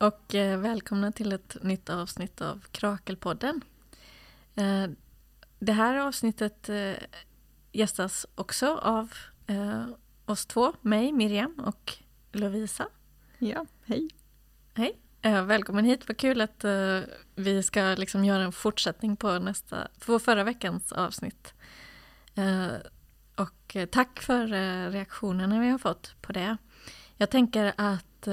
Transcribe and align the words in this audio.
Och 0.00 0.34
eh, 0.34 0.58
välkomna 0.58 1.12
till 1.12 1.32
ett 1.32 1.56
nytt 1.62 1.90
avsnitt 1.90 2.40
av 2.40 2.64
Krakelpodden. 2.72 3.60
Eh, 4.54 4.86
det 5.58 5.72
här 5.72 5.96
avsnittet 5.96 6.68
eh, 6.68 6.92
gästas 7.72 8.26
också 8.34 8.76
av 8.76 9.12
oss 10.24 10.46
två, 10.46 10.72
mig, 10.80 11.12
Miriam 11.12 11.54
och 11.54 11.92
Lovisa. 12.32 12.88
Ja, 13.38 13.66
hej. 13.84 14.08
Hej. 14.74 14.98
Välkommen 15.22 15.84
hit, 15.84 16.08
vad 16.08 16.16
kul 16.16 16.40
att 16.40 16.64
vi 17.34 17.62
ska 17.62 17.94
liksom 17.98 18.24
göra 18.24 18.42
en 18.42 18.52
fortsättning 18.52 19.16
på, 19.16 19.38
nästa, 19.38 19.88
på 20.06 20.18
förra 20.18 20.44
veckans 20.44 20.92
avsnitt. 20.92 21.54
Och 23.36 23.76
tack 23.90 24.20
för 24.22 24.46
reaktionerna 24.90 25.60
vi 25.60 25.68
har 25.68 25.78
fått 25.78 26.14
på 26.22 26.32
det. 26.32 26.56
Jag 27.16 27.30
tänker 27.30 27.72
att 27.76 28.28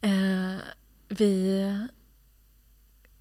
eh, 0.00 0.56
vi 1.08 1.64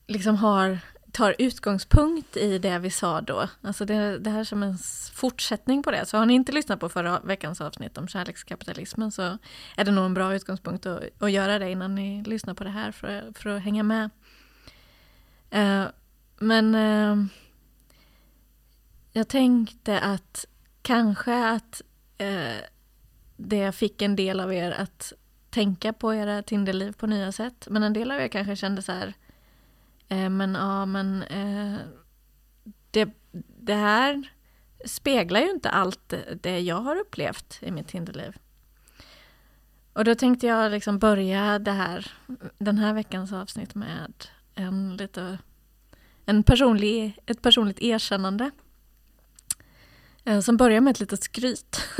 liksom 0.08 0.35
har, 0.35 0.80
tar 1.12 1.35
utgångspunkt 1.40 2.38
i 2.38 2.58
det 2.58 2.80
vi 2.80 2.90
sa 2.90 3.22
då. 3.22 3.49
Alltså 3.62 3.85
det, 3.85 4.20
det 4.20 4.30
här 4.30 4.44
som 4.44 4.63
en 4.63 4.77
fortsättning 5.13 5.84
på 5.84 5.91
det. 5.91 6.05
Så 6.05 6.18
har 6.18 6.26
ni 6.26 6.34
inte 6.34 6.52
lyssnat 6.52 6.80
på 6.80 6.90
förra 6.90 7.20
veckans 7.20 7.62
avsnitt 7.62 7.98
om 7.98 8.08
kärlekskapitalismen 8.08 9.12
så 9.12 9.38
är 9.77 9.85
det 9.85 9.91
nog 9.91 10.05
en 10.05 10.13
bra 10.13 10.35
utgångspunkt 10.35 10.85
att, 10.85 11.04
att 11.20 11.32
göra 11.32 11.59
det 11.59 11.71
innan 11.71 11.95
ni 11.95 12.23
lyssnar 12.23 12.54
på 12.54 12.63
det 12.63 12.70
här 12.70 12.91
för, 12.91 13.34
för 13.34 13.49
att 13.49 13.63
hänga 13.63 13.84
med. 13.84 14.09
Eh, 15.49 15.85
men 16.40 16.76
eh, 16.76 17.26
jag 19.12 19.27
tänkte 19.27 19.99
att 19.99 20.46
kanske 20.82 21.49
att 21.49 21.82
eh, 22.18 22.57
det 23.38 23.71
fick 23.71 24.01
en 24.01 24.16
del 24.16 24.40
av 24.40 24.54
er 24.54 24.71
att 24.71 25.13
tänka 25.58 25.94
på 25.94 26.13
era 26.13 26.44
Tinderliv 26.44 26.91
på 26.91 27.08
nya 27.08 27.32
sätt. 27.32 27.68
Men 27.70 27.84
en 27.84 27.94
del 27.94 28.12
av 28.12 28.20
er 28.20 28.27
kanske 28.27 28.55
kände 28.55 28.82
så 28.82 28.91
här, 28.91 29.13
eh, 30.08 30.30
men 30.30 30.55
ja 30.55 30.86
men 30.86 31.24
eh, 31.24 31.80
det, 32.91 33.10
det 33.60 33.74
här 33.74 34.32
speglar 34.85 35.40
ju 35.40 35.50
inte 35.50 35.70
allt 35.70 36.13
det 36.41 36.60
jag 36.60 36.82
har 36.82 36.96
upplevt 36.96 37.60
i 37.62 37.72
mitt 37.72 37.88
Tinderliv. 37.88 38.38
Och 39.94 40.04
då 40.04 40.16
tänkte 40.16 40.48
jag 40.48 40.72
liksom 40.72 41.00
börja 41.00 41.60
det 41.60 41.72
här, 41.72 42.12
den 42.58 42.78
här 42.78 42.94
veckans 42.94 43.34
avsnitt 43.34 43.76
med 43.76 44.28
en 44.55 44.98
lite, 44.98 45.38
en 46.26 46.44
personlig, 46.44 47.20
ett 47.26 47.41
personligt 47.41 47.82
erkännande. 47.82 48.52
Eh, 50.27 50.39
som 50.39 50.57
börjar 50.57 50.81
med 50.81 50.91
ett 50.91 50.99
litet 50.99 51.23
skryt. 51.23 51.81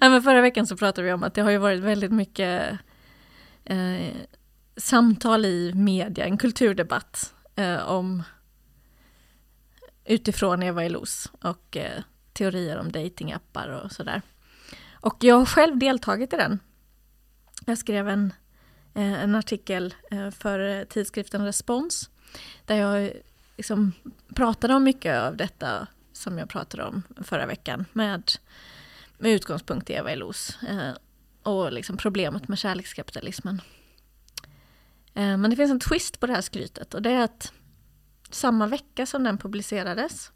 ja, 0.00 0.20
förra 0.20 0.40
veckan 0.40 0.66
så 0.66 0.76
pratade 0.76 1.06
vi 1.06 1.12
om 1.12 1.22
att 1.22 1.34
det 1.34 1.42
har 1.42 1.50
ju 1.50 1.58
varit 1.58 1.80
väldigt 1.80 2.12
mycket 2.12 2.78
eh, 3.64 4.14
samtal 4.76 5.44
i 5.44 5.72
media, 5.74 6.24
en 6.24 6.38
kulturdebatt 6.38 7.34
eh, 7.56 7.88
om 7.88 8.22
utifrån 10.04 10.62
Eva 10.62 10.84
Elos 10.84 11.32
och 11.40 11.76
eh, 11.76 12.02
teorier 12.32 12.78
om 12.78 12.92
datingappar 12.92 13.68
och 13.68 13.92
sådär. 13.92 14.22
Och 14.92 15.16
jag 15.20 15.34
har 15.34 15.46
själv 15.46 15.78
deltagit 15.78 16.32
i 16.32 16.36
den. 16.36 16.58
Jag 17.66 17.78
skrev 17.78 18.08
en, 18.08 18.32
eh, 18.94 19.22
en 19.22 19.34
artikel 19.34 19.94
eh, 20.10 20.30
för 20.30 20.84
tidskriften 20.84 21.44
Respons 21.44 22.10
där 22.66 22.76
jag 22.76 23.04
eh, 23.04 23.10
liksom 23.56 23.92
pratade 24.34 24.74
om 24.74 24.84
mycket 24.84 25.18
av 25.18 25.36
detta 25.36 25.86
som 26.12 26.38
jag 26.38 26.48
pratade 26.48 26.84
om 26.84 27.02
förra 27.24 27.46
veckan 27.46 27.84
med, 27.92 28.32
med 29.18 29.32
utgångspunkt 29.32 29.90
i 29.90 29.92
Eva 29.92 30.10
Elos 30.10 30.58
eh, 30.68 30.92
och 31.42 31.72
liksom 31.72 31.96
problemet 31.96 32.48
med 32.48 32.58
kärlekskapitalismen. 32.58 33.60
Eh, 35.14 35.36
men 35.36 35.50
det 35.50 35.56
finns 35.56 35.70
en 35.70 35.80
twist 35.80 36.20
på 36.20 36.26
det 36.26 36.32
här 36.32 36.40
skrytet 36.40 36.94
och 36.94 37.02
det 37.02 37.10
är 37.10 37.24
att 37.24 37.52
samma 38.30 38.66
vecka 38.66 39.06
som 39.06 39.24
den 39.24 39.38
publicerades 39.38 40.32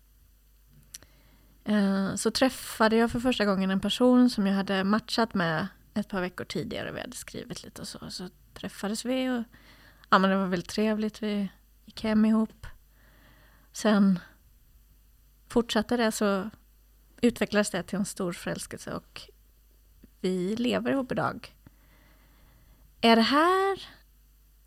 eh, 1.64 2.14
så 2.14 2.30
träffade 2.30 2.96
jag 2.96 3.10
för 3.10 3.20
första 3.20 3.44
gången 3.44 3.70
en 3.70 3.80
person 3.80 4.30
som 4.30 4.46
jag 4.46 4.54
hade 4.54 4.84
matchat 4.84 5.34
med 5.34 5.66
ett 5.94 6.08
par 6.08 6.20
veckor 6.20 6.44
tidigare. 6.44 6.92
Vi 6.92 7.00
hade 7.00 7.16
skrivit 7.16 7.64
lite 7.64 7.82
och 7.82 7.88
så. 7.88 8.10
Så 8.10 8.28
träffades 8.54 9.04
vi 9.04 9.30
och 9.30 9.42
ja, 10.10 10.18
men 10.18 10.30
det 10.30 10.36
var 10.36 10.46
väldigt 10.46 10.70
trevligt. 10.70 11.22
Vi 11.22 11.48
gick 11.84 12.04
hem 12.04 12.24
ihop. 12.24 12.66
Sen 13.72 14.18
fortsatte 15.48 15.96
det 15.96 16.12
så 16.12 16.50
utvecklades 17.20 17.70
det 17.70 17.82
till 17.82 17.98
en 17.98 18.04
stor 18.04 18.32
förälskelse 18.32 18.92
och 18.92 19.22
vi 20.20 20.56
lever 20.56 20.90
ihop 20.90 21.12
idag. 21.12 21.54
Är 23.00 23.16
det 23.16 23.22
här, 23.22 23.82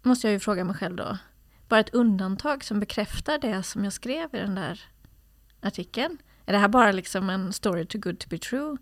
måste 0.01 0.27
jag 0.27 0.33
ju 0.33 0.39
fråga 0.39 0.63
mig 0.63 0.75
själv 0.75 0.95
då, 0.95 1.17
bara 1.67 1.79
ett 1.79 1.93
undantag 1.93 2.63
som 2.63 2.79
bekräftar 2.79 3.37
det 3.37 3.63
som 3.63 3.83
jag 3.83 3.93
skrev 3.93 4.35
i 4.35 4.37
den 4.37 4.55
där 4.55 4.81
artikeln? 5.61 6.17
Är 6.45 6.53
det 6.53 6.59
här 6.59 6.67
bara 6.67 6.91
liksom 6.91 7.29
en 7.29 7.53
story 7.53 7.85
too 7.85 8.01
good 8.01 8.19
to 8.19 8.29
be 8.29 8.37
true? 8.37 8.77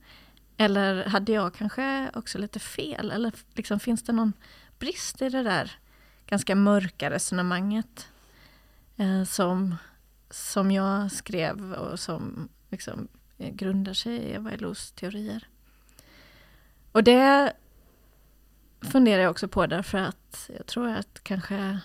Eller 0.58 1.06
hade 1.06 1.32
jag 1.32 1.54
kanske 1.54 2.12
också 2.14 2.38
lite 2.38 2.60
fel? 2.60 3.12
Eller 3.12 3.32
liksom, 3.54 3.80
finns 3.80 4.04
det 4.04 4.14
någon 4.14 4.34
brist 4.80 5.22
i 5.22 5.30
det 5.30 5.44
där 5.44 5.72
ganska 6.28 6.56
mörka 6.56 7.10
resonemanget 7.10 8.08
eh, 8.98 9.24
som 9.24 9.76
som 10.30 10.72
jag 10.72 11.12
skrev 11.12 11.74
och 11.74 12.00
som 12.00 12.50
liksom 12.70 13.08
grundar 13.38 13.94
sig 13.94 14.16
i 14.16 14.34
Eva 14.34 14.52
Elos 14.52 14.92
teorier. 14.92 15.48
Och 16.92 17.04
det 17.04 17.54
funderar 18.82 19.22
jag 19.22 19.32
också 19.32 19.48
på 19.48 19.66
därför 19.66 19.98
att 19.98 20.50
jag 20.58 20.66
tror 20.66 20.88
att 20.88 21.24
kanske 21.24 21.80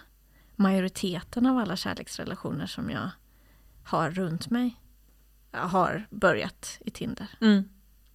majoriteten 0.57 1.47
av 1.47 1.59
alla 1.59 1.77
kärleksrelationer 1.77 2.67
som 2.67 2.91
jag 2.91 3.11
har 3.85 4.11
runt 4.11 4.51
mig 4.51 4.77
har 5.51 6.07
börjat 6.11 6.79
i 6.81 6.91
Tinder. 6.91 7.29
Mm. 7.41 7.69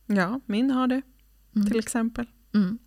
Ja, 0.05 0.39
min 0.45 0.71
har 0.71 0.87
det 0.87 1.01
mm. 1.55 1.67
till 1.67 1.79
exempel. 1.79 2.25
Mm. 2.53 2.77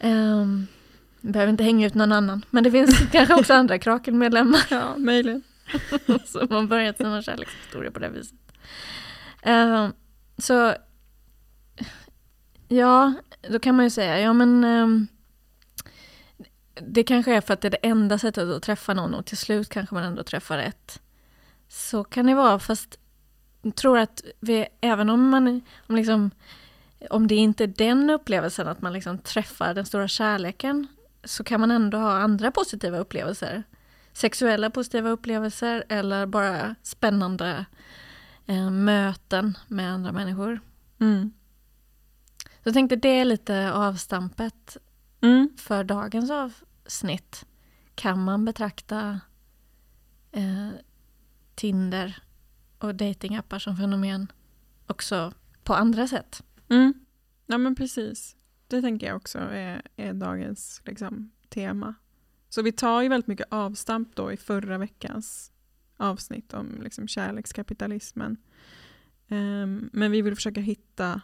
Um, 0.00 0.66
behöver 1.20 1.50
inte 1.50 1.64
hänga 1.64 1.86
ut 1.86 1.94
någon 1.94 2.12
annan. 2.12 2.44
Men 2.50 2.64
det 2.64 2.70
finns 2.70 2.98
kanske 3.12 3.34
också 3.34 3.54
andra 3.54 3.78
Kraken-medlemmar. 3.78 4.66
Ja, 4.70 4.96
möjligen. 4.96 5.42
som 6.24 6.48
har 6.50 6.66
börjat 6.66 6.96
sina 6.96 7.22
kärlekshistorier 7.22 7.90
på 7.90 7.98
det 7.98 8.08
viset. 8.08 8.34
Uh, 9.46 9.88
så 10.38 10.74
ja, 12.68 13.12
då 13.50 13.58
kan 13.58 13.76
man 13.76 13.84
ju 13.84 13.90
säga, 13.90 14.20
ja 14.20 14.32
men 14.32 14.64
um, 14.64 15.06
det 16.74 17.04
kanske 17.04 17.34
är 17.34 17.40
för 17.40 17.54
att 17.54 17.60
det 17.60 17.68
är 17.68 17.70
det 17.70 17.76
enda 17.88 18.18
sättet 18.18 18.48
att 18.48 18.62
träffa 18.62 18.94
någon 18.94 19.14
och 19.14 19.26
till 19.26 19.36
slut 19.36 19.68
kanske 19.68 19.94
man 19.94 20.04
ändå 20.04 20.22
träffar 20.22 20.56
rätt. 20.58 21.00
Så 21.68 22.04
kan 22.04 22.26
det 22.26 22.34
vara, 22.34 22.58
fast 22.58 22.98
jag 23.62 23.74
tror 23.74 23.98
att 23.98 24.24
vi, 24.40 24.66
även 24.80 25.10
om 25.10 25.28
man, 25.28 25.60
om 25.86 25.96
liksom, 25.96 26.30
om 27.10 27.26
det 27.26 27.34
inte 27.34 27.64
är 27.64 27.68
den 27.68 28.10
upplevelsen 28.10 28.68
att 28.68 28.82
man 28.82 28.92
liksom 28.92 29.18
träffar 29.18 29.74
den 29.74 29.86
stora 29.86 30.08
kärleken, 30.08 30.86
så 31.24 31.44
kan 31.44 31.60
man 31.60 31.70
ändå 31.70 31.98
ha 31.98 32.12
andra 32.12 32.50
positiva 32.50 32.98
upplevelser. 32.98 33.62
Sexuella 34.16 34.70
positiva 34.70 35.10
upplevelser 35.10 35.84
eller 35.88 36.26
bara 36.26 36.74
spännande 36.82 37.66
eh, 38.46 38.70
möten 38.70 39.58
med 39.68 39.92
andra 39.92 40.12
människor. 40.12 40.60
Mm. 41.00 41.32
Så 42.44 42.60
jag 42.62 42.74
tänkte 42.74 42.96
det 42.96 43.08
är 43.08 43.24
lite 43.24 43.72
avstampet 43.72 44.76
mm. 45.20 45.48
för 45.56 45.84
dagens 45.84 46.30
avsnitt. 46.30 47.46
Kan 47.94 48.24
man 48.24 48.44
betrakta 48.44 49.20
eh, 50.32 50.70
Tinder 51.54 52.22
och 52.78 52.94
datingappar 52.94 53.58
som 53.58 53.76
fenomen 53.76 54.32
också 54.86 55.32
på 55.64 55.74
andra 55.74 56.08
sätt? 56.08 56.42
Mm. 56.68 56.94
Ja 57.46 57.58
men 57.58 57.74
precis. 57.74 58.36
Det 58.66 58.82
tänker 58.82 59.06
jag 59.06 59.16
också 59.16 59.38
är, 59.38 59.82
är 59.96 60.12
dagens 60.12 60.82
liksom, 60.84 61.30
tema. 61.48 61.94
Så 62.48 62.62
vi 62.62 62.72
tar 62.72 63.02
ju 63.02 63.08
väldigt 63.08 63.26
mycket 63.26 63.46
avstamp 63.50 64.16
då 64.16 64.32
i 64.32 64.36
förra 64.36 64.78
veckans 64.78 65.52
avsnitt 65.96 66.54
om 66.54 66.80
liksom 66.82 67.08
kärlekskapitalismen. 67.08 68.36
Um, 69.28 69.90
men 69.92 70.10
vi 70.10 70.22
vill 70.22 70.34
försöka 70.34 70.60
hitta 70.60 71.20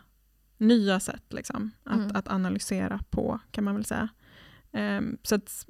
nya 0.58 1.00
sätt 1.00 1.32
liksom, 1.32 1.70
att, 1.84 2.00
mm. 2.00 2.16
att 2.16 2.28
analysera 2.28 3.00
på, 3.10 3.40
kan 3.50 3.64
man 3.64 3.74
väl 3.74 3.84
säga. 3.84 4.08
Um, 4.72 5.18
så 5.22 5.34
att 5.34 5.66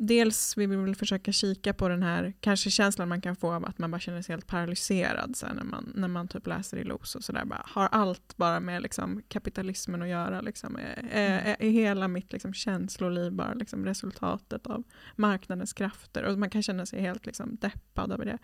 dels 0.00 0.56
vill 0.56 0.68
vi 0.68 0.76
väl 0.76 0.94
försöka 0.94 1.32
kika 1.32 1.74
på 1.74 1.88
den 1.88 2.02
här 2.02 2.32
kanske 2.40 2.70
känslan 2.70 3.08
man 3.08 3.20
kan 3.20 3.36
få 3.36 3.52
av 3.52 3.64
att 3.64 3.78
man 3.78 3.90
bara 3.90 4.00
känner 4.00 4.22
sig 4.22 4.32
helt 4.32 4.46
paralyserad 4.46 5.36
så 5.36 5.46
när, 5.46 5.64
man, 5.64 5.92
när 5.94 6.08
man 6.08 6.28
typ 6.28 6.46
läser 6.46 6.76
i 6.76 6.84
LOS 6.84 7.14
och 7.14 7.24
sådär. 7.24 7.44
Har 7.64 7.86
allt 7.86 8.36
bara 8.36 8.60
med 8.60 8.82
liksom, 8.82 9.22
kapitalismen 9.28 10.02
att 10.02 10.08
göra? 10.08 10.40
Liksom, 10.40 10.76
är, 10.76 11.08
är, 11.10 11.40
mm. 11.40 11.56
är 11.58 11.70
hela 11.70 12.08
mitt 12.08 12.32
liksom, 12.32 12.54
känsloliv 12.54 13.32
bara 13.32 13.54
liksom, 13.54 13.84
resultatet 13.84 14.66
av 14.66 14.82
marknadens 15.16 15.72
krafter? 15.72 16.22
Och 16.22 16.38
man 16.38 16.50
kan 16.50 16.62
känna 16.62 16.86
sig 16.86 17.00
helt 17.00 17.26
liksom, 17.26 17.56
deppad 17.56 18.12
över 18.12 18.24
det. 18.24 18.38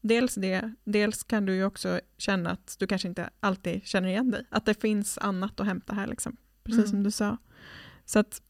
Dels 0.00 0.34
det, 0.34 0.74
dels 0.84 1.24
kan 1.24 1.46
du 1.46 1.54
ju 1.54 1.64
också 1.64 2.00
känna 2.18 2.50
att 2.50 2.76
du 2.78 2.86
kanske 2.86 3.08
inte 3.08 3.30
alltid 3.40 3.86
känner 3.86 4.08
igen 4.08 4.30
dig. 4.30 4.46
Att 4.50 4.66
det 4.66 4.80
finns 4.80 5.18
annat 5.18 5.60
att 5.60 5.66
hämta 5.66 5.94
här. 5.94 6.06
Liksom. 6.06 6.36
precis 6.62 6.78
Mm. 6.78 6.90
som 6.90 7.02
du 7.02 7.10
sa. 7.10 7.36
Så 8.04 8.18
att 8.18 8.40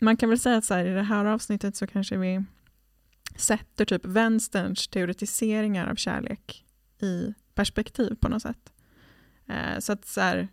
man 0.00 0.16
kan 0.16 0.28
väl 0.28 0.38
säga 0.38 0.56
att 0.56 0.64
så 0.64 0.74
här, 0.74 0.84
i 0.84 0.94
det 0.94 1.02
här 1.02 1.24
avsnittet 1.24 1.76
så 1.76 1.86
kanske 1.86 2.16
vi 2.16 2.44
sätter 3.36 3.84
typ 3.84 4.04
vänsterns 4.04 4.88
teoretiseringar 4.88 5.86
av 5.86 5.94
kärlek 5.94 6.64
i 7.00 7.34
perspektiv 7.54 8.14
på 8.20 8.28
något 8.28 8.42
sätt. 8.42 8.72
Eh, 9.46 9.78
så 9.78 9.92
att 9.92 10.06
så 10.06 10.20
här, 10.20 10.48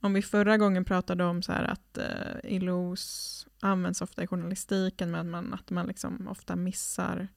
om 0.00 0.14
vi 0.14 0.22
förra 0.22 0.56
gången 0.56 0.84
pratade 0.84 1.24
om 1.24 1.42
så 1.42 1.52
här 1.52 1.64
att 1.64 1.98
eh, 1.98 2.54
ILOs 2.54 3.46
används 3.60 4.02
ofta 4.02 4.22
i 4.22 4.26
journalistiken 4.26 5.10
men 5.10 5.20
att 5.20 5.26
man, 5.26 5.54
att 5.54 5.70
man 5.70 5.86
liksom 5.86 6.28
ofta 6.28 6.56
missar 6.56 7.28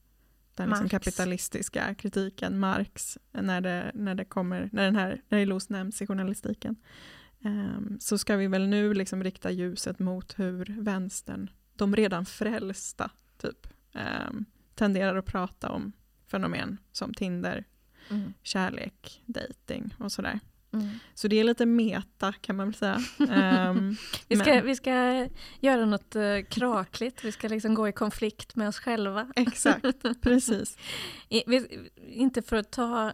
den 0.56 0.68
liksom 0.68 0.88
kapitalistiska 0.88 1.94
kritiken, 1.94 2.58
Marx, 2.58 3.18
när, 3.32 3.60
det, 3.60 3.90
när, 3.94 4.14
det 4.14 4.24
kommer, 4.24 4.70
när, 4.72 4.84
den 4.84 4.96
här, 4.96 5.22
när 5.28 5.38
ILOs 5.38 5.68
nämns 5.68 6.02
i 6.02 6.06
journalistiken. 6.06 6.76
Ehm, 7.44 7.96
så 8.00 8.18
ska 8.18 8.36
vi 8.36 8.46
väl 8.46 8.68
nu 8.68 8.94
liksom 8.94 9.24
rikta 9.24 9.50
ljuset 9.50 9.98
mot 9.98 10.38
hur 10.38 10.76
vänstern, 10.78 11.50
de 11.76 11.96
redan 11.96 12.26
frälsta, 12.26 13.10
typ, 13.38 13.66
ehm, 13.94 14.44
tenderar 14.74 15.16
att 15.16 15.26
prata 15.26 15.70
om 15.70 15.92
fenomen 16.26 16.78
som 16.92 17.14
Tinder, 17.14 17.64
Mm. 18.10 18.32
kärlek, 18.42 19.22
dating 19.26 19.94
och 19.98 20.12
sådär. 20.12 20.40
Mm. 20.72 20.88
Så 21.14 21.28
det 21.28 21.40
är 21.40 21.44
lite 21.44 21.66
meta 21.66 22.32
kan 22.32 22.56
man 22.56 22.66
väl 22.66 22.74
säga. 22.74 23.00
Ehm, 23.30 23.96
Vi, 24.28 24.36
ska, 24.36 24.54
men- 24.54 24.66
vi 24.66 24.76
ska 24.76 25.28
göra 25.60 25.84
något 25.86 26.16
uh, 26.16 26.42
krakligt, 26.48 27.24
vi 27.24 27.32
ska 27.32 27.48
liksom 27.48 27.74
gå 27.74 27.88
i 27.88 27.92
konflikt 27.92 28.56
med 28.56 28.68
oss 28.68 28.78
själva. 28.78 29.32
exakt, 29.36 30.20
precis. 30.20 30.78
I, 31.28 31.42
vi, 31.46 31.88
inte 32.06 32.42
för 32.42 32.56
att 32.56 32.70
ta 32.70 33.12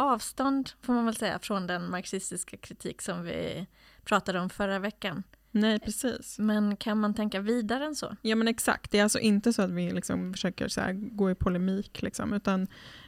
avstånd, 0.00 0.70
får 0.82 0.92
man 0.92 1.04
väl 1.04 1.14
säga, 1.16 1.38
från 1.38 1.66
den 1.66 1.90
marxistiska 1.90 2.56
kritik 2.56 3.02
som 3.02 3.22
vi 3.22 3.66
pratade 4.04 4.40
om 4.40 4.50
förra 4.50 4.78
veckan. 4.78 5.22
Nej, 5.52 5.78
precis. 5.80 6.38
Men 6.38 6.76
kan 6.76 7.00
man 7.00 7.14
tänka 7.14 7.40
vidare 7.40 7.84
än 7.84 7.94
så? 7.96 8.16
Ja 8.22 8.36
men 8.36 8.48
exakt, 8.48 8.90
det 8.90 8.98
är 8.98 9.02
alltså 9.02 9.18
inte 9.18 9.52
så 9.52 9.62
att 9.62 9.70
vi 9.70 9.90
liksom 9.90 10.32
försöker 10.32 10.68
så 10.68 10.80
gå 10.94 11.30
i 11.30 11.34
polemik 11.34 12.02
liksom, 12.02 12.32
utan 12.32 12.66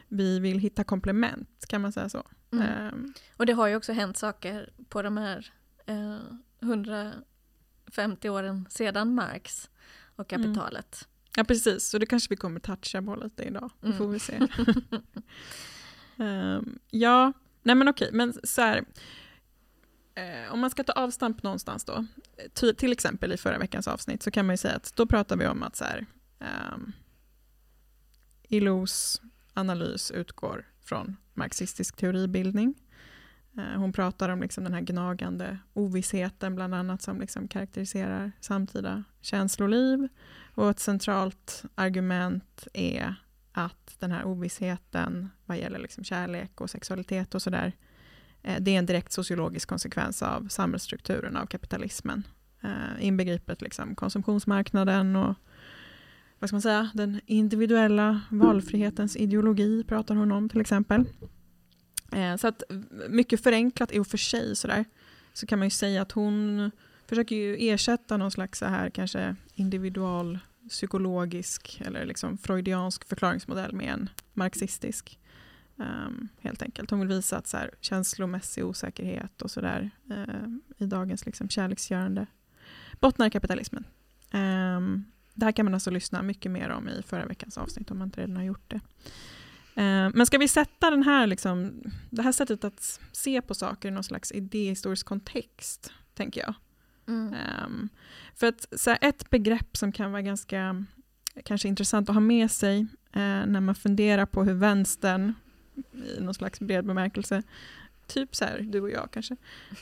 vi 0.08 0.38
vill 0.40 0.58
hitta 0.58 0.84
komplement, 0.84 1.66
kan 1.68 1.80
man 1.80 1.92
säga 1.92 2.08
så? 2.08 2.26
Mm. 2.52 2.66
Ehm, 2.68 3.12
Och 3.36 3.46
det 3.46 3.52
har 3.52 3.66
ju 3.68 3.76
också 3.76 3.92
hänt 3.92 4.16
saker 4.16 4.72
på 4.88 5.02
de 5.02 5.16
här 5.16 5.52
eh, 5.86 6.16
150 6.60 8.28
åren 8.28 8.66
sedan 8.70 9.14
Marx 9.14 9.70
och 10.16 10.32
Mm. 10.32 10.44
kapitalet. 10.44 11.08
ja 11.36 11.44
precis, 11.44 11.88
så 11.88 11.98
det 11.98 12.06
kanske 12.06 12.28
vi 12.30 12.36
kommer 12.36 12.60
toucha 12.60 13.02
på 13.02 13.16
lite 13.16 13.42
idag, 13.42 13.70
Mm. 13.82 13.98
får 13.98 14.08
vi 14.08 14.18
se. 14.18 14.38
Ehm, 16.18 16.78
ja, 16.90 17.32
nej 17.62 17.74
men 17.76 17.88
okej, 17.88 18.10
men 18.12 18.34
så 18.44 18.60
här, 18.60 18.84
eh, 20.14 20.52
om 20.52 20.60
man 20.60 20.70
ska 20.70 20.84
ta 20.84 20.92
avstamp 20.92 21.42
någonstans 21.42 21.84
då, 21.84 22.06
ty, 22.54 22.74
till 22.74 22.92
exempel 22.92 23.32
i 23.32 23.36
förra 23.36 23.58
veckans 23.58 23.88
avsnitt 23.88 24.22
så 24.22 24.30
kan 24.30 24.46
man 24.46 24.52
ju 24.52 24.56
säga 24.56 24.76
att 24.76 24.96
då 24.96 25.06
pratar 25.06 25.36
vi 25.36 25.46
om 25.46 25.62
att 25.62 25.76
så 25.76 25.84
här, 25.84 26.06
um, 26.74 26.92
ILOs 28.42 29.22
analys 29.54 30.10
utgår 30.10 30.66
från 30.84 31.16
marxistisk 31.34 31.96
teoribildning. 31.96 32.74
Eh, 33.56 33.78
Hon 33.80 33.92
pratar 33.92 34.28
om 34.28 34.40
liksom 34.40 34.64
den 34.64 34.74
här 34.74 34.80
gnagande 34.80 35.58
ovissheten 35.72 36.54
bland 36.54 36.74
annat 36.74 37.02
som 37.02 37.20
liksom 37.20 37.48
karaktäriserar 37.48 38.32
samtida 38.40 39.04
känsloliv. 39.20 40.08
Och 40.54 40.70
ett 40.70 40.80
centralt 40.80 41.64
argument 41.74 42.66
är 42.72 43.14
att 43.52 43.96
den 43.98 44.12
här 44.12 44.24
ovissheten 44.24 45.28
vad 45.46 45.58
gäller 45.58 45.78
liksom 45.78 46.04
kärlek 46.04 46.60
och 46.60 46.70
sexualitet 46.70 47.34
och 47.34 47.42
sådär, 47.42 47.72
eh, 48.42 48.56
det 48.60 48.74
är 48.74 48.78
en 48.78 48.86
direkt 48.86 49.12
sociologisk 49.12 49.68
konsekvens 49.68 50.22
av 50.22 50.48
samhällsstrukturen 50.48 51.36
av 51.36 51.46
kapitalismen. 51.46 52.26
Eh, 52.62 53.06
Inbegripet 53.06 53.62
liksom 53.62 53.94
konsumtionsmarknaden 53.94 55.16
och 55.16 55.34
vad 56.38 56.48
ska 56.48 56.54
man 56.54 56.62
säga, 56.62 56.90
den 56.94 57.20
individuella 57.26 58.20
valfrihetens 58.30 59.16
ideologi 59.16 59.84
pratar 59.84 60.14
hon 60.14 60.32
om 60.32 60.48
till 60.48 60.60
exempel. 60.60 61.04
Eh, 62.12 62.36
Så 62.36 62.48
att 62.48 62.62
mycket 63.08 63.42
förenklat 63.42 63.92
i 63.92 63.98
och 63.98 64.06
för 64.06 64.18
sig 64.18 64.56
sådär, 64.56 64.84
så 65.32 65.46
kan 65.46 65.58
man 65.58 65.66
ju 65.66 65.70
säga 65.70 66.02
att 66.02 66.12
hon 66.12 66.70
försöker 67.06 67.36
ju 67.36 67.56
ersätta 67.68 68.16
någon 68.16 68.30
slags 68.30 68.58
så 68.58 68.66
här 68.66 68.90
kanske 68.90 69.36
individual 69.54 70.38
psykologisk 70.68 71.80
eller 71.84 72.06
liksom 72.06 72.38
freudiansk 72.38 73.08
förklaringsmodell 73.08 73.72
med 73.72 73.92
en 73.92 74.08
marxistisk. 74.32 75.18
Um, 75.76 76.28
helt 76.40 76.62
enkelt. 76.62 76.90
Hon 76.90 77.00
vill 77.00 77.08
visa 77.08 77.36
att 77.36 77.46
så 77.46 77.56
här, 77.56 77.70
känslomässig 77.80 78.64
osäkerhet 78.64 79.42
och 79.42 79.50
sådär 79.50 79.90
uh, 80.10 80.58
i 80.78 80.86
dagens 80.86 81.26
liksom, 81.26 81.48
kärleksgörande 81.48 82.26
bottnar 83.00 83.26
i 83.26 83.30
kapitalismen. 83.30 83.84
Um, 84.32 85.04
det 85.34 85.44
här 85.44 85.52
kan 85.52 85.64
man 85.64 85.74
alltså 85.74 85.90
lyssna 85.90 86.22
mycket 86.22 86.52
mer 86.52 86.68
om 86.68 86.88
i 86.88 87.02
förra 87.02 87.26
veckans 87.26 87.58
avsnitt 87.58 87.90
om 87.90 87.98
man 87.98 88.08
inte 88.08 88.20
redan 88.20 88.36
har 88.36 88.42
gjort 88.44 88.70
det. 88.70 88.80
Uh, 89.76 90.10
men 90.14 90.26
ska 90.26 90.38
vi 90.38 90.48
sätta 90.48 90.90
den 90.90 91.02
här, 91.02 91.26
liksom, 91.26 91.82
det 92.10 92.22
här 92.22 92.32
sättet 92.32 92.64
att 92.64 93.00
se 93.12 93.42
på 93.42 93.54
saker 93.54 93.88
i 93.88 93.92
någon 93.92 94.04
slags 94.04 94.32
idéhistorisk 94.32 95.06
kontext, 95.06 95.92
tänker 96.14 96.40
jag. 96.40 96.54
Mm. 97.08 97.34
Um, 97.64 97.88
för 98.34 98.46
att 98.46 98.66
så 98.72 98.90
här, 98.90 98.98
ett 99.00 99.30
begrepp 99.30 99.76
som 99.76 99.92
kan 99.92 100.12
vara 100.12 100.22
ganska 100.22 100.84
kanske 101.44 101.68
intressant 101.68 102.08
att 102.08 102.14
ha 102.14 102.20
med 102.20 102.50
sig 102.50 102.80
uh, 102.80 102.86
när 103.46 103.60
man 103.60 103.74
funderar 103.74 104.26
på 104.26 104.44
hur 104.44 104.54
vänstern 104.54 105.34
i 105.92 106.20
någon 106.20 106.34
slags 106.34 106.60
bred 106.60 106.86
bemärkelse, 106.86 107.42
typ 108.06 108.36
så 108.36 108.44
här, 108.44 108.60
du 108.60 108.80
och 108.80 108.90
jag 108.90 109.10
kanske, 109.10 109.36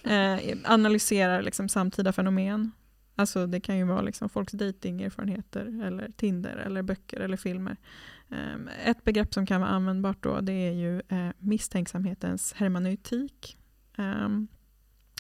uh, 0.07 0.57
analyserar 0.65 1.43
liksom 1.43 1.69
samtida 1.69 2.13
fenomen. 2.13 2.73
Alltså 3.17 3.47
det 3.47 3.61
kan 3.61 3.79
ju 3.79 3.85
vara 3.85 4.03
liksom 4.03 4.29
folks 4.29 4.53
datingerfarenheter 4.53 5.85
eller 5.87 6.11
Tinder 6.17 6.57
eller 6.57 6.83
böcker 6.83 7.21
eller 7.21 7.37
filmer. 7.37 7.77
Um, 8.29 8.69
ett 8.85 9.05
begrepp 9.05 9.35
som 9.35 9.47
kan 9.47 9.61
vara 9.61 9.71
användbart 9.71 10.23
då 10.23 10.41
det 10.41 10.53
är 10.53 10.73
ju 10.73 11.03
uh, 11.13 11.31
misstänksamhetens 11.39 12.53
hermeneutik. 12.53 13.57
Um, 13.97 14.49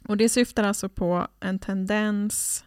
och 0.05 0.17
det 0.17 0.29
syftar 0.29 0.65
alltså 0.65 0.89
på 0.89 1.29
en 1.41 1.59
tendens 1.59 2.65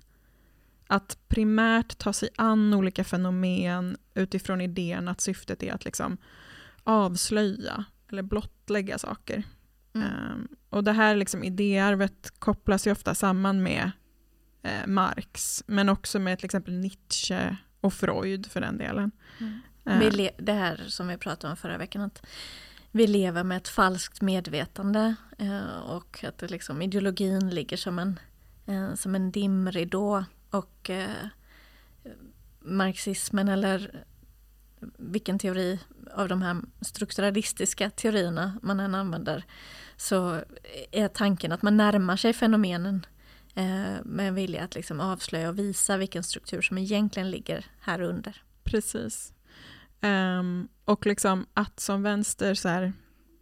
att 0.88 1.18
primärt 1.28 1.98
ta 1.98 2.14
sig 2.14 2.30
an 2.36 2.74
olika 2.74 3.04
fenomen 3.04 3.98
utifrån 4.14 4.62
idén 4.62 5.08
att 5.08 5.22
syftet 5.22 5.64
är 5.64 5.74
att 5.74 5.86
liksom 5.86 6.18
avslöja 6.84 7.86
eller 8.10 8.24
blottlägga 8.24 8.98
saker. 8.98 9.44
Mm. 9.94 10.08
Ehm, 10.08 10.48
och 10.70 10.84
det 10.84 10.92
här 10.92 11.16
liksom 11.16 11.44
idéarvet 11.44 12.40
kopplas 12.40 12.88
ju 12.88 12.92
ofta 12.92 13.16
samman 13.16 13.64
med 13.64 13.92
eh, 14.64 14.88
Marx, 14.88 15.64
men 15.68 15.90
också 15.90 16.20
med 16.20 16.38
till 16.38 16.46
exempel 16.46 16.74
Nietzsche 16.74 17.58
och 17.82 17.94
Freud 17.94 18.46
för 18.46 18.62
den 18.62 18.78
delen. 18.78 19.12
Mm. 19.40 20.12
Le- 20.12 20.36
det 20.38 20.54
här 20.54 20.84
som 20.88 21.08
vi 21.08 21.18
pratade 21.18 21.52
om 21.52 21.58
förra 21.58 21.78
veckan, 21.78 22.02
att 22.02 22.26
vi 22.96 23.08
lever 23.08 23.44
med 23.44 23.58
ett 23.58 23.68
falskt 23.68 24.22
medvetande 24.22 25.16
eh, 25.38 25.78
och 25.78 26.24
att 26.24 26.38
det 26.38 26.52
liksom, 26.52 26.82
ideologin 26.82 27.50
ligger 27.50 27.78
som 27.78 28.00
en, 28.00 28.20
eh, 28.66 28.96
som 28.96 29.16
en 29.16 29.32
dimridå 29.32 30.26
och 30.50 30.90
eh, 30.90 31.28
marxismen 32.60 33.50
eller 33.50 34.06
vilken 34.98 35.40
teori 35.40 35.80
av 36.14 36.28
de 36.28 36.42
här 36.42 36.62
strukturalistiska 36.82 37.90
teorierna 37.90 38.60
man 38.62 38.80
än 38.80 38.96
använder 38.96 39.46
så 39.98 40.42
är 40.92 41.08
tanken 41.08 41.52
att 41.52 41.62
man 41.62 41.78
närmar 41.78 42.18
sig 42.18 42.34
fenomenen 42.34 43.06
eh, 43.56 44.04
med 44.04 44.28
en 44.28 44.36
vilja 44.36 44.64
att 44.64 44.76
liksom 44.76 45.00
avslöja 45.00 45.50
och 45.50 45.60
visa 45.60 45.98
vilken 45.98 46.24
struktur 46.24 46.62
som 46.62 46.78
egentligen 46.78 47.32
ligger 47.32 47.66
här 47.80 48.02
under. 48.02 48.44
Precis. 48.64 49.33
Um, 50.04 50.68
och 50.86 51.06
liksom 51.06 51.46
att 51.54 51.80
som 51.80 52.04
vänster 52.04 52.54
så 52.54 52.70
här, 52.70 52.94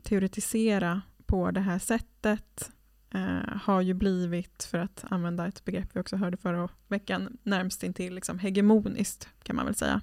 teoretisera 0.04 1.02
på 1.26 1.52
det 1.52 1.60
här 1.60 1.80
sättet 1.80 2.72
uh, 3.16 3.58
har 3.62 3.82
ju 3.82 3.94
blivit, 3.94 4.64
för 4.64 4.78
att 4.78 5.06
använda 5.10 5.48
ett 5.48 5.66
begrepp 5.66 5.90
vi 5.94 6.00
också 6.00 6.16
hörde 6.16 6.38
förra 6.38 6.70
veckan, 6.88 7.38
närmst 7.44 7.84
intill 7.84 8.16
liksom 8.16 8.40
hegemoniskt 8.40 9.30
kan 9.44 9.56
man 9.56 9.66
väl 9.66 9.76
säga. 9.76 10.02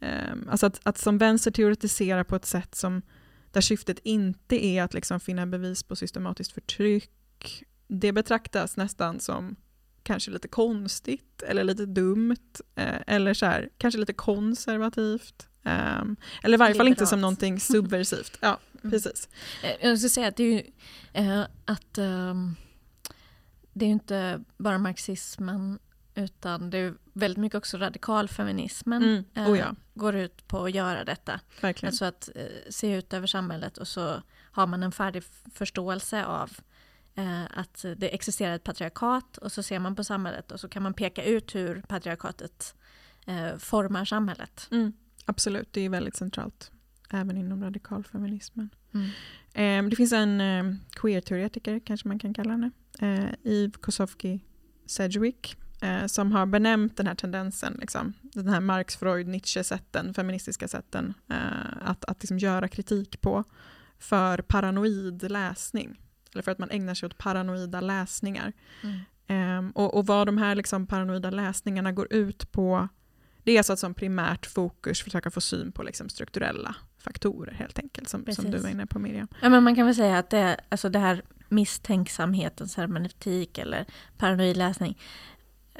Um, 0.00 0.48
alltså 0.50 0.66
att, 0.66 0.80
att 0.82 0.98
som 0.98 1.18
vänster 1.18 1.50
teoretisera 1.50 2.24
på 2.24 2.36
ett 2.36 2.46
sätt 2.46 2.74
som 2.74 3.02
där 3.50 3.60
syftet 3.60 3.98
inte 4.02 4.66
är 4.66 4.82
att 4.82 4.94
liksom 4.94 5.20
finna 5.20 5.46
bevis 5.46 5.82
på 5.82 5.96
systematiskt 5.96 6.52
förtryck, 6.52 7.64
det 7.88 8.12
betraktas 8.12 8.76
nästan 8.76 9.20
som 9.20 9.56
kanske 10.02 10.30
lite 10.30 10.48
konstigt 10.48 11.42
eller 11.42 11.64
lite 11.64 11.86
dumt 11.86 12.60
eh, 12.74 13.00
eller 13.06 13.34
så 13.34 13.46
här, 13.46 13.70
kanske 13.78 14.00
lite 14.00 14.12
konservativt 14.12 15.48
ehm, 15.64 16.16
eller 16.42 16.54
i 16.54 16.58
varje 16.58 16.74
fall 16.74 16.88
inte 16.88 17.06
som 17.06 17.20
någonting 17.20 17.60
subversivt. 17.60 18.38
Ja, 18.40 18.58
Mm. 18.84 18.90
precis. 18.90 19.28
Eh, 19.62 19.70
Jag 19.88 19.98
skulle 19.98 20.10
säga 20.10 20.28
att 20.28 20.36
det 20.36 20.42
är 20.42 20.52
ju 20.52 20.62
eh, 21.12 21.44
att 21.64 21.98
ehm, 21.98 22.56
det 23.72 23.84
är 23.84 23.88
inte 23.90 24.44
bara 24.58 24.78
marxismen 24.78 25.78
utan 26.14 26.70
det 26.70 26.78
är 26.78 26.94
väldigt 27.12 27.38
mycket 27.38 27.56
också 27.58 27.76
radikalfeminismen 27.78 29.02
Mm. 29.02 29.24
eh, 29.34 29.50
Oh 29.52 29.58
ja, 29.58 29.74
går 29.94 30.14
ut 30.16 30.48
på 30.48 30.64
att 30.64 30.74
göra 30.74 31.04
detta. 31.04 31.40
verkligen. 31.60 31.90
Alltså 31.90 32.04
att 32.04 32.28
eh, 32.34 32.44
se 32.70 32.94
ut 32.96 33.12
över 33.12 33.26
samhället 33.26 33.78
och 33.78 33.88
så 33.88 34.22
har 34.52 34.66
man 34.66 34.82
en 34.82 34.92
färdig 34.92 35.22
förståelse 35.54 36.24
av 36.24 36.50
eh, 37.14 37.44
att 37.58 37.84
det 37.96 38.14
existerar 38.14 38.54
ett 38.54 38.64
patriarkat 38.64 39.36
och 39.38 39.52
så 39.52 39.62
ser 39.62 39.78
man 39.78 39.96
på 39.96 40.04
samhället 40.04 40.52
och 40.52 40.60
så 40.60 40.68
kan 40.68 40.82
man 40.82 40.94
peka 40.94 41.24
ut 41.24 41.54
hur 41.54 41.82
patriarkatet 41.88 42.74
eh, 43.26 43.56
formar 43.58 44.04
samhället. 44.04 44.68
Mm, 44.70 44.92
absolut, 45.24 45.72
det 45.72 45.80
är 45.80 45.88
väldigt 45.88 46.16
centralt. 46.16 46.70
Även 47.10 47.36
inom 47.36 47.64
radikalfeminismen. 47.64 48.70
Mm. 48.94 49.86
Eh, 49.86 49.90
det 49.90 49.96
finns 49.96 50.12
en 50.12 50.40
eh, 50.40 50.74
queer-teoretiker, 50.90 51.80
kanske 51.84 52.08
man 52.08 52.18
kan 52.18 52.34
kalla 52.34 52.50
henne, 52.50 52.70
eh, 52.98 53.52
Eve 53.52 53.72
Kosofsky 53.80 54.40
Sedgwick, 54.86 55.56
eh, 55.82 56.06
som 56.06 56.32
har 56.32 56.46
benämnt 56.46 56.96
den 56.96 57.06
här 57.06 57.14
tendensen, 57.14 57.76
liksom, 57.80 58.12
den 58.22 58.48
här 58.48 58.60
Marx, 58.60 58.96
Freud, 58.96 59.26
Nietzsche-sätten, 59.26 60.14
feministiska 60.14 60.68
sätten, 60.68 61.14
eh, 61.28 61.36
att, 61.80 62.04
att 62.04 62.22
liksom 62.22 62.38
göra 62.38 62.68
kritik 62.68 63.20
på 63.20 63.44
för 63.98 64.38
paranoid 64.38 65.30
läsning. 65.30 66.00
Eller 66.32 66.42
för 66.42 66.50
att 66.50 66.58
man 66.58 66.70
ägnar 66.70 66.94
sig 66.94 67.06
åt 67.06 67.18
paranoida 67.18 67.80
läsningar. 67.80 68.52
Mm. 68.82 69.00
Ehm, 69.26 69.70
och, 69.70 69.94
och 69.94 70.06
vad 70.06 70.28
de 70.28 70.38
här 70.38 70.54
liksom 70.54 70.86
paranoida 70.86 71.30
läsningarna 71.30 71.92
går 71.92 72.12
ut 72.12 72.52
på, 72.52 72.88
det 73.44 73.52
är 73.52 73.58
alltså 73.58 73.72
att 73.72 73.78
som 73.78 73.94
primärt 73.94 74.46
fokus 74.46 75.02
försöka 75.02 75.30
få 75.30 75.40
syn 75.40 75.72
på 75.72 75.82
liksom 75.82 76.08
strukturella 76.08 76.74
faktorer 76.98 77.52
helt 77.52 77.78
enkelt, 77.78 78.08
som, 78.08 78.26
som 78.32 78.50
du 78.50 78.58
var 78.58 78.68
inne 78.68 78.86
på 78.86 78.98
Miriam. 78.98 79.28
Ja, 79.42 79.48
men 79.48 79.62
man 79.62 79.74
kan 79.74 79.86
väl 79.86 79.94
säga 79.94 80.18
att 80.18 80.30
det, 80.30 80.60
alltså 80.68 80.88
det 80.88 80.98
här 80.98 81.22
misstänksamhetens 81.48 82.76
hermeneutik 82.76 83.58
eller 83.58 83.86
paranoid 84.18 84.56
läsning, 84.56 84.98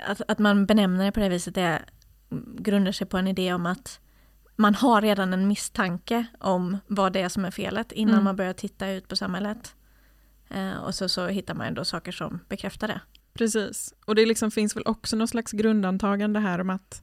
att, 0.06 0.22
att 0.28 0.38
man 0.38 0.66
benämner 0.66 1.04
det 1.04 1.12
på 1.12 1.20
det 1.20 1.28
viset 1.28 1.54
det 1.54 1.82
grundar 2.58 2.92
sig 2.92 3.06
på 3.06 3.18
en 3.18 3.28
idé 3.28 3.52
om 3.52 3.66
att 3.66 4.00
man 4.56 4.74
har 4.74 5.02
redan 5.02 5.32
en 5.32 5.48
misstanke 5.48 6.26
om 6.38 6.78
vad 6.86 7.12
det 7.12 7.20
är 7.20 7.28
som 7.28 7.44
är 7.44 7.50
felet 7.50 7.92
innan 7.92 8.14
Mm. 8.14 8.24
man 8.24 8.36
börjar 8.36 8.52
titta 8.52 8.90
ut 8.90 9.08
på 9.08 9.16
samhället. 9.16 9.74
Eh, 10.48 10.76
och 10.76 10.94
så, 10.94 11.08
så 11.08 11.26
hittar 11.26 11.54
man 11.54 11.74
då 11.74 11.84
saker 11.84 12.12
som 12.12 12.40
bekräftar 12.48 12.88
det. 12.88 13.00
Precis. 13.34 13.94
Och 14.04 14.14
det 14.14 14.26
liksom 14.26 14.50
finns 14.50 14.76
väl 14.76 14.82
också 14.86 15.16
någon 15.16 15.28
slags 15.28 15.52
grundantagande 15.52 16.40
här 16.40 16.58
om 16.58 16.70
att 16.70 17.02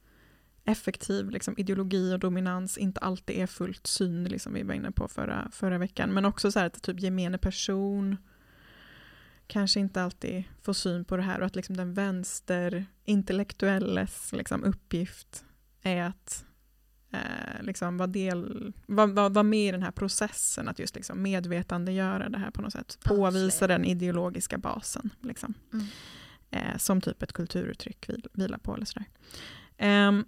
effektiv 0.65 1.29
liksom, 1.29 1.53
ideologi 1.57 2.13
och 2.13 2.19
dominans 2.19 2.77
inte 2.77 2.99
alltid 2.99 3.35
är 3.35 3.47
fullt 3.47 3.87
synlig 3.87 4.41
som 4.41 4.53
vi 4.53 4.63
var 4.63 4.73
inne 4.73 4.91
på 4.91 5.07
förra, 5.07 5.49
förra 5.51 5.77
veckan. 5.77 6.13
Men 6.13 6.25
också 6.25 6.51
så 6.51 6.59
här 6.59 6.65
att 6.65 6.83
typ 6.83 6.99
gemene 6.99 7.37
person 7.37 8.17
kanske 9.47 9.79
inte 9.79 10.03
alltid 10.03 10.43
får 10.61 10.73
syn 10.73 11.05
på 11.05 11.17
det 11.17 11.23
här 11.23 11.39
och 11.39 11.45
att 11.45 11.55
liksom 11.55 11.77
den 11.77 11.93
vänsterintellektuelles 11.93 14.33
liksom, 14.33 14.63
uppgift 14.63 15.45
är 15.81 16.03
att 16.03 16.45
eh, 17.11 17.19
liksom 17.61 17.97
vara, 17.97 18.07
del, 18.07 18.73
vara, 18.87 19.07
vara, 19.07 19.29
vara 19.29 19.43
med 19.43 19.67
i 19.67 19.71
den 19.71 19.83
här 19.83 19.91
processen, 19.91 20.67
att 20.67 20.79
just 20.79 20.95
liksom 20.95 21.21
medvetandegöra 21.21 22.29
det 22.29 22.37
här 22.37 22.51
på 22.51 22.61
något 22.61 22.73
sätt. 22.73 22.97
Påvisa 23.03 23.67
den 23.67 23.85
ideologiska 23.85 24.57
basen. 24.57 25.09
Liksom 25.21 25.53
Mm. 25.73 25.85
eh, 26.49 26.77
som 26.77 27.01
typ 27.01 27.23
ett 27.23 27.33
kulturuttryck 27.33 28.09
vil, 28.09 28.27
vilar 28.33 28.57
på. 28.57 28.75
Eller 28.75 28.85
sådär. 28.85 29.05
Ehm, 29.77 30.25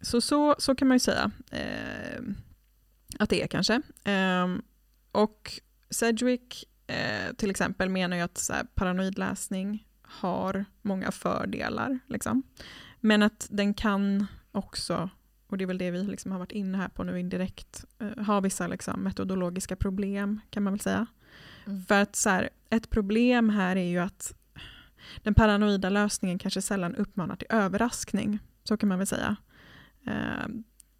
så, 0.00 0.20
så, 0.20 0.54
så 0.58 0.74
kan 0.74 0.88
man 0.88 0.94
ju 0.94 1.00
säga 1.00 1.30
ehm, 1.50 2.34
att 3.18 3.30
det 3.30 3.42
är 3.42 3.46
kanske. 3.46 3.82
Ehm, 4.04 4.62
och 5.12 5.60
Sedgwick 5.90 6.64
eh, 6.86 7.34
till 7.36 7.50
exempel 7.50 7.88
menar 7.88 8.16
ju 8.16 8.22
att 8.22 8.38
så 8.38 8.52
här, 8.52 8.64
paranoid 8.74 9.18
läsning 9.18 9.86
har 10.02 10.64
många 10.82 11.10
fördelar. 11.10 11.98
Liksom. 12.06 12.42
Men 13.00 13.22
att 13.22 13.46
den 13.50 13.74
kan 13.74 14.26
också, 14.52 15.10
och 15.46 15.58
det 15.58 15.64
är 15.64 15.66
väl 15.66 15.78
det 15.78 15.90
vi 15.90 16.02
liksom 16.02 16.32
har 16.32 16.38
varit 16.38 16.52
inne 16.52 16.78
här 16.78 16.88
på 16.88 17.04
nu 17.04 17.20
indirekt, 17.20 17.84
eh, 17.98 18.24
ha 18.24 18.40
vissa 18.40 18.66
liksom, 18.66 19.02
metodologiska 19.02 19.76
problem 19.76 20.40
kan 20.50 20.62
man 20.62 20.72
väl 20.72 20.80
säga. 20.80 21.06
Mm. 21.66 21.84
För 21.84 22.02
att 22.02 22.16
så 22.16 22.30
här, 22.30 22.50
ett 22.70 22.90
problem 22.90 23.48
här 23.48 23.76
är 23.76 23.88
ju 23.88 23.98
att 23.98 24.34
den 25.22 25.34
paranoida 25.34 25.90
lösningen 25.90 26.38
kanske 26.38 26.62
sällan 26.62 26.94
uppmanar 26.94 27.36
till 27.36 27.46
överraskning. 27.50 28.38
Så 28.64 28.76
kan 28.76 28.88
man 28.88 28.98
väl 28.98 29.06
säga. 29.06 29.36
Eh, 30.06 30.48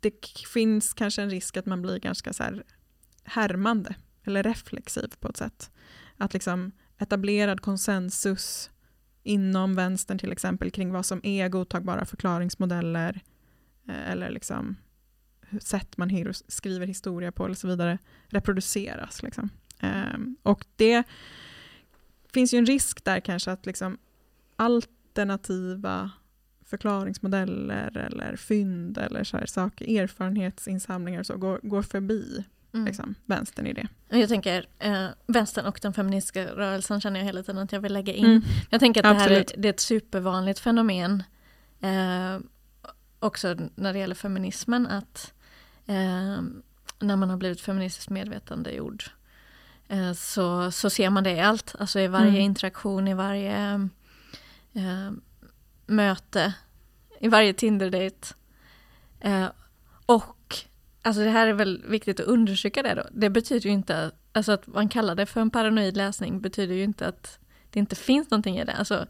det 0.00 0.12
finns 0.52 0.94
kanske 0.94 1.22
en 1.22 1.30
risk 1.30 1.56
att 1.56 1.66
man 1.66 1.82
blir 1.82 1.98
ganska 1.98 2.32
så 2.32 2.42
här 2.42 2.64
härmande 3.24 3.94
eller 4.24 4.42
reflexiv 4.42 5.14
på 5.20 5.28
ett 5.28 5.36
sätt. 5.36 5.70
Att 6.16 6.34
liksom 6.34 6.72
etablerad 6.98 7.60
konsensus 7.60 8.70
inom 9.22 9.74
vänstern 9.74 10.18
till 10.18 10.32
exempel 10.32 10.70
kring 10.70 10.92
vad 10.92 11.06
som 11.06 11.20
är 11.22 11.48
godtagbara 11.48 12.04
förklaringsmodeller 12.04 13.20
eh, 13.88 14.10
eller 14.10 14.30
liksom 14.30 14.76
sätt 15.60 15.96
man 15.96 16.34
skriver 16.48 16.86
historia 16.86 17.32
på 17.32 17.44
och 17.44 17.58
så 17.58 17.68
vidare 17.68 17.98
reproduceras. 18.28 19.22
Liksom. 19.22 19.50
Ehm, 19.80 20.36
och 20.42 20.66
det 20.76 21.02
finns 22.32 22.54
ju 22.54 22.58
en 22.58 22.66
risk 22.66 23.04
där 23.04 23.20
kanske 23.20 23.52
att 23.52 23.66
liksom 23.66 23.98
alternativa 24.56 26.10
förklaringsmodeller 26.70 27.96
eller 27.96 28.36
fynd 28.36 28.98
eller 28.98 29.24
så 29.24 29.36
här 29.36 29.46
saker, 29.46 30.00
erfarenhetsinsamlingar 30.00 31.20
och 31.20 31.26
så 31.26 31.36
går, 31.36 31.60
går 31.62 31.82
förbi 31.82 32.44
Mm. 32.72 32.86
liksom, 32.86 33.14
vänstern 33.26 33.66
i 33.66 33.72
det. 33.72 33.88
Jag 34.08 34.28
tänker, 34.28 34.66
eh, 34.78 35.06
vänstern 35.26 35.66
och 35.66 35.78
den 35.82 35.92
feministiska 35.92 36.44
rörelsen 36.44 37.00
känner 37.00 37.20
jag 37.20 37.26
hela 37.26 37.42
tiden 37.42 37.58
att 37.62 37.72
jag 37.72 37.80
vill 37.80 37.92
lägga 37.92 38.12
in. 38.12 38.24
Mm. 38.24 38.42
Jag 38.70 38.80
tänker 38.80 39.06
att 39.06 39.16
det 39.16 39.22
här 39.22 39.30
är, 39.30 39.44
det 39.56 39.68
är 39.68 39.72
ett 39.72 39.80
supervanligt 39.80 40.58
fenomen. 40.58 41.22
Eh, 41.80 42.38
också 43.18 43.56
när 43.74 43.92
det 43.92 43.98
gäller 43.98 44.14
feminismen 44.14 44.86
att 44.86 45.32
eh, 45.86 46.42
när 47.00 47.16
man 47.16 47.30
har 47.30 47.36
blivit 47.36 47.60
feministiskt 47.60 48.10
medvetandegjord 48.10 49.04
eh, 49.88 50.12
så, 50.12 50.70
så 50.70 50.90
ser 50.90 51.10
man 51.10 51.24
det 51.24 51.30
i 51.32 51.40
allt. 51.40 51.74
Alltså 51.78 52.00
i 52.00 52.06
varje 52.08 52.28
Mm. 52.28 52.40
interaktion, 52.40 53.08
i 53.08 53.14
varje 53.14 53.74
eh, 54.72 55.10
möte, 55.90 56.54
i 57.20 57.28
varje 57.28 57.52
Tinder-date. 57.52 58.34
Eh, 59.20 59.46
och 60.06 60.56
alltså 61.02 61.22
det 61.24 61.30
här 61.30 61.46
är 61.46 61.52
väl 61.52 61.84
viktigt 61.88 62.20
att 62.20 62.26
undersöka 62.26 62.82
det 62.82 62.94
då. 62.94 63.02
Det 63.12 63.30
betyder 63.30 63.66
ju 63.66 63.72
inte, 63.72 64.10
alltså 64.32 64.52
att 64.52 64.66
man 64.66 64.88
kallar 64.88 65.14
det 65.14 65.26
för 65.26 65.40
en 65.40 65.50
paranoid 65.50 65.96
läsning 65.96 66.40
betyder 66.40 66.74
ju 66.74 66.82
inte 66.84 67.06
att 67.06 67.38
det 67.70 67.78
inte 67.78 67.96
finns 67.96 68.30
någonting 68.30 68.58
i 68.58 68.64
det. 68.64 68.72
Alltså, 68.72 69.06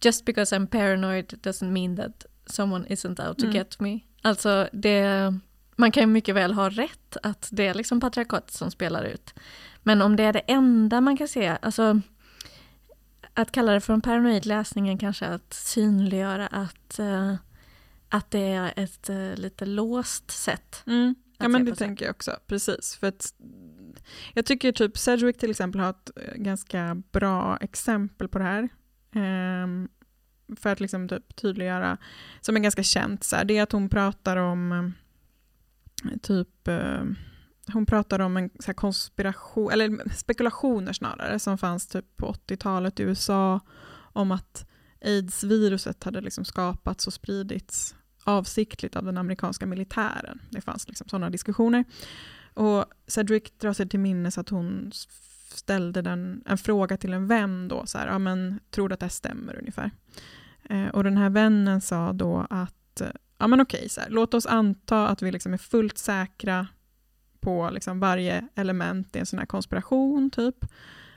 just 0.00 0.24
because 0.24 0.56
I'm 0.56 0.66
paranoid 0.66 1.26
doesn't 1.42 1.70
mean 1.70 1.96
that 1.96 2.26
someone 2.46 2.86
isn't 2.88 3.28
out 3.28 3.38
to 3.38 3.44
Mm. 3.44 3.56
get 3.56 3.80
me. 3.80 4.00
Alltså 4.22 4.68
det, 4.72 5.34
man 5.76 5.92
kan 5.92 6.02
ju 6.02 6.06
mycket 6.06 6.34
väl 6.34 6.52
ha 6.52 6.70
rätt 6.70 7.16
att 7.22 7.48
det 7.52 7.66
är 7.66 7.74
liksom 7.74 8.00
patriarkatet 8.00 8.50
som 8.54 8.70
spelar 8.70 9.04
ut. 9.04 9.34
Men 9.82 10.02
om 10.02 10.16
det 10.16 10.22
är 10.22 10.32
det 10.32 10.42
enda 10.46 11.00
man 11.00 11.16
kan 11.16 11.28
se, 11.28 11.56
alltså 11.62 12.00
att 13.34 13.52
kalla 13.52 13.72
det 13.72 13.80
för 13.80 13.92
en 13.92 14.00
paranoid 14.00 14.46
läsning 14.46 14.88
är 14.88 14.98
kanske 14.98 15.26
att 15.26 15.54
synliggöra 15.54 16.46
att, 16.46 16.98
eh, 16.98 17.34
att 18.08 18.30
det 18.30 18.52
är 18.52 18.72
ett 18.76 19.08
eh, 19.08 19.34
lite 19.34 19.66
låst 19.66 20.30
sätt. 20.30 20.82
Mm. 20.86 21.14
Ja 21.38 21.48
men 21.48 21.64
det 21.64 21.74
tänker 21.74 22.04
jag 22.04 22.14
också, 22.14 22.36
precis. 22.46 22.96
För 22.96 23.06
att, 23.06 23.34
jag 24.34 24.46
tycker 24.46 24.72
typ 24.72 24.98
Sedgwick 24.98 25.38
till 25.38 25.50
exempel 25.50 25.80
har 25.80 25.90
ett 25.90 26.10
eh, 26.16 26.34
ganska 26.34 27.02
bra 27.12 27.56
exempel 27.60 28.28
på 28.28 28.38
det 28.38 28.44
här. 28.44 28.68
Ehm, 29.14 29.88
för 30.56 30.70
att 30.70 30.80
liksom 30.80 31.08
typ 31.08 31.36
tydliggöra, 31.36 31.98
som 32.40 32.56
är 32.56 32.60
ganska 32.60 32.82
känt, 32.82 33.24
så 33.24 33.36
här, 33.36 33.44
det 33.44 33.58
är 33.58 33.62
att 33.62 33.72
hon 33.72 33.88
pratar 33.88 34.36
om 34.36 34.72
eh, 34.72 36.18
typ 36.22 36.68
eh, 36.68 37.04
hon 37.72 37.86
pratar 37.86 38.20
om 38.20 38.36
en 38.36 38.50
så 38.60 38.66
här 38.66 38.74
konspiration, 38.74 39.70
eller 39.72 40.14
spekulationer 40.14 40.92
snarare, 40.92 41.38
som 41.38 41.58
fanns 41.58 41.86
typ 41.86 42.16
på 42.16 42.32
80-talet 42.32 43.00
i 43.00 43.02
USA 43.02 43.60
om 43.96 44.32
att 44.32 44.66
aids-viruset 45.04 46.04
hade 46.04 46.20
liksom 46.20 46.44
skapats 46.44 47.06
och 47.06 47.12
spridits 47.12 47.94
avsiktligt 48.24 48.96
av 48.96 49.04
den 49.04 49.18
amerikanska 49.18 49.66
militären. 49.66 50.40
Det 50.50 50.60
fanns 50.60 50.88
liksom 50.88 51.08
sådana 51.08 51.30
diskussioner. 51.30 51.84
Och 52.54 52.84
Cedric 53.06 53.42
drar 53.58 53.72
sig 53.72 53.88
till 53.88 54.00
minnes 54.00 54.38
att 54.38 54.48
hon 54.48 54.90
ställde 55.54 56.02
den, 56.02 56.42
en 56.46 56.58
fråga 56.58 56.96
till 56.96 57.12
en 57.12 57.26
vän 57.26 57.68
då, 57.68 57.86
så 57.86 57.98
här, 57.98 58.06
ja 58.06 58.18
men 58.18 58.60
tror 58.70 58.88
du 58.88 58.92
att 58.92 59.00
det 59.00 59.06
här 59.06 59.10
stämmer 59.10 59.58
ungefär? 59.58 59.90
Eh, 60.62 60.86
och 60.86 61.04
den 61.04 61.16
här 61.16 61.30
vännen 61.30 61.80
sa 61.80 62.12
då 62.12 62.46
att, 62.50 63.00
eh, 63.00 63.08
ja 63.38 63.46
men 63.46 63.60
okej, 63.60 63.88
så 63.88 64.00
här, 64.00 64.10
låt 64.10 64.34
oss 64.34 64.46
anta 64.46 65.08
att 65.08 65.22
vi 65.22 65.32
liksom 65.32 65.52
är 65.52 65.58
fullt 65.58 65.98
säkra 65.98 66.66
på 67.44 67.70
liksom 67.70 68.00
varje 68.00 68.48
element 68.54 69.16
i 69.16 69.18
en 69.18 69.26
sån 69.26 69.38
här 69.38 69.46
konspiration, 69.46 70.30
typ. 70.30 70.64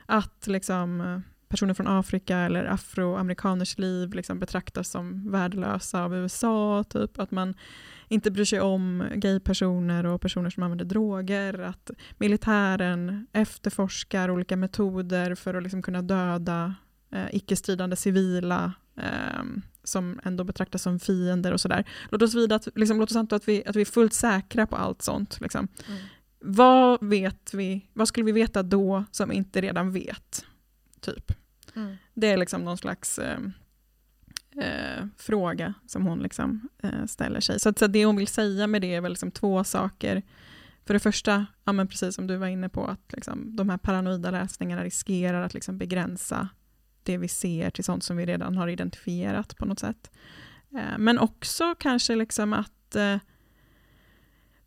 Att 0.05 0.47
liksom 0.47 1.01
eh, 1.01 1.19
personer 1.49 1.73
från 1.73 1.87
Afrika 1.87 2.37
eller 2.37 2.65
afroamerikaners 2.65 3.77
liv 3.77 4.13
liksom 4.13 4.39
betraktas 4.39 4.89
som 4.89 5.31
värdelösa 5.31 6.03
av 6.03 6.15
USA, 6.15 6.83
typ. 6.89 7.19
Att 7.19 7.31
man 7.31 7.53
inte 8.07 8.31
bryr 8.31 8.45
sig 8.45 8.61
om 8.61 9.03
gaypersoner 9.15 10.05
och 10.05 10.21
personer 10.21 10.49
som 10.49 10.63
använder 10.63 10.85
droger. 10.85 11.59
Att 11.59 11.91
militären 12.17 13.27
efterforskar 13.33 14.29
olika 14.29 14.57
metoder 14.57 15.35
för 15.35 15.53
att 15.53 15.63
liksom 15.63 15.81
kunna 15.81 16.01
döda 16.01 16.75
eh, 17.11 17.25
icke-stridande 17.31 17.95
civila 17.95 18.73
eh, 18.97 19.43
som 19.83 20.19
ändå 20.23 20.43
betraktas 20.43 20.81
som 20.81 20.99
fiender 20.99 21.51
och 21.51 21.61
sådär. 21.61 21.85
Låt 22.09 22.21
oss, 22.21 22.35
vid 22.35 22.51
att, 22.51 22.67
liksom, 22.75 22.99
låt 22.99 23.11
oss 23.11 23.17
anta 23.17 23.35
att 23.35 23.47
vi, 23.47 23.63
att 23.65 23.75
vi 23.75 23.81
är 23.81 23.85
fullt 23.85 24.13
säkra 24.13 24.67
på 24.67 24.75
allt 24.75 25.01
sånt. 25.01 25.41
Liksom. 25.41 25.67
Mm. 25.87 25.99
Vad 26.49 27.07
vet 27.07 27.53
vi, 27.53 27.89
vad 27.93 28.07
skulle 28.07 28.25
vi 28.25 28.31
veta 28.31 28.63
då 28.63 29.03
som 29.11 29.31
inte 29.31 29.61
redan 29.61 29.91
vet? 29.91 30.45
typ. 31.01 31.31
Mm. 31.75 31.95
Det 32.13 32.27
är 32.27 32.37
liksom 32.37 32.65
någon 32.65 32.77
slags 32.77 33.19
eh, 33.19 33.39
eh, 34.57 35.05
fråga 35.17 35.73
som 35.87 36.05
hon 36.05 36.19
liksom, 36.19 36.69
eh, 36.83 37.05
ställer 37.05 37.39
sig. 37.39 37.59
Så, 37.59 37.69
att, 37.69 37.79
så 37.79 37.87
det 37.87 38.05
hon 38.05 38.15
vill 38.15 38.27
säga 38.27 38.67
med 38.67 38.81
det 38.81 38.95
är 38.95 39.01
väl 39.01 39.11
liksom 39.11 39.31
två 39.31 39.63
saker. 39.63 40.21
För 40.85 40.93
det 40.93 40.99
första, 40.99 41.45
ja, 41.63 41.71
men 41.71 41.87
precis 41.87 42.15
som 42.15 42.27
du 42.27 42.37
var 42.37 42.47
inne 42.47 42.69
på, 42.69 42.85
att 42.85 43.13
liksom, 43.13 43.55
de 43.55 43.69
här 43.69 43.77
paranoida 43.77 44.31
läsningarna 44.31 44.83
riskerar 44.83 45.41
att 45.41 45.53
liksom 45.53 45.77
begränsa 45.77 46.49
det 47.03 47.17
vi 47.17 47.27
ser 47.27 47.69
till 47.69 47.83
sånt 47.83 48.03
som 48.03 48.17
vi 48.17 48.25
redan 48.25 48.57
har 48.57 48.67
identifierat 48.67 49.57
på 49.57 49.65
något 49.65 49.79
sätt. 49.79 50.11
Eh, 50.73 50.97
men 50.97 51.19
också 51.19 51.75
kanske 51.79 52.15
liksom 52.15 52.53
att 52.53 52.95
eh, 52.95 53.17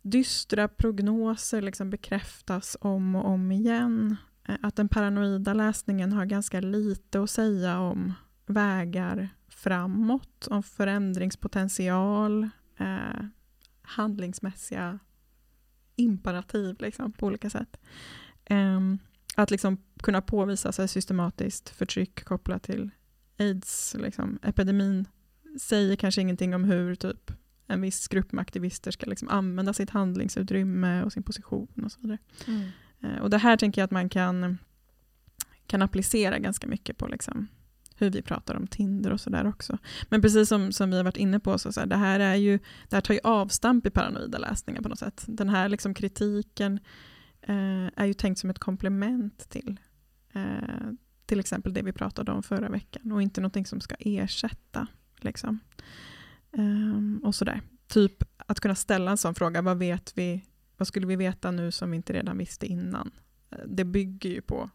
dystra 0.01 0.67
prognoser 0.67 1.61
liksom 1.61 1.89
bekräftas 1.89 2.77
om 2.81 3.15
och 3.15 3.25
om 3.25 3.51
igen. 3.51 4.15
Eh, 4.47 4.55
att 4.61 4.75
den 4.75 4.89
paranoida 4.89 5.53
läsningen 5.53 6.11
har 6.11 6.25
ganska 6.25 6.59
lite 6.59 7.23
att 7.23 7.29
säga 7.29 7.79
om 7.79 8.13
vägar 8.45 9.29
framåt, 9.47 10.47
om 10.47 10.63
förändringspotential, 10.63 12.49
eh, 12.77 13.25
handlingsmässiga 13.81 14.99
imperativ 15.95 16.75
liksom, 16.79 17.11
på 17.11 17.25
olika 17.25 17.49
sätt. 17.49 17.77
Eh, 18.45 18.79
att 19.35 19.51
liksom 19.51 19.77
kunna 20.03 20.21
påvisa 20.21 20.71
sig 20.71 20.87
systematiskt 20.87 21.69
förtryck 21.69 22.23
kopplat 22.23 22.63
till 22.63 22.89
aids-epidemin 23.37 24.97
liksom, 24.97 25.59
säger 25.59 25.95
kanske 25.95 26.21
ingenting 26.21 26.55
om 26.55 26.63
hur 26.63 26.95
typ 26.95 27.31
en 27.71 27.81
viss 27.81 28.07
grupp 28.07 28.31
med 28.31 28.41
aktivister 28.41 28.91
ska 28.91 29.05
liksom 29.05 29.29
använda 29.29 29.73
sitt 29.73 29.89
handlingsutrymme 29.89 31.03
och 31.03 31.13
sin 31.13 31.23
position 31.23 31.83
och 31.83 31.91
så 31.91 31.99
vidare. 32.01 32.17
Mm. 32.47 32.69
Eh, 33.01 33.21
och 33.21 33.29
det 33.29 33.37
här 33.37 33.57
tänker 33.57 33.81
jag 33.81 33.85
att 33.85 33.91
man 33.91 34.09
kan, 34.09 34.57
kan 35.67 35.81
applicera 35.81 36.39
ganska 36.39 36.67
mycket 36.67 36.97
på 36.97 37.07
liksom 37.07 37.47
hur 37.95 38.09
vi 38.09 38.21
pratar 38.21 38.55
om 38.55 38.67
Tinder 38.67 39.11
och 39.11 39.21
sådär 39.21 39.47
också. 39.47 39.77
Men 40.09 40.21
precis 40.21 40.49
som, 40.49 40.71
som 40.71 40.89
vi 40.91 40.97
har 40.97 41.03
varit 41.03 41.17
inne 41.17 41.39
på, 41.39 41.57
så, 41.59 41.71
så 41.71 41.79
här, 41.79 41.87
det, 41.87 41.95
här 41.95 42.19
är 42.19 42.35
ju, 42.35 42.59
det 42.89 42.95
här 42.95 43.01
tar 43.01 43.13
ju 43.13 43.19
avstamp 43.23 43.87
i 43.87 43.89
paranoida 43.89 44.37
läsningar 44.37 44.81
på 44.81 44.89
något 44.89 44.99
sätt. 44.99 45.23
Den 45.27 45.49
här 45.49 45.69
liksom 45.69 45.93
kritiken 45.93 46.79
eh, 47.41 47.87
är 47.95 48.05
ju 48.05 48.13
tänkt 48.13 48.39
som 48.39 48.49
ett 48.49 48.59
komplement 48.59 49.49
till 49.49 49.79
eh, 50.33 50.91
till 51.31 51.39
exempel 51.39 51.73
det 51.73 51.81
vi 51.81 51.93
pratade 51.93 52.31
om 52.31 52.43
förra 52.43 52.69
veckan 52.69 53.11
och 53.11 53.21
inte 53.21 53.41
någonting 53.41 53.65
som 53.65 53.81
ska 53.81 53.95
ersätta. 53.99 54.87
Liksom. 55.17 55.59
Um, 56.51 57.21
och 57.23 57.35
sådär. 57.35 57.61
Typ 57.87 58.23
att 58.37 58.59
kunna 58.59 58.75
ställa 58.75 59.11
en 59.11 59.17
sån 59.17 59.35
fråga, 59.35 59.61
vad 59.61 59.77
vet 59.77 60.17
vi, 60.17 60.45
vad 60.77 60.87
skulle 60.87 61.07
vi 61.07 61.15
veta 61.15 61.51
nu 61.51 61.71
som 61.71 61.91
vi 61.91 61.95
inte 61.95 62.13
redan 62.13 62.37
visste 62.37 62.65
innan? 62.65 63.11
Eh, 63.49 63.57
det 63.65 63.85
bygger 63.85 64.29
ju 64.29 64.41
på 64.41 64.69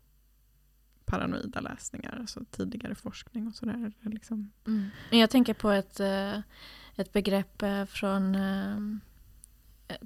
paranoida 1.04 1.60
läsningar, 1.60 2.16
alltså 2.20 2.44
tidigare 2.50 2.94
forskning 2.94 3.46
och 3.46 3.54
sådär. 3.54 3.92
Liksom. 4.00 4.52
Mm. 4.66 4.88
Jag 5.10 5.30
tänker 5.30 5.54
på 5.54 5.70
ett, 5.70 6.00
eh, 6.00 6.38
ett 6.96 7.12
begrepp 7.12 7.62
eh, 7.62 7.84
från 7.84 8.36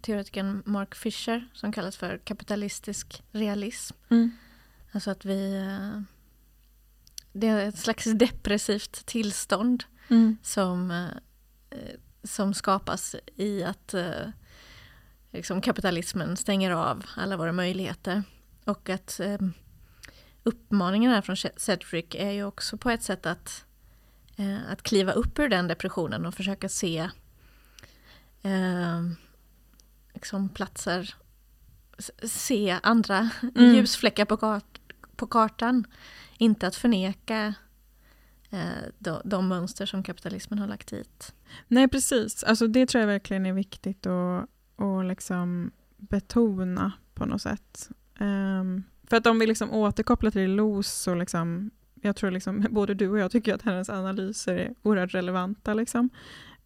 teoretikern 0.01 0.63
Mark 0.67 0.95
Fisher 0.95 1.49
som 1.53 1.73
kallas 1.73 1.97
för 1.97 2.19
kapitalistisk 2.19 3.23
realism. 3.33 3.97
Mm. 4.09 4.31
Alltså 4.93 5.11
att 5.11 5.25
vi... 5.25 5.65
Det 7.33 7.47
är 7.47 7.69
ett 7.69 7.79
slags 7.79 8.05
depressivt 8.05 9.07
tillstånd 9.07 9.85
mm. 10.09 10.37
som 10.43 11.09
som 12.25 12.55
skapas 12.55 13.17
i 13.37 13.65
att 13.65 13.95
eh, 13.95 14.29
liksom 15.31 15.61
kapitalismen 15.61 16.37
stänger 16.37 16.71
av 16.71 17.05
alla 17.17 17.37
våra 17.37 17.53
möjligheter. 17.53 18.23
Och 18.65 18.89
att 18.89 19.21
eh, 19.21 19.39
uppmaningen 20.43 21.11
här 21.11 21.23
från 21.23 21.37
Cedric 21.57 22.07
är 22.15 22.31
ju 22.31 22.45
också 22.45 22.77
på 22.77 22.91
ett 22.91 23.03
sätt 23.03 23.27
att, 23.27 23.65
eh, 24.37 24.73
att 24.73 24.83
kliva 24.83 25.13
upp 25.13 25.39
ur 25.39 25.49
den 25.49 25.69
depressionen 25.69 26.27
och 26.27 26.35
försöka 26.35 26.69
se 26.69 27.11
eh, 28.43 29.01
liksom 30.15 30.49
platser, 30.49 31.15
se 32.23 32.79
andra 32.83 33.31
mm. 33.57 33.75
ljusfläckar 33.75 34.25
på, 34.25 34.37
kart, 34.37 34.81
på 35.17 35.27
kartan. 35.27 35.85
Inte 36.39 36.67
att 36.67 36.77
förneka 36.77 37.47
eh, 37.47 37.53
Eh, 38.51 38.89
de, 38.99 39.21
de 39.25 39.49
mönster 39.49 39.87
som 39.87 40.03
kapitalismen 40.03 40.59
har 40.59 40.67
lagt 40.67 40.93
hit. 40.93 41.35
Nej, 41.69 41.89
precis. 41.89 42.45
Alltså, 42.45 42.67
det 42.67 42.87
tror 42.87 43.01
jag 43.01 43.09
verkligen 43.09 43.47
är 43.47 43.53
viktigt 43.53 44.07
att, 44.07 44.49
att 44.77 45.07
liksom 45.07 45.71
betona 45.97 46.93
på 47.15 47.27
något 47.27 47.43
sätt. 47.43 47.91
Um, 48.21 48.83
för 49.11 49.17
att 49.17 49.27
om 49.27 49.39
vi 49.39 49.47
liksom 49.47 49.71
återkopplar 49.71 50.31
till 50.31 50.55
Los 50.55 50.89
så 50.89 51.15
liksom, 51.15 51.71
jag 52.03 52.17
tror 52.17 52.31
liksom, 52.31 52.67
både 52.71 52.95
du 52.95 53.09
och 53.09 53.19
jag 53.19 53.31
tycker 53.31 53.55
att 53.55 53.63
hennes 53.63 53.91
analyser 53.91 54.57
är 54.57 54.75
oerhört 54.83 55.15
relevanta. 55.15 55.75
Liksom. 55.75 56.11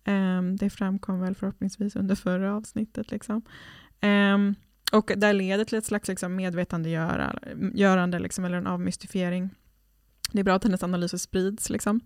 Um, 0.07 0.57
det 0.57 0.71
framkom 0.71 1.21
väl 1.21 1.35
förhoppningsvis 1.35 1.97
under 1.97 2.15
förra 2.15 2.55
avsnittet. 2.55 3.11
Liksom. 3.11 3.43
Um, 4.03 4.55
och 4.93 5.13
det 5.17 5.33
leder 5.33 5.65
till 5.65 5.79
ett 5.79 5.85
slags 5.85 6.09
liksom 6.09 6.37
medvetandegörande 6.37 8.19
liksom, 8.19 8.45
eller 8.45 8.57
en 8.57 8.67
avmystifiering 8.67 9.51
det 10.35 10.41
är 10.41 10.45
bra 10.45 10.55
att 10.55 10.65
hennes 10.65 10.83
analyser 10.83 11.19
sprids. 11.19 11.71
Liksom. 11.71 12.01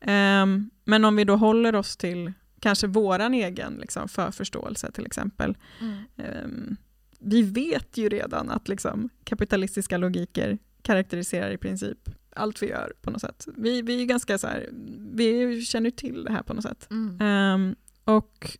Um, 0.00 0.70
men 0.84 1.04
om 1.04 1.16
vi 1.16 1.24
då 1.24 1.36
håller 1.36 1.74
oss 1.74 1.96
till 1.96 2.32
kanske 2.60 2.86
våran 2.86 3.34
egen 3.34 3.74
liksom, 3.74 4.08
förförståelse 4.08 4.92
till 4.92 5.06
exempel. 5.06 5.56
Mm. 5.80 5.98
Um, 6.44 6.76
vi 7.18 7.42
vet 7.42 7.96
ju 7.96 8.08
redan 8.08 8.50
att 8.50 8.68
liksom, 8.68 9.08
kapitalistiska 9.24 9.96
logiker 9.96 10.58
karaktäriserar 10.82 11.50
i 11.50 11.58
princip 11.58 11.98
allt 12.36 12.62
vi 12.62 12.68
gör 12.68 12.92
på 13.02 13.10
något 13.10 13.20
sätt. 13.20 13.46
Vi, 13.56 13.82
vi 13.82 14.02
är 14.02 14.06
ganska 14.06 14.38
så 14.38 14.46
här, 14.46 14.68
vi 15.12 15.62
känner 15.64 15.90
till 15.90 16.24
det 16.24 16.32
här 16.32 16.42
på 16.42 16.54
något 16.54 16.64
sätt. 16.64 16.88
Mm. 16.90 17.54
Um, 17.54 17.76
och 18.04 18.58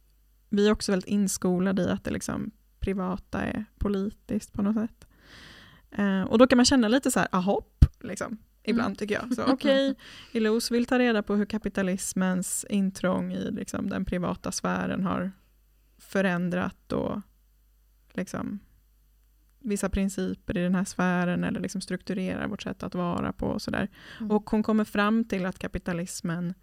vi 0.49 0.69
är 0.69 0.73
också 0.73 0.93
väldigt 0.93 1.09
inskolade 1.09 1.83
i 1.83 1.89
att 1.89 2.05
det 2.05 2.11
liksom 2.11 2.51
privata 2.79 3.43
är 3.43 3.65
politiskt 3.79 4.53
på 4.53 4.63
något 4.63 4.75
sätt. 4.75 5.07
Uh, 5.99 6.23
och 6.23 6.39
då 6.39 6.47
kan 6.47 6.57
man 6.57 6.65
känna 6.65 6.89
lite 6.89 7.11
så 7.11 7.19
här, 7.19 7.29
ahopp, 7.33 7.85
liksom 8.01 8.39
ibland 8.67 8.87
mm. 8.87 8.97
tycker 8.97 9.15
jag. 9.15 9.35
Så 9.35 9.43
okej, 9.47 9.91
okay, 9.91 10.03
Illos 10.33 10.71
vill 10.71 10.87
ta 10.87 10.99
reda 10.99 11.23
på 11.23 11.35
hur 11.35 11.47
kapitalismens 11.47 12.67
intrång 12.71 13.33
i 13.33 13.51
liksom, 13.51 13.89
den 13.89 14.05
privata 14.05 14.53
sfären 14.53 15.05
har 15.05 15.33
förändrat 15.99 16.93
och 16.93 17.21
liksom, 18.13 18.59
vissa 19.59 19.89
principer 19.89 20.57
i 20.57 20.63
den 20.63 20.75
här 20.75 20.85
sfären 20.85 21.45
eller 21.45 21.61
liksom 21.61 21.81
strukturerar 21.81 22.49
vårt 22.49 22.63
sätt 22.63 22.83
att 22.83 22.95
vara 22.95 23.33
på 23.33 23.47
och 23.47 23.63
sådär. 23.63 23.89
Mm. 24.21 24.31
Och 24.31 24.51
hon 24.51 24.63
kommer 24.63 24.85
fram 24.85 25.25
till 25.25 25.47
att 25.47 25.59
kapitalismen 25.59 26.55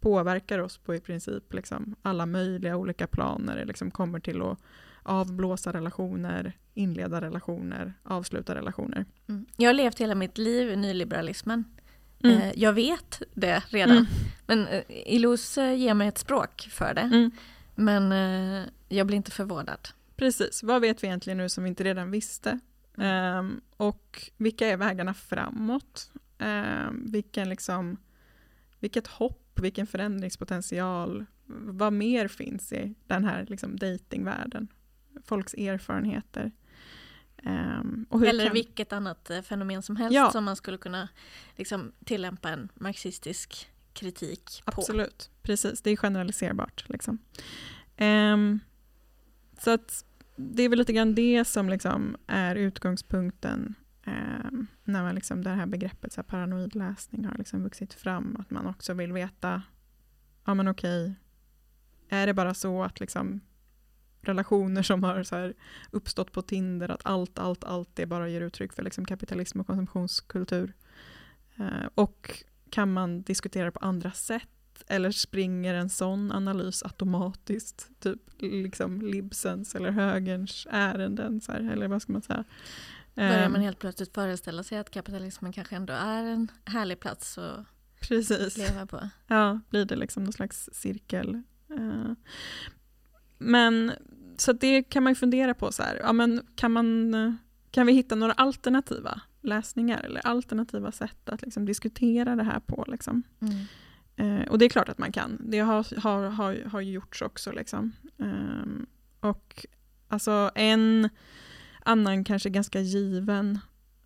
påverkar 0.00 0.58
oss 0.58 0.78
på 0.78 0.94
i 0.94 1.00
princip 1.00 1.54
liksom 1.54 1.94
alla 2.02 2.26
möjliga 2.26 2.76
olika 2.76 3.06
planer. 3.06 3.56
Det 3.56 3.64
liksom 3.64 3.90
kommer 3.90 4.20
till 4.20 4.42
att 4.42 4.58
avblåsa 5.02 5.72
relationer, 5.72 6.52
inleda 6.74 7.20
relationer, 7.20 7.94
avsluta 8.02 8.54
relationer. 8.54 9.04
Mm. 9.28 9.46
Jag 9.56 9.68
har 9.68 9.74
levt 9.74 10.00
hela 10.00 10.14
mitt 10.14 10.38
liv 10.38 10.70
i 10.70 10.76
nyliberalismen. 10.76 11.64
Mm. 12.24 12.36
Eh, 12.36 12.52
jag 12.54 12.72
vet 12.72 13.22
det 13.34 13.62
redan. 13.68 13.96
Mm. 13.96 14.06
Men 14.46 14.66
eh, 14.66 14.82
Ilus 14.88 15.58
eh, 15.58 15.74
ger 15.74 15.94
mig 15.94 16.08
ett 16.08 16.18
språk 16.18 16.68
för 16.70 16.94
det. 16.94 17.00
Mm. 17.00 17.30
Men 17.74 18.12
jag 18.88 19.06
blir 19.06 19.16
inte 19.16 19.30
förvånad. 19.30 19.88
Precis, 20.16 20.62
vad 20.62 20.80
vet 20.80 21.02
vi 21.02 21.06
egentligen 21.06 21.38
nu 21.38 21.48
som 21.48 21.64
vi 21.64 21.68
inte 21.68 21.84
redan 21.84 22.10
visste? 22.10 22.58
Um, 22.94 23.60
och 23.76 24.30
vilka 24.36 24.66
är 24.66 24.76
vägarna 24.76 25.14
framåt? 25.14 26.10
Um, 26.38 27.04
vilken 27.06 27.48
liksom, 27.48 27.96
vilket 28.80 29.06
hopp, 29.06 29.60
vilken 29.62 29.86
förändringspotential, 29.86 31.26
vad 31.46 31.92
mer 31.92 32.28
finns 32.28 32.72
i 32.72 32.94
den 33.06 33.24
här 33.24 33.46
liksom, 33.48 33.76
datingvärlden? 33.76 34.68
Folks 35.24 35.54
erfarenheter. 35.54 36.50
Um, 37.42 38.06
Eller 38.26 38.44
kan... 38.44 38.54
vilket 38.54 38.92
annat 38.92 39.30
eh, 39.30 39.42
fenomen 39.42 39.82
som 39.82 39.96
helst 39.96 40.14
ja. 40.14 40.30
som 40.30 40.44
man 40.44 40.56
skulle 40.56 40.78
kunna 40.78 41.08
liksom, 41.56 41.92
tillämpa 42.04 42.48
en 42.48 42.68
marxistisk 42.74 43.70
kritik 43.92 44.62
på. 44.64 44.80
Absolut, 44.80 45.30
precis. 45.42 45.82
Det 45.82 45.90
är 45.90 45.96
generaliserbart. 45.96 46.84
Liksom. 46.88 47.18
Um, 47.98 48.60
så 49.58 49.70
att 49.70 50.04
det 50.36 50.62
är 50.62 50.68
väl 50.68 50.78
lite 50.78 50.92
grann 50.92 51.14
det 51.14 51.44
som 51.44 51.68
liksom 51.68 52.16
är 52.26 52.56
utgångspunkten 52.56 53.74
um, 54.06 54.66
när 54.84 55.02
man 55.02 55.14
liksom 55.14 55.44
det 55.44 55.50
här 55.50 55.66
begreppet 55.66 56.12
så 56.12 56.20
här 56.20 56.28
paranoid 56.28 56.74
läsning 56.74 57.24
har 57.24 57.38
liksom 57.38 57.62
vuxit 57.62 57.94
fram. 57.94 58.36
Att 58.40 58.50
man 58.50 58.66
också 58.66 58.94
vill 58.94 59.12
veta, 59.12 59.62
ja 60.44 60.54
men 60.54 60.68
okej, 60.68 61.14
är 62.08 62.26
det 62.26 62.34
bara 62.34 62.54
så 62.54 62.82
att 62.82 63.00
liksom 63.00 63.40
relationer 64.22 64.82
som 64.82 65.02
har 65.04 65.22
så 65.22 65.36
här 65.36 65.54
uppstått 65.90 66.32
på 66.32 66.42
Tinder, 66.42 66.88
att 66.88 67.00
allt, 67.04 67.38
allt, 67.38 67.64
allt 67.64 67.88
det 67.94 68.06
bara 68.06 68.28
ger 68.28 68.40
uttryck 68.40 68.72
för 68.72 68.82
liksom 68.82 69.04
kapitalism 69.04 69.60
och 69.60 69.66
konsumtionskultur. 69.66 70.74
Eh, 71.56 71.86
och 71.94 72.44
kan 72.70 72.92
man 72.92 73.22
diskutera 73.22 73.72
på 73.72 73.78
andra 73.78 74.10
sätt 74.10 74.48
eller 74.86 75.10
springer 75.10 75.74
en 75.74 75.90
sån 75.90 76.32
analys 76.32 76.82
automatiskt, 76.82 77.88
typ 78.00 78.20
liksom 78.38 79.02
Libsens 79.02 79.74
eller 79.74 79.90
högerns 79.90 80.66
ärenden, 80.70 81.40
så 81.40 81.52
här, 81.52 81.70
eller 81.72 81.88
vad 81.88 82.02
ska 82.02 82.12
man 82.12 82.22
säga? 82.22 82.44
Börjar 83.14 83.46
Ehm, 83.46 83.52
man 83.52 83.60
helt 83.60 83.78
plötsligt 83.78 84.14
föreställa 84.14 84.62
sig 84.62 84.78
att 84.78 84.90
kapitalismen 84.90 85.52
kanske 85.52 85.76
ändå 85.76 85.92
är 85.92 86.24
en 86.24 86.48
härlig 86.64 87.00
plats 87.00 87.38
att 87.38 87.66
Precis. 88.00 88.56
leva 88.56 88.86
på. 88.86 89.08
Ja, 89.26 89.60
blir 89.70 89.84
det 89.84 89.96
liksom 89.96 90.24
någon 90.24 90.32
slags 90.32 90.68
cirkel. 90.72 91.42
Eh, 91.70 92.12
Men 93.38 93.92
så 94.40 94.52
det 94.52 94.82
kan 94.82 95.02
man 95.02 95.10
ju 95.10 95.14
fundera 95.14 95.54
på 95.54 95.72
så 95.72 95.82
här, 95.82 96.00
ja 96.02 96.12
men 96.12 96.46
kan 96.54 96.72
man, 96.72 97.14
eh, 97.14 97.32
kan 97.70 97.86
vi 97.86 97.92
hitta 97.92 98.14
några 98.14 98.32
alternativa 98.32 99.20
läsningar 99.40 100.00
eller 100.00 100.26
alternativa 100.26 100.92
sätt 100.92 101.28
att 101.28 101.42
liksom 101.42 101.64
diskutera 101.64 102.36
det 102.36 102.42
här 102.42 102.60
på 102.60 102.84
liksom? 102.88 103.22
Mm. 103.40 103.64
Eh, 104.16 104.48
och 104.48 104.58
det 104.58 104.64
är 104.64 104.68
klart 104.68 104.88
att 104.88 104.98
man 104.98 105.12
kan. 105.12 105.38
Det 105.40 105.58
har, 105.58 106.00
har, 106.00 106.30
har, 106.30 106.64
har 106.70 106.80
gjorts 106.80 107.22
också. 107.22 107.52
Liksom. 107.52 107.92
Ehm, 108.18 108.86
och 109.20 109.66
alltså 110.08 110.50
en 110.54 111.08
annan 111.84 112.24
kanske 112.24 112.50
ganska 112.50 112.80
given 112.80 113.58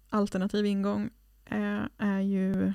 alternativ 0.09 0.67
ingång 0.67 1.11
eh, 1.45 1.83
är 1.99 2.21
ju 2.21 2.73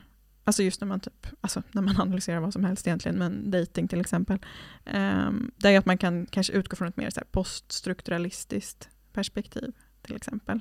Alltså 0.50 0.64
just 0.64 0.82
när 0.82 0.88
man, 0.88 1.00
typ, 1.00 1.28
alltså 1.42 1.64
när 1.72 1.82
man 1.82 1.98
analyserar 2.02 2.40
vad 2.40 2.54
som 2.54 2.64
helst 2.64 2.88
egentligen, 2.88 3.18
men 3.18 3.52
dating 3.52 3.88
till 3.88 4.02
exempel. 4.02 4.40
Um, 4.86 5.52
det 5.58 5.70
är 5.70 5.80
att 5.80 5.86
man 5.86 5.98
kan 5.98 6.26
kanske 6.26 6.54
utgå 6.54 6.76
från 6.76 6.88
ett 6.88 6.98
mer 6.98 7.10
så 7.10 7.20
här, 7.20 7.28
poststrukturalistiskt 7.32 8.90
perspektiv 9.14 9.74
till 10.02 10.16
exempel. 10.16 10.60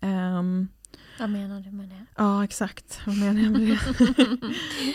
Ehm, 0.00 0.68
Vad 1.18 1.30
menar 1.30 1.60
du 1.60 1.70
med 1.70 1.88
det? 1.88 2.06
Ja, 2.16 2.44
exakt. 2.44 3.00
Vad 3.06 3.16
menar 3.16 3.40
jag 3.40 3.52
med 3.52 3.60
det? 3.60 4.54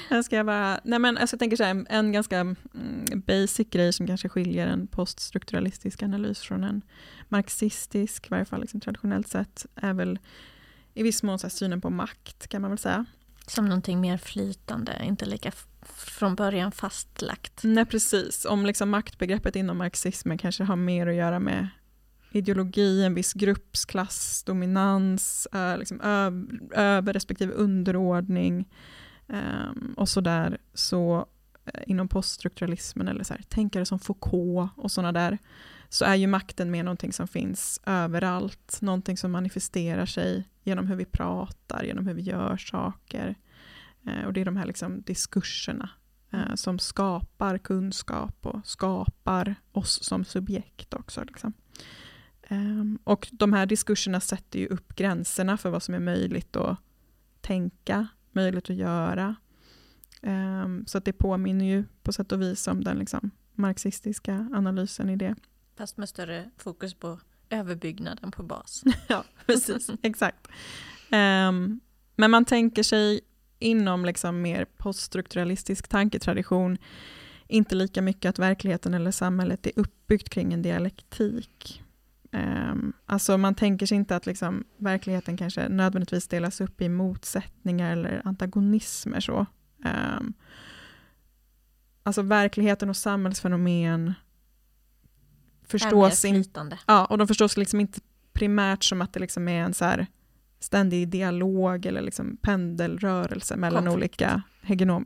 jag 0.16 0.26
ska 0.26 0.44
bara, 0.44 0.80
nej 0.84 1.00
men 1.00 1.18
alltså 1.18 1.34
jag 1.34 1.40
tänker 1.40 1.58
så 1.58 1.64
här, 1.64 1.86
en, 1.90 2.12
ganska 2.12 2.40
mm, 2.40 2.56
basic 3.16 3.68
grej 3.70 3.94
som 3.94 4.08
kanske 4.08 4.30
skiljer 4.30 4.68
en 4.68 4.88
poststrukturalistisk 4.88 6.04
analys 6.04 6.40
från 6.40 6.64
en 6.64 6.82
marxistisk, 7.28 8.26
i 8.26 8.30
varje 8.30 8.46
fall 8.46 8.62
liksom 8.62 8.80
traditionellt 8.80 9.28
sett, 9.28 9.66
är 9.76 9.94
väl 9.94 10.20
i 10.94 11.04
viss 11.04 11.24
mån 11.24 11.40
så 11.40 11.50
synen 11.50 11.82
på 11.82 11.90
makt 11.90 12.48
kan 12.48 12.62
man 12.62 12.72
väl 12.72 12.78
säga. 12.78 13.06
Som 13.50 13.66
någonting 13.66 14.02
mer 14.02 14.18
flytande, 14.18 15.02
inte 15.04 15.26
lika 15.26 15.52
från 15.96 16.36
början 16.36 16.72
fastlagt. 16.72 17.64
Nej 17.64 17.86
precis, 17.86 18.46
om 18.46 18.66
liksom 18.66 18.90
maktbegreppet 18.90 19.56
inom 19.56 19.78
marxismen 19.78 20.38
kanske 20.38 20.64
har 20.64 20.76
mer 20.76 21.08
att 21.08 21.16
göra 21.16 21.40
med 21.40 21.68
ideologi, 22.32 23.04
en 23.04 23.14
viss 23.14 23.34
grupps 23.34 23.86
klassdominans, 23.86 25.48
eh, 25.54 25.78
liksom 25.78 26.02
ö, 26.02 26.30
liksom 26.30 26.70
över 26.72 27.14
respektive 27.14 27.54
underordning 27.54 28.70
um, 29.28 29.94
och 29.98 30.10
sådär. 30.10 30.58
Så 30.74 31.26
inom 31.86 32.08
poststrukturalismen 32.08 33.08
eller 33.08 33.24
så 33.24 33.34
här, 33.34 33.42
tänkare 33.42 33.86
som 33.86 34.00
Foucault 34.00 34.72
och 34.76 34.92
sådana 34.92 35.12
där 35.12 35.38
så 35.90 36.06
är 36.06 36.16
ju 36.16 36.28
makten 36.28 36.72
mer 36.72 36.84
någonting 36.84 37.14
som 37.14 37.28
finns 37.28 37.82
överallt, 37.86 38.78
någonting 38.82 39.18
som 39.18 39.32
manifesterar 39.32 40.06
sig 40.06 40.50
genom 40.64 40.88
hur 40.88 40.96
vi 40.96 41.06
pratar, 41.06 41.84
genom 41.84 42.08
hur 42.08 42.14
vi 42.14 42.22
gör 42.22 42.58
saker. 42.58 43.36
Eh, 44.08 44.26
och 44.26 44.34
det 44.34 44.42
är 44.42 44.46
de 44.46 44.58
här 44.58 44.66
liksom 44.66 45.02
diskurserna 45.02 45.90
eh, 46.32 46.56
som 46.56 46.80
skapar 46.80 47.58
kunskap 47.58 48.46
och 48.46 48.68
skapar 48.68 49.56
oss 49.72 50.04
som 50.04 50.26
subjekt 50.26 50.94
också. 50.94 51.24
Liksom. 51.24 51.54
Ehm, 52.48 53.00
och 53.04 53.30
de 53.32 53.54
här 53.54 53.66
diskurserna 53.66 54.20
sätter 54.20 54.60
ju 54.60 54.68
upp 54.68 54.96
gränserna 54.96 55.58
för 55.58 55.70
vad 55.70 55.84
som 55.84 55.94
är 55.94 56.00
möjligt 56.00 56.56
att 56.56 56.78
tänka, 57.42 58.08
möjligt 58.32 58.70
att 58.70 58.76
göra. 58.76 59.36
Ehm, 60.22 60.86
så 60.88 60.98
att 60.98 61.06
det 61.06 61.14
påminner 61.14 61.66
ju 61.66 61.86
på 62.04 62.14
sätt 62.14 62.32
och 62.32 62.42
vis 62.42 62.68
om 62.68 62.84
den 62.84 62.98
liksom, 62.98 63.32
marxistiska 63.54 64.50
analysen 64.54 65.10
i 65.10 65.16
det. 65.16 65.36
Fast 65.78 65.98
med 65.98 66.10
större 66.10 66.50
fokus 66.58 66.94
på 66.94 67.20
överbyggnaden 67.50 68.32
på 68.32 68.44
bas. 68.44 68.84
ja, 69.08 69.24
precis. 69.46 69.90
Exakt. 70.02 70.48
Ehm, 71.12 71.80
men 72.16 72.32
man 72.32 72.46
tänker 72.46 72.84
sig 72.84 73.22
inom 73.60 74.06
liksom 74.06 74.42
mer 74.42 74.66
poststrukturalistisk 74.66 75.88
tanketradition 75.88 76.78
inte 77.48 77.76
lika 77.76 78.02
mycket 78.02 78.30
att 78.30 78.40
verkligheten 78.40 78.94
eller 78.94 79.12
samhället 79.12 79.66
är 79.66 79.72
uppbyggt 79.76 80.30
kring 80.30 80.54
en 80.54 80.62
dialektik. 80.62 81.84
Um, 82.32 82.94
alltså 83.06 83.38
man 83.38 83.56
tänker 83.56 83.86
sig 83.86 83.98
inte 83.98 84.16
att 84.16 84.26
liksom 84.26 84.64
verkligheten 84.78 85.38
kanske 85.38 85.70
nödvändigtvis 85.70 86.28
delas 86.28 86.62
upp 86.62 86.82
i 86.82 86.90
motsättningar 86.90 87.92
eller 87.92 88.22
antagonismer. 88.26 89.20
Så. 89.20 89.46
Um, 89.86 90.34
alltså 92.04 92.22
verkligheten 92.22 92.90
och 92.90 92.98
samhällsfenomen 92.98 94.14
förstås 95.64 96.26
inte. 96.26 96.78
Ja, 96.86 97.06
och 97.06 97.18
de 97.18 97.28
förstås 97.28 97.58
liksom 97.58 97.80
inte 97.80 98.00
primärt 98.34 98.84
som 98.84 99.02
att 99.02 99.14
det 99.14 99.20
liksom 99.20 99.48
är 99.48 99.62
en 99.64 99.74
så 99.74 99.86
här 99.86 100.08
ständig 100.60 101.10
dialog 101.10 101.86
eller 101.86 102.02
liksom 102.02 102.38
pendelrörelse 102.42 103.56
mellan 103.56 103.86
Konflikt. 103.86 104.22
olika 104.22 104.42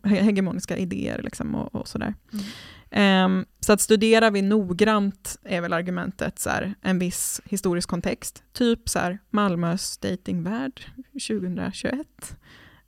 hegemoniska 0.04 0.78
idéer. 0.78 1.22
Liksom 1.24 1.56
och, 1.56 1.76
och 1.76 1.88
sådär. 1.88 2.14
Mm. 2.34 2.46
Ehm, 2.92 3.46
så 3.60 3.74
att 3.74 3.82
studerar 3.82 4.32
vi 4.32 4.42
noggrant 4.42 5.38
är 5.44 5.62
väl 5.62 5.74
argumentet 5.74 6.40
så 6.40 6.50
här, 6.50 6.76
en 6.82 7.00
viss 7.00 7.42
historisk 7.46 7.90
kontext, 7.90 8.44
typ 8.54 8.90
så 8.90 9.00
här, 9.00 9.20
Malmös 9.30 9.98
datingvärld 9.98 10.92
2021, 11.28 12.38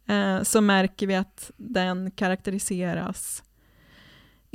eh, 0.08 0.44
så 0.44 0.62
märker 0.62 1.08
vi 1.08 1.16
att 1.16 1.52
den 1.58 2.12
karaktäriseras 2.12 3.44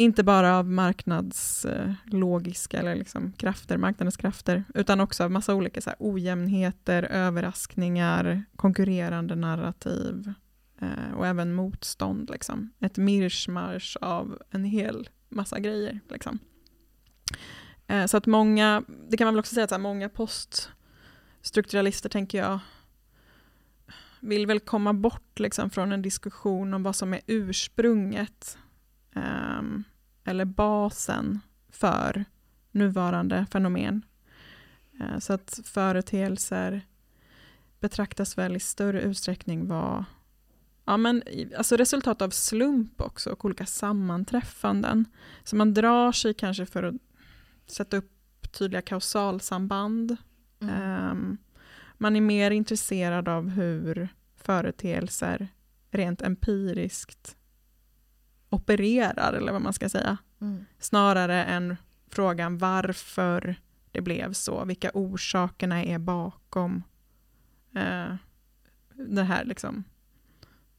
inte 0.01 0.23
bara 0.23 0.59
av 0.59 0.71
marknadslogiska 0.71 2.79
eller 2.79 2.95
liksom 2.95 3.33
krafter, 3.33 3.77
marknadens 3.77 4.17
krafter, 4.17 4.65
utan 4.75 5.01
också 5.01 5.25
av 5.25 5.31
massa 5.31 5.55
olika 5.55 5.81
så 5.81 5.91
här, 5.91 5.97
ojämnheter, 6.01 7.03
överraskningar, 7.03 8.45
konkurrerande 8.57 9.35
narrativ 9.35 10.33
eh, 10.81 11.13
och 11.17 11.27
även 11.27 11.55
motstånd. 11.55 12.31
Liksom. 12.31 12.71
Ett 12.81 12.97
mischmasch 12.97 13.97
av 14.01 14.43
en 14.51 14.65
hel 14.65 15.09
massa 15.29 15.61
grejer. 15.61 16.01
Liksom. 16.11 16.39
Eh, 17.87 18.07
så 18.07 18.17
att 18.17 18.27
många, 18.27 18.83
det 19.09 19.17
kan 19.17 19.25
man 19.25 19.35
väl 19.35 19.41
också 19.41 19.55
säga 19.55 19.65
att 19.65 19.71
så 19.71 19.75
här, 19.75 19.83
många 19.83 20.09
poststrukturalister 20.09 22.09
tänker 22.09 22.39
jag 22.39 22.59
vill 24.21 24.47
väl 24.47 24.61
komma 24.61 24.93
bort 24.93 25.39
liksom, 25.39 25.71
från 25.71 25.93
en 25.93 26.03
diskussion 26.03 26.75
om 26.75 26.83
vad 26.83 26.97
som 26.97 27.15
är 27.15 27.21
ursprunget 27.27 28.59
ehm, 29.15 29.85
eller 30.25 30.45
basen 30.45 31.41
för 31.69 32.25
nuvarande 32.71 33.47
fenomen. 33.53 34.03
Eh, 35.01 35.19
så 35.19 35.33
att 35.33 35.61
företeelser 35.65 36.87
betraktas 37.81 38.39
väl 38.39 38.57
i 38.57 38.61
större 38.61 39.01
utsträckning 39.03 39.69
vara 39.69 40.05
ja, 40.85 40.97
men, 40.97 41.23
alltså 41.57 41.77
resultat 41.77 42.23
av 42.23 42.31
slump 42.31 43.01
också 43.01 43.31
och 43.31 43.45
olika 43.45 43.67
sammanträffanden. 43.67 45.05
Så 45.45 45.57
man 45.57 45.75
drar 45.75 46.13
sig 46.13 46.35
kanske 46.35 46.67
för 46.67 46.83
att 46.83 46.95
sätta 47.67 47.97
upp 47.97 48.13
tydliga 48.53 48.83
kausalsamband. 48.83 50.17
Mm. 50.61 50.75
Ehm, 50.75 51.39
man 52.01 52.17
är 52.17 52.21
mer 52.21 52.51
intresserad 52.51 53.29
av 53.29 53.49
hur 53.49 54.09
företeelser 54.37 55.49
rent 55.91 56.23
empiriskt 56.23 57.37
opererar, 58.49 59.33
eller 59.33 59.53
vad 59.53 59.63
man 59.63 59.73
ska 59.73 59.89
säga. 59.89 60.19
Mm. 60.41 60.65
Snarare 60.79 61.45
än 61.45 61.77
frågan 62.09 62.59
varför 62.59 63.55
det 63.91 64.01
blev 64.01 64.33
så, 64.33 64.65
vilka 64.65 64.91
orsakerna 64.95 65.85
är 65.85 65.99
bakom 65.99 66.83
eh, 67.75 68.15
det 68.95 69.23
här 69.23 69.45
liksom, 69.45 69.85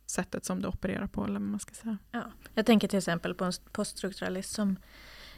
sättet 0.05 0.45
som 0.45 0.61
det 0.61 0.67
opererar 0.67 1.07
på, 1.07 1.23
eller 1.23 1.39
vad 1.39 1.49
man 1.49 1.59
ska 1.59 1.73
säga. 1.73 1.97
Jag 2.53 2.65
tänker 2.65 2.87
till 2.87 2.97
exempel 2.97 3.35
på 3.35 3.45
en 3.45 3.53
poststrukturalist 3.71 4.53
som 4.53 4.75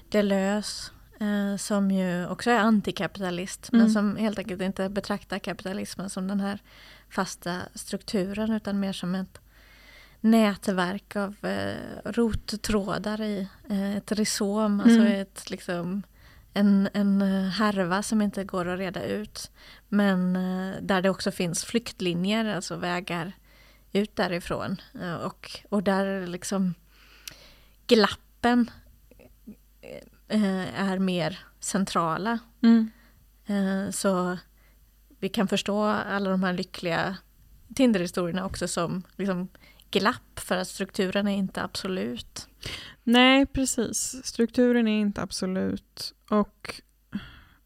Deleuze, 0.10 0.92
som 1.58 1.92
ju 1.92 2.28
också 2.28 2.50
är 2.52 2.58
antikapitalist, 2.60 3.70
Mm. 3.74 3.82
men 3.86 3.94
som 3.94 4.16
helt 4.16 4.40
enkelt 4.40 4.62
inte 4.62 4.90
betraktar 4.90 5.40
kapitalismen 5.40 6.10
som 6.10 6.28
den 6.28 6.40
här 6.40 6.60
fasta 7.10 7.58
strukturen, 7.76 8.52
utan 8.52 8.80
mer 8.80 8.94
som 8.94 9.16
ett 9.16 9.40
nätverk 10.22 11.16
av 11.16 11.36
eh, 11.46 11.76
rottrådar 12.06 13.22
i 13.22 13.48
eh, 13.70 13.96
ett 13.98 14.12
rhizom, 14.12 14.80
alltså 14.80 15.00
Mm. 15.00 15.22
ett, 15.22 15.50
liksom, 15.50 16.04
en, 16.54 16.90
en 16.94 17.22
eh, 17.22 17.50
härva 17.50 18.04
som 18.04 18.22
inte 18.22 18.44
går 18.44 18.68
att 18.68 18.80
reda 18.80 19.04
ut. 19.04 19.52
Men 19.90 20.36
eh, 20.36 20.76
där 20.82 21.02
det 21.02 21.10
också 21.10 21.32
finns 21.32 21.66
flyktlinjer, 21.66 22.46
alltså 22.56 22.76
vägar 22.76 23.32
ut 23.92 24.16
därifrån. 24.16 24.82
Eh, 25.02 25.16
och, 25.16 25.62
och 25.70 25.84
där 25.84 26.28
liksom 26.28 26.74
glappen 27.88 28.72
eh, 29.82 30.04
är 30.28 31.00
mer 31.00 31.40
centrala. 31.60 32.40
Eh, 33.46 33.90
Så 33.92 34.38
vi 35.20 35.30
kan 35.30 35.48
förstå 35.48 35.84
alla 35.84 36.30
de 36.30 36.44
här 36.44 36.54
lyckliga 36.54 37.18
Tinder-historierna 37.76 38.46
också 38.46 38.68
som 38.68 39.04
liksom 39.16 39.48
glapp 39.92 40.40
för 40.40 40.58
att 40.58 40.68
strukturen 40.68 41.28
är 41.28 41.38
inte 41.38 41.64
absolut. 41.64 42.48
Nej, 43.04 43.46
precis. 43.46 44.26
Strukturen 44.26 44.88
är 44.88 45.00
inte 45.02 45.22
absolut. 45.22 46.14
Och 46.30 46.82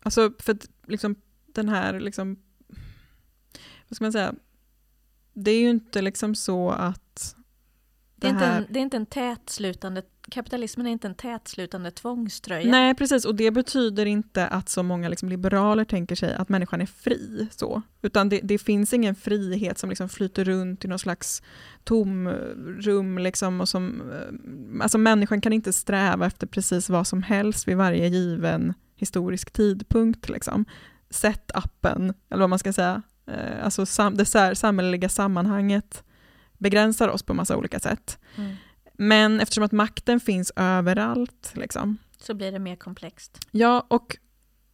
alltså 0.04 0.32
för 0.39 0.58
liksom, 0.88 1.15
den 1.46 1.70
här 1.70 2.00
liksom, 2.00 2.38
vad 3.88 3.96
ska 3.96 4.06
man 4.06 4.12
säga, 4.12 4.34
det 5.34 5.52
är 5.52 5.60
ju 5.62 5.70
inte 5.70 6.02
liksom 6.02 6.36
så 6.36 6.70
att 6.72 7.36
Det 8.15 8.28
är, 8.28 8.32
det 8.32 8.36
inte 8.36 8.46
här- 8.46 8.58
en, 8.62 8.65
det 8.70 8.80
är 8.80 8.82
inte 8.82 8.98
en 8.98 9.06
tätslutande, 9.06 10.02
kapitalismen 10.31 10.87
är 10.87 10.91
inte 10.91 11.07
en 11.07 11.15
tätslutande 11.15 11.91
tvångströja. 11.91 12.71
Nej, 12.71 12.95
precis. 12.95 13.25
Och 13.25 13.35
det 13.35 13.51
betyder 13.51 14.05
inte 14.05 14.47
att 14.47 14.69
så 14.69 14.83
många 14.83 15.09
liksom 15.09 15.29
liberaler 15.29 15.85
tänker 15.85 16.15
sig 16.15 16.35
att 16.35 16.49
människan 16.49 16.81
är 16.81 16.85
fri. 16.85 17.47
så. 17.51 17.81
Utan 18.01 18.29
det, 18.29 18.39
det 18.43 18.57
finns 18.57 18.93
ingen 18.93 19.15
frihet 19.15 19.77
som 19.77 19.89
liksom 19.89 20.09
flyter 20.09 20.45
runt 20.45 20.85
i 20.85 20.87
någon 20.87 20.99
slags 20.99 21.41
tomrum. 21.83 23.17
Liksom, 23.17 23.61
och 23.61 23.69
som, 23.69 24.11
eh, 24.11 24.83
alltså 24.83 24.97
människan 24.97 25.41
kan 25.41 25.53
inte 25.53 25.73
sträva 25.73 26.25
efter 26.25 26.47
precis 26.47 26.89
vad 26.89 27.07
som 27.07 27.23
helst 27.23 27.67
vid 27.67 27.77
varje 27.77 28.07
given 28.07 28.73
historisk 28.95 29.51
tidpunkt. 29.51 30.29
Liksom. 30.29 30.65
Set-appen, 31.09 32.13
eller 32.29 32.41
vad 32.41 32.49
man 32.49 32.59
ska 32.59 32.73
säga, 32.73 33.01
eh, 33.27 33.65
alltså 33.65 33.85
sam, 33.85 34.17
det 34.17 34.55
samhälleliga 34.55 35.09
sammanhanget 35.09 36.03
begränsar 36.57 37.09
oss 37.09 37.23
på 37.23 37.33
massa 37.33 37.57
olika 37.57 37.79
sätt. 37.79 38.19
Mm. 38.35 38.55
Men 38.97 39.39
eftersom 39.39 39.63
att 39.63 39.71
makten 39.71 40.19
finns 40.19 40.51
överallt, 40.55 41.51
liksom, 41.55 41.97
Så 42.17 42.33
blir 42.33 42.51
det 42.51 42.60
mer 42.60 42.75
komplext. 42.75 43.39
Ja, 43.51 43.86
och 43.88 44.17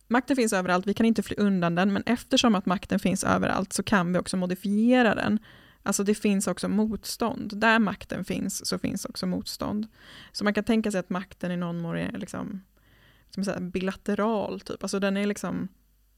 makten 0.08 0.36
finns 0.36 0.54
överallt, 0.54 0.88
vi 0.88 0.94
kan 0.94 1.06
inte 1.06 1.24
fly 1.24 1.36
undan 1.40 1.76
den, 1.76 1.94
men 1.94 2.04
eftersom 2.06 2.56
att 2.56 2.66
makten 2.66 3.00
finns 3.00 3.24
överallt 3.24 3.74
så 3.74 3.84
kan 3.84 4.14
vi 4.14 4.20
också 4.20 4.38
modifiera 4.38 5.16
den. 5.16 5.40
Alltså 5.84 6.04
det 6.04 6.16
finns 6.16 6.48
också 6.48 6.70
motstånd. 6.70 7.58
Där 7.58 7.80
makten 7.80 8.26
finns 8.26 8.66
så 8.66 8.80
finns 8.80 9.06
också 9.06 9.26
motstånd. 9.26 9.88
Så 10.32 10.44
man 10.44 10.54
kan 10.54 10.64
tänka 10.64 10.92
sig 10.92 11.00
att 11.00 11.10
makten 11.10 11.52
i 11.52 11.58
någon 11.58 11.82
mån 11.82 11.98
är 11.98 12.12
liksom, 12.12 12.62
man 13.38 13.46
säga, 13.46 13.60
bilateral, 13.60 14.60
typ. 14.60 14.84
Alltså 14.84 15.00
den 15.00 15.18
är 15.18 15.28
liksom 15.28 15.68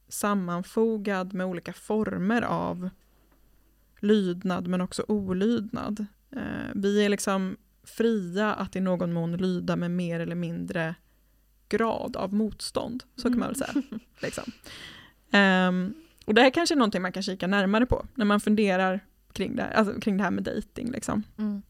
sammanfogad 0.08 1.34
med 1.34 1.46
olika 1.46 1.74
former 1.74 2.42
av 2.42 2.90
lydnad 4.00 4.68
men 4.68 4.82
också 4.82 5.06
olydnad. 5.08 6.06
Eh, 6.32 6.72
vi 6.76 7.06
är 7.06 7.10
liksom 7.10 7.58
fria 7.86 8.54
att 8.54 8.76
i 8.76 8.80
någon 8.80 9.14
mån 9.14 9.38
lyda 9.38 9.76
med 9.76 9.92
mer 9.92 10.20
eller 10.20 10.36
mindre 10.36 10.96
grad 11.70 12.16
av 12.18 12.34
motstånd. 12.34 13.04
Så 13.16 13.30
kan 13.30 13.40
man 13.40 13.48
väl 13.48 13.56
säga. 13.58 13.74
Liksom. 14.22 14.44
Ehm, 15.32 15.94
och 16.26 16.34
det 16.34 16.42
här 16.42 16.50
kanske 16.50 16.76
är 16.76 16.78
någonting 16.78 17.02
man 17.02 17.12
kan 17.12 17.24
kika 17.24 17.48
närmare 17.48 17.86
på 17.86 18.06
när 18.16 18.26
man 18.26 18.40
funderar 18.40 19.00
kring 19.34 19.56
det, 19.56 19.62
här- 19.64 19.72
alltså 19.74 20.00
kring 20.00 20.18
det 20.18 20.24
här 20.24 20.32
med 20.32 20.44
dating. 20.44 20.92
Liksom. 20.92 21.24
Mm. 21.38 21.62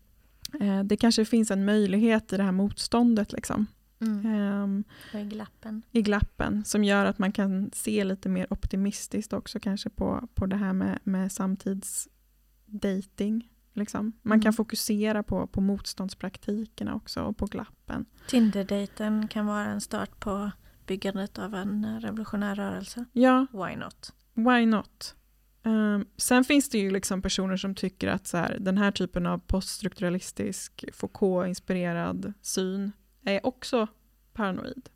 Eh, 0.61 0.83
det 0.83 0.97
kanske 0.97 1.25
finns 1.25 1.51
en 1.51 1.65
möjlighet 1.65 2.33
i 2.33 2.37
det 2.37 2.43
här 2.43 2.51
motståndet 2.51 3.33
liksom. 3.33 3.67
Mm. 4.01 4.83
Och 5.13 5.19
i 5.19 5.23
glappen. 5.23 5.81
i 5.91 6.01
glappen 6.01 6.65
som 6.65 6.83
gör 6.83 7.05
att 7.05 7.19
man 7.19 7.31
kan 7.31 7.71
se 7.73 8.03
lite 8.03 8.29
mer 8.29 8.53
optimistiskt 8.53 9.33
också 9.33 9.59
kanske 9.59 9.89
på, 9.89 10.27
på 10.33 10.45
det 10.45 10.55
här 10.55 10.73
med, 10.73 10.99
med 11.03 11.31
samtidsdating. 11.31 13.49
Liksom. 13.75 14.13
Man 14.21 14.39
kan 14.41 14.49
Mm. 14.49 14.53
fokusera 14.53 15.23
på, 15.23 15.47
på 15.47 15.61
motståndspraktikerna 15.61 16.95
också 16.95 17.21
och 17.23 17.37
på 17.37 17.45
glappen. 17.45 18.05
Tinder-dejten 18.27 19.27
kan 19.27 19.45
vara 19.45 19.65
en 19.65 19.81
start 19.81 20.19
på 20.19 20.51
byggandet 20.85 21.39
av 21.39 21.55
en 21.55 21.99
revolutionär 22.01 22.55
rörelse. 22.55 23.05
Ja, 23.13 23.45
Why 23.51 23.75
not? 23.75 24.13
why 24.33 24.65
not? 24.65 25.15
Ehm, 25.63 26.05
sen 26.17 26.43
finns 26.43 26.69
det 26.69 26.77
ju 26.77 26.91
liksom 26.91 27.21
personer 27.21 27.57
som 27.57 27.75
tycker 27.75 28.07
att 28.07 28.27
så 28.27 28.37
här, 28.37 28.57
den 28.59 28.77
här 28.77 28.91
typen 28.91 29.25
av 29.25 29.37
poststrukturalistisk 29.37 30.85
Foucault-inspirerad 30.93 32.33
syn 32.41 32.91
är 33.23 33.45
också 33.45 33.87
paranoid. 34.33 34.89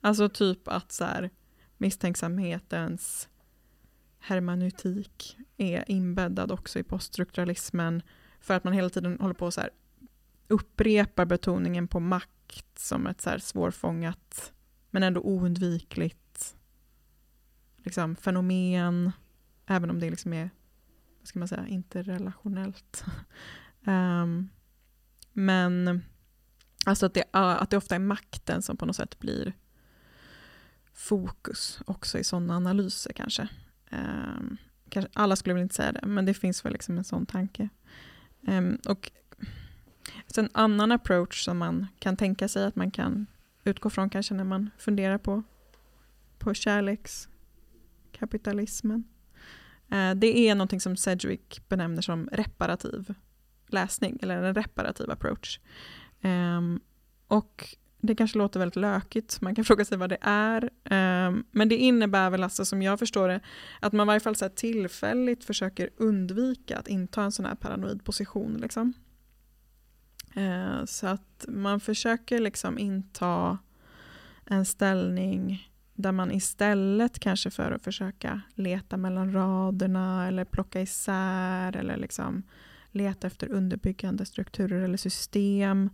Alltså 0.00 0.28
typ 0.28 0.68
att 0.68 0.92
så 0.92 1.04
här, 1.04 1.30
misstänksamhetens 1.76 3.28
hermeneutik 4.18 5.36
är 5.60 5.90
inbäddad 5.90 6.52
också 6.52 6.78
i 6.78 6.82
poststrukturalismen 6.82 8.02
för 8.40 8.54
att 8.54 8.64
man 8.64 8.72
hela 8.72 8.90
tiden 8.90 9.20
håller 9.20 9.34
på 9.34 9.46
och 9.46 9.54
så 9.54 9.60
här, 9.60 9.70
upprepar 10.48 11.24
betoningen 11.24 11.88
på 11.88 12.00
makt 12.00 12.78
som 12.78 13.06
ett 13.06 13.20
så 13.20 13.30
här 13.30 13.38
svårfångat 13.38 14.52
men 14.90 15.02
ändå 15.02 15.20
oundvikligt 15.20 16.56
liksom, 17.76 18.16
fenomen, 18.16 19.12
även 19.66 19.90
om 19.90 20.00
det 20.00 20.10
liksom 20.10 20.32
är 20.32 20.50
vad 21.18 21.28
ska 21.28 21.38
man 21.38 21.48
säga, 21.48 21.66
interrelationellt. 21.66 23.04
um, 23.84 24.48
men 25.32 26.02
alltså 26.86 27.06
att 27.06 27.14
det, 27.14 27.24
att 27.32 27.70
det 27.70 27.76
ofta 27.76 27.94
är 27.94 27.98
makten 27.98 28.62
som 28.62 28.76
på 28.76 28.86
något 28.86 28.96
sätt 28.96 29.18
blir 29.18 29.52
fokus 30.92 31.80
också 31.86 32.18
i 32.18 32.24
sådana 32.24 32.56
analyser 32.56 33.12
kanske. 33.12 33.48
Um, 33.92 34.56
kanske. 34.90 35.10
Alla 35.14 35.36
skulle 35.36 35.54
väl 35.54 35.62
inte 35.62 35.74
säga 35.74 35.92
det, 35.92 36.06
men 36.06 36.26
det 36.26 36.34
finns 36.34 36.64
väl 36.64 36.72
liksom 36.72 36.98
en 36.98 37.04
sån 37.04 37.26
tanke. 37.26 37.68
Um, 38.40 38.78
och 38.88 39.10
en 40.36 40.48
annan 40.52 40.92
approach 40.92 41.44
som 41.44 41.58
man 41.58 41.86
kan 41.98 42.16
tänka 42.16 42.48
sig 42.48 42.64
att 42.64 42.76
man 42.76 42.90
kan 42.90 43.26
utgå 43.64 43.90
från 43.90 44.10
kanske 44.10 44.34
när 44.34 44.44
man 44.44 44.70
funderar 44.78 45.18
på, 45.18 45.42
på 46.38 46.54
kärlekskapitalismen. 46.54 49.04
Uh, 49.92 50.14
det 50.14 50.38
är 50.38 50.54
någonting 50.54 50.80
som 50.80 50.96
Sedgwick 50.96 51.68
benämner 51.68 52.02
som 52.02 52.28
reparativ 52.32 53.14
läsning, 53.66 54.18
eller 54.22 54.42
en 54.42 54.54
reparativ 54.54 55.10
approach. 55.10 55.60
Um, 56.22 56.80
och 57.26 57.76
det 58.00 58.14
kanske 58.14 58.38
låter 58.38 58.60
väldigt 58.60 58.76
lökigt, 58.76 59.40
man 59.40 59.54
kan 59.54 59.64
fråga 59.70 59.84
sig 59.84 59.98
vad 59.98 60.10
det 60.10 60.18
är. 60.20 60.70
Ehm, 60.84 61.44
men 61.50 61.68
det 61.68 61.76
innebär 61.76 62.30
väl 62.30 62.44
alltså, 62.44 62.64
som 62.64 62.82
jag 62.82 62.98
förstår 62.98 63.28
det, 63.28 63.40
att 63.80 63.92
man 63.92 64.04
i 64.04 64.08
varje 64.08 64.20
fall 64.20 64.36
så 64.36 64.44
här 64.44 64.52
tillfälligt 64.52 65.44
försöker 65.44 65.90
undvika 65.96 66.78
att 66.78 66.88
inta 66.88 67.22
en 67.22 67.32
sån 67.32 67.44
här 67.44 67.54
paranoid 67.54 68.04
position. 68.04 68.58
Liksom. 68.62 68.92
Ehm, 70.34 70.86
så 70.86 71.06
att 71.06 71.44
man 71.48 71.80
försöker 71.80 72.40
liksom 72.40 72.78
inta 72.78 73.58
en 74.44 74.64
ställning 74.64 75.70
där 75.94 76.12
man 76.12 76.32
istället 76.32 77.18
kanske 77.18 77.50
för 77.50 77.72
att 77.72 77.84
försöka 77.84 78.40
leta 78.54 78.96
mellan 78.96 79.32
raderna 79.32 80.28
eller 80.28 80.44
plocka 80.44 80.80
isär 80.80 81.76
eller 81.76 81.96
liksom 81.96 82.42
leta 82.92 83.26
efter 83.26 83.48
underbyggande 83.52 84.26
strukturer 84.26 84.80
eller 84.80 84.96
system 84.96 85.90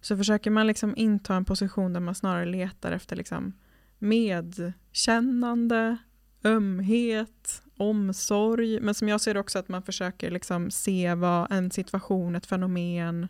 så 0.00 0.16
försöker 0.16 0.50
man 0.50 0.66
liksom 0.66 0.96
inta 0.96 1.34
en 1.34 1.44
position 1.44 1.92
där 1.92 2.00
man 2.00 2.14
snarare 2.14 2.44
letar 2.44 2.92
efter 2.92 3.16
liksom 3.16 3.52
medkännande, 3.98 5.96
ömhet, 6.44 7.62
omsorg. 7.76 8.80
Men 8.80 8.94
som 8.94 9.08
jag 9.08 9.20
ser 9.20 9.36
också 9.36 9.58
att 9.58 9.68
man 9.68 9.82
försöker 9.82 10.30
liksom 10.30 10.70
se 10.70 11.14
vad 11.14 11.52
en 11.52 11.70
situation, 11.70 12.36
ett 12.36 12.46
fenomen 12.46 13.28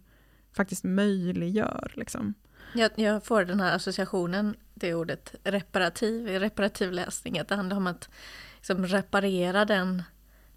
faktiskt 0.53 0.85
möjliggör. 0.85 1.93
Liksom. 1.97 2.35
Jag, 2.75 2.91
jag 2.97 3.25
får 3.25 3.45
den 3.45 3.61
här 3.61 3.77
associationen 3.77 4.57
det 4.75 4.95
ordet 4.95 5.35
reparativ 5.45 6.29
i 6.29 6.39
reparativ 6.39 6.93
läsning. 6.93 7.39
Att 7.39 7.49
det 7.49 7.55
handlar 7.55 7.77
om 7.77 7.87
att 7.87 8.09
liksom, 8.57 8.87
reparera 8.87 9.65
den 9.65 10.03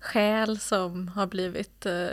själ 0.01 0.59
som 0.59 1.07
har 1.07 1.27
blivit 1.27 1.85
eh, 1.85 2.07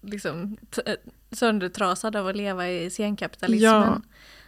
liksom, 0.00 0.56
eh, 0.86 0.94
söndertrasad 1.30 2.16
av 2.16 2.26
att 2.26 2.36
leva 2.36 2.68
i 2.68 2.90
senkapitalismen. 2.90 3.70
Ja. 3.70 4.02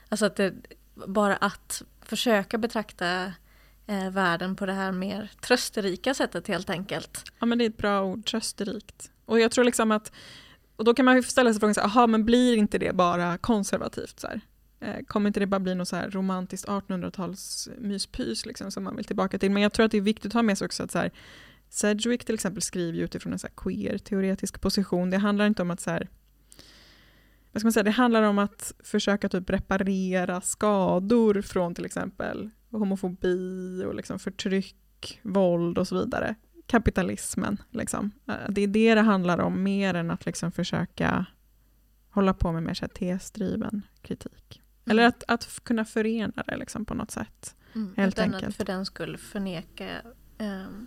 Alltså 0.08 0.26
att 0.26 0.36
det, 0.36 0.54
bara 0.94 1.36
att 1.36 1.82
försöka 2.00 2.58
betrakta 2.58 3.32
eh, 3.86 4.10
världen 4.10 4.56
på 4.56 4.66
det 4.66 4.72
här 4.72 4.92
mer 4.92 5.30
trösterika 5.40 6.14
sättet 6.14 6.48
helt 6.48 6.70
enkelt. 6.70 7.24
Ja 7.38 7.46
men 7.46 7.58
det 7.58 7.64
är 7.64 7.70
ett 7.70 7.76
bra 7.76 8.02
ord, 8.04 8.24
trösterikt. 8.26 9.10
Och 9.24 9.40
jag 9.40 9.50
tror 9.50 9.64
liksom 9.64 9.90
att, 9.90 10.12
och 10.76 10.84
då 10.84 10.94
kan 10.94 11.04
man 11.04 11.16
ju 11.16 11.22
ställa 11.22 11.52
sig 11.52 11.60
frågan, 11.60 11.74
så 11.74 11.80
aha, 11.80 12.06
men 12.06 12.24
blir 12.24 12.56
inte 12.56 12.78
det 12.78 12.92
bara 12.92 13.38
konservativt? 13.38 14.20
Så 14.20 14.26
här? 14.26 14.40
Eh, 14.80 15.04
Kommer 15.06 15.28
inte 15.28 15.40
det 15.40 15.46
bara 15.46 15.60
bli 15.60 15.74
något 15.74 15.88
så 15.88 15.96
här 15.96 16.10
romantiskt 16.10 16.68
1800-tals 16.68 17.68
myspys 17.78 18.46
liksom, 18.46 18.70
som 18.70 18.84
man 18.84 18.96
vill 18.96 19.04
tillbaka 19.04 19.38
till? 19.38 19.50
Men 19.50 19.62
jag 19.62 19.72
tror 19.72 19.86
att 19.86 19.92
det 19.92 19.98
är 19.98 20.02
viktigt 20.02 20.26
att 20.26 20.32
ha 20.32 20.42
med 20.42 20.58
sig 20.58 20.64
också 20.64 20.82
att 20.82 20.90
så 20.90 20.98
här, 20.98 21.10
Sedgwick 21.70 22.24
till 22.24 22.34
exempel 22.34 22.62
skriver 22.62 22.98
ju 22.98 23.04
utifrån 23.04 23.32
en 23.32 23.38
så 23.38 23.46
här 23.46 23.54
queer-teoretisk 23.56 24.60
position. 24.60 25.10
Det 25.10 25.18
handlar 25.18 25.46
inte 25.46 25.62
om 25.62 25.70
att 25.70 25.80
så 25.80 25.90
här, 25.90 26.08
vad 27.52 27.60
ska 27.60 27.66
man 27.66 27.72
säga, 27.72 27.84
det 27.84 27.90
handlar 27.90 28.22
om 28.22 28.38
att 28.38 28.72
försöka 28.84 29.28
typ 29.28 29.50
reparera 29.50 30.40
skador 30.40 31.42
från 31.42 31.74
till 31.74 31.84
exempel 31.84 32.50
homofobi 32.70 33.84
och 33.86 33.94
liksom 33.94 34.18
förtryck, 34.18 35.20
våld 35.22 35.78
och 35.78 35.88
så 35.88 35.98
vidare. 35.98 36.34
Kapitalismen, 36.66 37.62
liksom. 37.70 38.10
Eh, 38.28 38.34
Det 38.48 38.60
är 38.60 38.66
det 38.66 38.94
det 38.94 39.00
handlar 39.00 39.38
om 39.38 39.62
mer 39.62 39.94
än 39.94 40.10
att 40.10 40.26
liksom 40.26 40.52
försöka 40.52 41.26
hålla 42.10 42.34
på 42.34 42.52
med 42.52 42.62
mer 42.62 42.74
så 42.74 42.84
här 42.84 42.88
tesdriven 42.88 43.82
kritik. 44.02 44.62
Eller 44.86 45.04
att, 45.06 45.24
att 45.28 45.60
kunna 45.64 45.84
förena 45.84 46.42
det 46.46 46.56
liksom 46.56 46.84
på 46.84 46.94
något 46.94 47.10
sätt. 47.10 47.56
Mm, 47.74 47.94
Helt 47.96 48.14
utan 48.14 48.24
enkelt. 48.34 48.48
att 48.48 48.54
för 48.56 48.64
den 48.64 48.86
skull 48.86 49.16
förneka 49.16 49.88
ehm, 50.38 50.86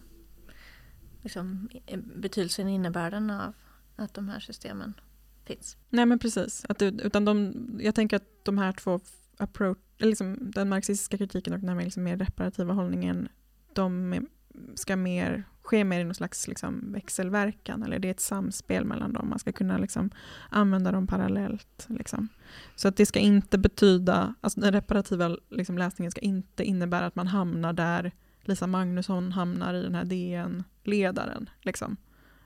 liksom, 1.24 1.70
betydelsen 2.16 2.66
och 2.66 2.72
innebörden 2.72 3.30
av 3.30 3.54
att 3.96 4.14
de 4.14 4.30
här 4.30 4.40
systemen 4.40 4.94
finns. 5.46 5.78
Nej 5.90 6.06
men 6.06 6.20
precis. 6.20 6.66
Att 6.70 6.82
utan 6.82 7.26
de, 7.26 7.54
jag 7.80 7.96
tänker 7.96 8.18
att 8.18 8.46
de 8.46 8.58
här 8.58 8.72
två 8.72 9.00
approach, 9.38 9.78
liksom 9.98 10.52
den 10.52 10.70
marxistiska 10.70 11.18
kritiken 11.18 11.54
och 11.54 11.60
den 11.60 11.70
här 11.70 11.76
mer, 11.76 11.84
liksom 11.84 12.04
mer 12.04 12.18
reparativa 12.18 12.74
hållningen, 12.74 13.30
de 13.74 14.20
ska 14.76 14.96
mer 14.96 15.44
ske 15.62 15.84
mer 15.84 16.00
i 16.00 16.04
någon 16.04 16.16
slags 16.16 16.48
liksom, 16.48 16.92
växelverkan 16.94 17.84
eller 17.84 18.00
det 18.00 18.08
är 18.08 18.12
ett 18.12 18.20
samspel 18.20 18.86
mellan 18.86 19.14
dem. 19.14 19.30
Man 19.30 19.40
ska 19.40 19.52
kunna 19.52 19.78
liksom, 19.78 20.10
använda 20.50 20.92
dem 20.92 21.08
parallellt. 21.08 21.86
Liksom. 21.90 22.30
Så 22.76 22.88
att 22.88 22.98
det 22.98 23.06
ska 23.06 23.20
inte 23.20 23.58
betyda, 23.58 24.36
alltså 24.42 24.60
den 24.60 24.72
reparativa 24.72 25.38
liksom, 25.50 25.78
läsningen 25.78 26.12
ska 26.12 26.22
inte 26.22 26.64
innebära 26.64 27.06
att 27.06 27.16
man 27.16 27.28
hamnar 27.28 27.74
där 27.74 28.12
Lisa 28.44 28.68
Magnusson 28.68 29.32
hamnar 29.32 29.74
i 29.74 29.84
den 29.84 29.96
här 29.96 30.06
DN-ledaren. 30.06 31.50
Liksom, 31.62 31.98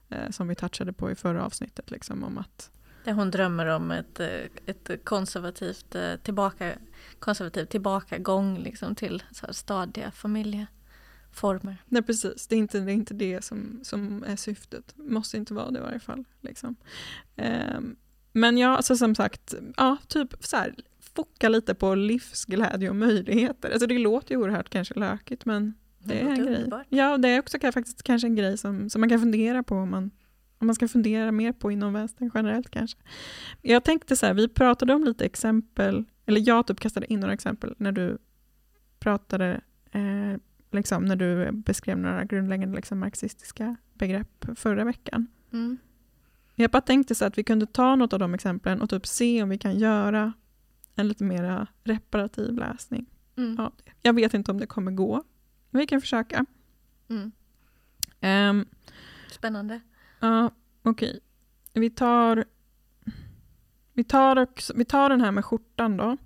eh, 0.09 0.29
som 0.29 0.47
vi 0.47 0.55
touchade 0.55 0.93
på 0.93 1.11
i 1.11 1.15
förra 1.15 1.45
avsnittet. 1.45 1.91
Liksom, 1.91 2.23
om 2.23 2.37
att 2.37 2.71
hon 3.13 3.31
drömmer 3.31 3.65
om 3.65 3.91
ett, 3.91 4.19
eh, 4.19 4.45
ett 4.65 4.89
konservativt, 5.03 5.95
eh, 5.95 6.15
tillbaka, 6.15 6.73
konservativ 7.19 7.65
tillbakagång 7.65 8.59
liksom 8.59 8.95
till 8.95 9.23
så 9.31 9.53
stadiga 9.53 10.11
familjeformer. 10.11 11.77
Nej 11.85 12.01
precis, 12.01 12.47
det 12.47 12.55
är 12.55 12.59
inte 12.59 12.79
det, 12.79 12.91
är 12.91 12.93
inte 12.93 13.13
det 13.13 13.43
som, 13.43 13.79
som 13.83 14.23
är 14.23 14.35
syftet. 14.35 14.93
Måste 14.95 15.37
inte 15.37 15.53
vara 15.53 15.71
det 15.71 15.79
i 15.79 15.81
varje 15.81 15.99
fall. 15.99 16.23
Liksom. 16.41 16.75
Um, 17.35 17.95
men 18.31 18.57
ja, 18.57 18.77
alltså 18.77 18.97
som 18.97 19.15
sagt, 19.15 19.53
ja, 19.77 19.97
typ 20.07 20.33
så 20.39 20.57
här, 20.57 20.75
foka 20.99 21.49
lite 21.49 21.75
på 21.75 21.95
livsglädje 21.95 22.89
och 22.89 22.95
möjligheter. 22.95 23.71
Alltså 23.71 23.87
det 23.87 23.97
låter 23.97 24.31
ju 24.31 24.37
oerhört 24.37 24.69
kanske 24.69 24.99
lökigt 24.99 25.45
men 25.45 25.73
det, 26.07 26.19
är 26.19 26.29
en 26.29 26.45
grej. 26.45 26.69
Ja, 26.89 27.17
det 27.17 27.29
är 27.29 27.39
också 27.39 27.57
faktiskt 27.59 28.03
kanske 28.03 28.27
en 28.27 28.35
grej 28.35 28.57
som, 28.57 28.89
som 28.89 29.01
man 29.01 29.09
kan 29.09 29.19
fundera 29.19 29.63
på 29.63 29.75
om 29.75 29.89
man 29.89 30.11
om 30.59 30.67
man 30.67 30.75
ska 30.75 30.87
fundera 30.87 31.31
mer 31.31 31.51
på 31.51 31.71
inom 31.71 31.93
vänstern 31.93 32.31
generellt 32.33 32.69
kanske. 32.69 32.99
Jag 33.61 33.83
tänkte 33.83 34.15
så 34.15 34.25
här, 34.25 34.33
vi 34.33 34.47
pratade 34.47 34.93
om 34.93 35.03
lite 35.03 35.25
exempel, 35.25 36.05
eller 36.25 36.47
jag 36.47 36.67
typ 36.67 36.79
kastade 36.79 37.13
in 37.13 37.19
några 37.19 37.33
exempel 37.33 37.75
när 37.77 37.91
du 37.91 38.17
pratade, 38.99 39.61
eh, 39.91 40.39
liksom, 40.71 41.05
när 41.05 41.15
du 41.15 41.51
beskrev 41.51 41.97
några 41.97 42.23
grundläggande 42.23 42.75
liksom, 42.75 42.99
marxistiska 42.99 43.75
begrepp 43.93 44.45
förra 44.55 44.83
veckan. 44.83 45.27
Mm. 45.53 45.77
Jag 46.55 46.71
bara 46.71 46.81
tänkte 46.81 47.15
så 47.15 47.25
att 47.25 47.37
vi 47.37 47.43
kunde 47.43 47.65
ta 47.65 47.95
något 47.95 48.13
av 48.13 48.19
de 48.19 48.33
exemplen 48.33 48.81
och 48.81 48.89
typ 48.89 49.07
se 49.07 49.43
om 49.43 49.49
vi 49.49 49.57
kan 49.57 49.79
göra 49.79 50.33
en 50.95 51.07
lite 51.07 51.23
mer 51.23 51.67
reparativ 51.83 52.53
läsning. 52.53 53.05
Mm. 53.35 53.55
Ja, 53.57 53.71
jag 54.01 54.13
vet 54.13 54.33
inte 54.33 54.51
om 54.51 54.59
det 54.59 54.67
kommer 54.67 54.91
gå, 54.91 55.23
vi 55.77 55.87
kan 55.87 56.01
försöka. 56.01 56.45
Mm. 57.09 57.31
Um, 58.21 58.67
Spännande. 59.31 59.81
Ja, 60.19 60.51
okej. 60.83 61.09
Okay. 61.09 61.19
Vi 61.73 61.89
tar, 61.89 62.45
vi, 63.93 64.03
tar 64.03 64.39
också, 64.39 64.73
vi 64.75 64.85
tar 64.85 65.09
den 65.09 65.21
här 65.21 65.31
med 65.31 65.45
skjortan 65.45 65.97
då. 65.97 66.17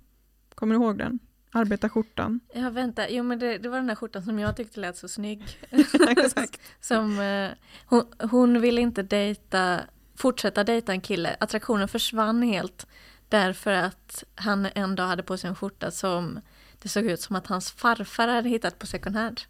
Kommer 0.54 0.74
du 0.74 0.80
ihåg 0.80 0.98
den? 0.98 1.18
Arbetarskjortan. 1.54 2.40
Ja, 2.54 2.70
vänta. 2.70 3.10
Jo, 3.10 3.22
men 3.24 3.38
det, 3.38 3.58
det, 3.58 3.68
var 3.68 3.76
den 3.76 3.86
där 3.86 3.94
skjortan 3.94 4.22
som 4.22 4.38
jag 4.38 4.56
tyckte 4.56 4.80
lät 4.80 4.96
så 4.96 5.08
snygg. 5.08 5.42
Exakt. 6.08 6.60
som, 6.80 7.20
eh, 7.20 7.50
hon, 7.86 8.04
hon 8.30 8.60
ville 8.60 8.80
inte 8.80 9.02
dejta, 9.02 9.80
fortsätta 10.16 10.64
dejta 10.64 10.92
en 10.92 11.00
kille. 11.00 11.36
Attraktionen 11.40 11.88
försvann 11.88 12.42
helt 12.42 12.86
därför 13.28 13.72
att 13.72 14.24
han 14.34 14.68
en 14.74 14.94
dag 14.94 15.06
hade 15.06 15.22
på 15.22 15.36
sig 15.36 15.48
en 15.48 15.56
skjorta 15.56 15.90
som 15.90 16.40
det 16.82 16.88
såg 16.88 17.04
ut 17.04 17.20
som 17.20 17.36
att 17.36 17.46
hans 17.46 17.72
farfar 17.72 18.28
hade 18.28 18.48
hittat 18.48 18.78
på 18.78 18.86
second 18.86 19.16
hand. 19.16 19.40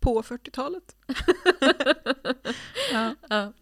På 0.00 0.22
40-talet. 0.22 0.96
ja. 2.92 3.14
ja. 3.28 3.52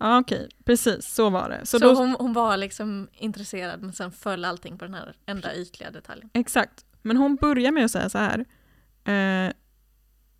Ja 0.00 0.18
okej, 0.18 0.38
okay. 0.38 0.48
precis 0.64 1.06
så 1.06 1.30
var 1.30 1.48
det. 1.48 1.66
Så, 1.66 1.78
så 1.78 1.84
då... 1.84 1.94
hon, 1.94 2.16
hon, 2.18 2.32
var 2.32 2.56
liksom 2.56 3.08
intresserad 3.12 3.82
men 3.82 3.92
sen 3.92 4.12
föll 4.12 4.44
allting 4.44 4.78
på 4.78 4.84
den 4.84 4.94
här 4.94 5.16
enda 5.26 5.54
ytliga 5.54 5.90
detaljen. 5.90 6.30
Exakt, 6.32 6.84
men 7.02 7.16
hon 7.16 7.36
börjar 7.36 7.72
med 7.72 7.84
att 7.84 7.90
säga 7.90 8.08
så 8.08 8.18
här. 8.18 8.44
Eh, 9.04 9.52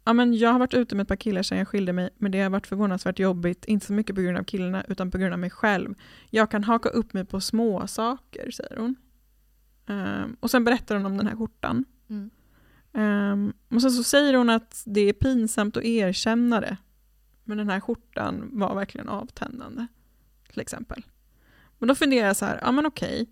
ja, 0.05 0.13
men 0.13 0.35
jag 0.35 0.53
har 0.53 0.59
varit 0.59 0.75
ute 0.75 0.95
med 0.95 1.03
ett 1.03 1.09
par 1.09 1.17
killar 1.17 1.43
sedan 1.43 1.59
jag 1.59 1.69
skilde 1.69 1.93
mig 1.93 2.11
men 2.17 2.33
det 2.33 2.41
har 2.41 2.51
varit 2.51 2.67
förvånansvärt 2.67 3.19
jobbigt, 3.19 3.65
inte 3.65 3.87
så 3.87 3.93
mycket 3.93 4.17
på 4.17 4.23
grund 4.23 4.39
av 4.39 4.45
killarna 4.45 4.85
utan 4.89 5.11
på 5.11 5.19
grund 5.19 5.33
av 5.33 5.39
mig 5.39 5.51
själv. 5.51 5.95
Jag 6.31 6.51
kan 6.51 6.65
haka 6.65 6.89
upp 6.89 7.13
mig 7.13 7.25
på 7.25 7.41
små 7.41 7.87
saker 7.87 8.51
säger 8.51 8.77
hon. 8.77 8.97
Eh, 9.89 10.27
och 10.41 10.51
sen 10.51 10.65
berättar 10.65 10.97
hon 10.97 11.07
om 11.07 11.17
den 11.17 11.27
här 11.27 11.37
skjortan. 11.37 11.85
Mm. 12.11 12.31
Um, 12.93 13.53
och 13.69 13.83
sen 13.83 13.91
så 13.91 14.03
säger 14.03 14.35
hon 14.35 14.51
att 14.51 14.83
det 14.87 15.01
är 15.01 15.13
pinsamt 15.13 15.77
att 15.77 15.85
erkänna 15.85 16.61
det. 16.61 16.77
Men 17.45 17.59
den 17.59 17.71
här 17.71 17.81
skjortan 17.81 18.51
var 18.53 18.75
verkligen 18.75 19.09
avtändande. 19.09 19.87
Till 20.51 20.61
exempel. 20.61 21.05
Men 21.79 21.89
då 21.89 21.95
funderar 21.95 22.27
jag 22.27 22.37
så 22.37 22.45
här, 22.45 22.59
ja 22.63 22.73
men 22.73 22.87
okej. 22.87 23.27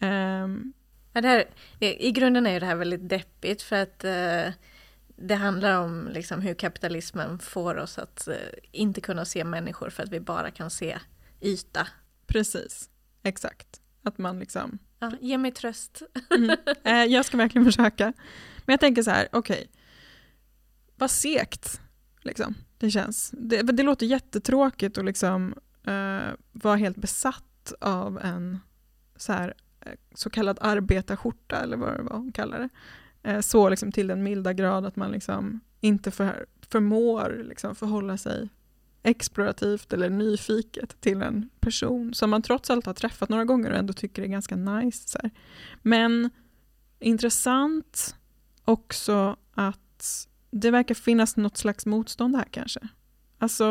Um, 0.00 0.72
ja, 1.12 1.20
det 1.20 1.28
här, 1.28 1.44
I 1.80 2.12
grunden 2.12 2.46
är 2.46 2.60
det 2.60 2.66
här 2.66 2.76
väldigt 2.76 3.08
deppigt 3.08 3.62
för 3.62 3.76
att 3.82 4.04
uh, 4.04 4.52
det 5.16 5.34
handlar 5.34 5.80
om 5.80 6.08
liksom, 6.12 6.40
hur 6.40 6.54
kapitalismen 6.54 7.38
får 7.38 7.78
oss 7.78 7.98
att 7.98 8.28
uh, 8.28 8.34
inte 8.72 9.00
kunna 9.00 9.24
se 9.24 9.44
människor 9.44 9.90
för 9.90 10.02
att 10.02 10.12
vi 10.12 10.20
bara 10.20 10.50
kan 10.50 10.70
se 10.70 10.98
yta. 11.40 11.86
Precis, 12.26 12.90
exakt. 13.22 13.80
Att 14.02 14.18
man 14.18 14.38
liksom... 14.38 14.78
Ja, 15.02 15.12
ge 15.20 15.38
mig 15.38 15.50
tröst. 15.50 16.02
mm. 16.36 16.56
eh, 16.84 17.04
jag 17.04 17.24
ska 17.24 17.36
verkligen 17.36 17.64
försöka. 17.64 18.04
Men 18.66 18.72
jag 18.72 18.80
tänker 18.80 19.02
så 19.02 19.10
här, 19.10 19.28
okej. 19.32 19.54
Okay. 19.54 19.68
Vad 20.96 21.10
segt 21.10 21.80
liksom. 22.20 22.54
Det 22.78 22.90
känns. 22.90 23.30
Det, 23.38 23.62
det 23.62 23.82
låter 23.82 24.06
jättetråkigt 24.06 24.98
att 24.98 25.04
liksom 25.04 25.54
eh, 25.86 26.34
vara 26.52 26.76
helt 26.76 26.96
besatt 26.96 27.72
av 27.80 28.18
en 28.18 28.60
så, 29.16 29.32
här, 29.32 29.54
eh, 29.80 29.92
så 30.14 30.30
kallad 30.30 30.58
arbetarskjorta, 30.60 31.56
eller 31.56 31.76
vad 31.76 32.00
vad 32.00 32.18
hon 32.18 32.32
kallade 32.32 32.68
det. 33.22 33.30
Eh, 33.30 33.40
så 33.40 33.68
liksom 33.68 33.92
till 33.92 34.06
den 34.06 34.22
milda 34.22 34.52
grad 34.52 34.86
att 34.86 34.96
man 34.96 35.10
liksom 35.10 35.60
inte 35.80 36.10
för, 36.10 36.46
förmår 36.68 37.42
liksom 37.44 37.74
förhålla 37.74 38.16
sig 38.16 38.48
explorativt 39.02 39.92
eller 39.92 40.10
nyfiket 40.10 41.00
till 41.00 41.22
en 41.22 41.48
person 41.60 42.14
som 42.14 42.30
man 42.30 42.42
trots 42.42 42.70
allt 42.70 42.86
har 42.86 42.94
träffat 42.94 43.28
några 43.28 43.44
gånger 43.44 43.70
och 43.70 43.76
ändå 43.76 43.92
tycker 43.92 44.22
är 44.22 44.26
ganska 44.26 44.56
nice. 44.56 45.08
Så 45.08 45.18
här. 45.22 45.30
Men 45.82 46.30
intressant, 46.98 48.16
också 48.64 49.36
att 49.54 50.28
det 50.50 50.70
verkar 50.70 50.94
finnas 50.94 51.36
något 51.36 51.56
slags 51.56 51.86
motstånd 51.86 52.36
här 52.36 52.46
kanske. 52.50 52.80
Alltså, 53.38 53.64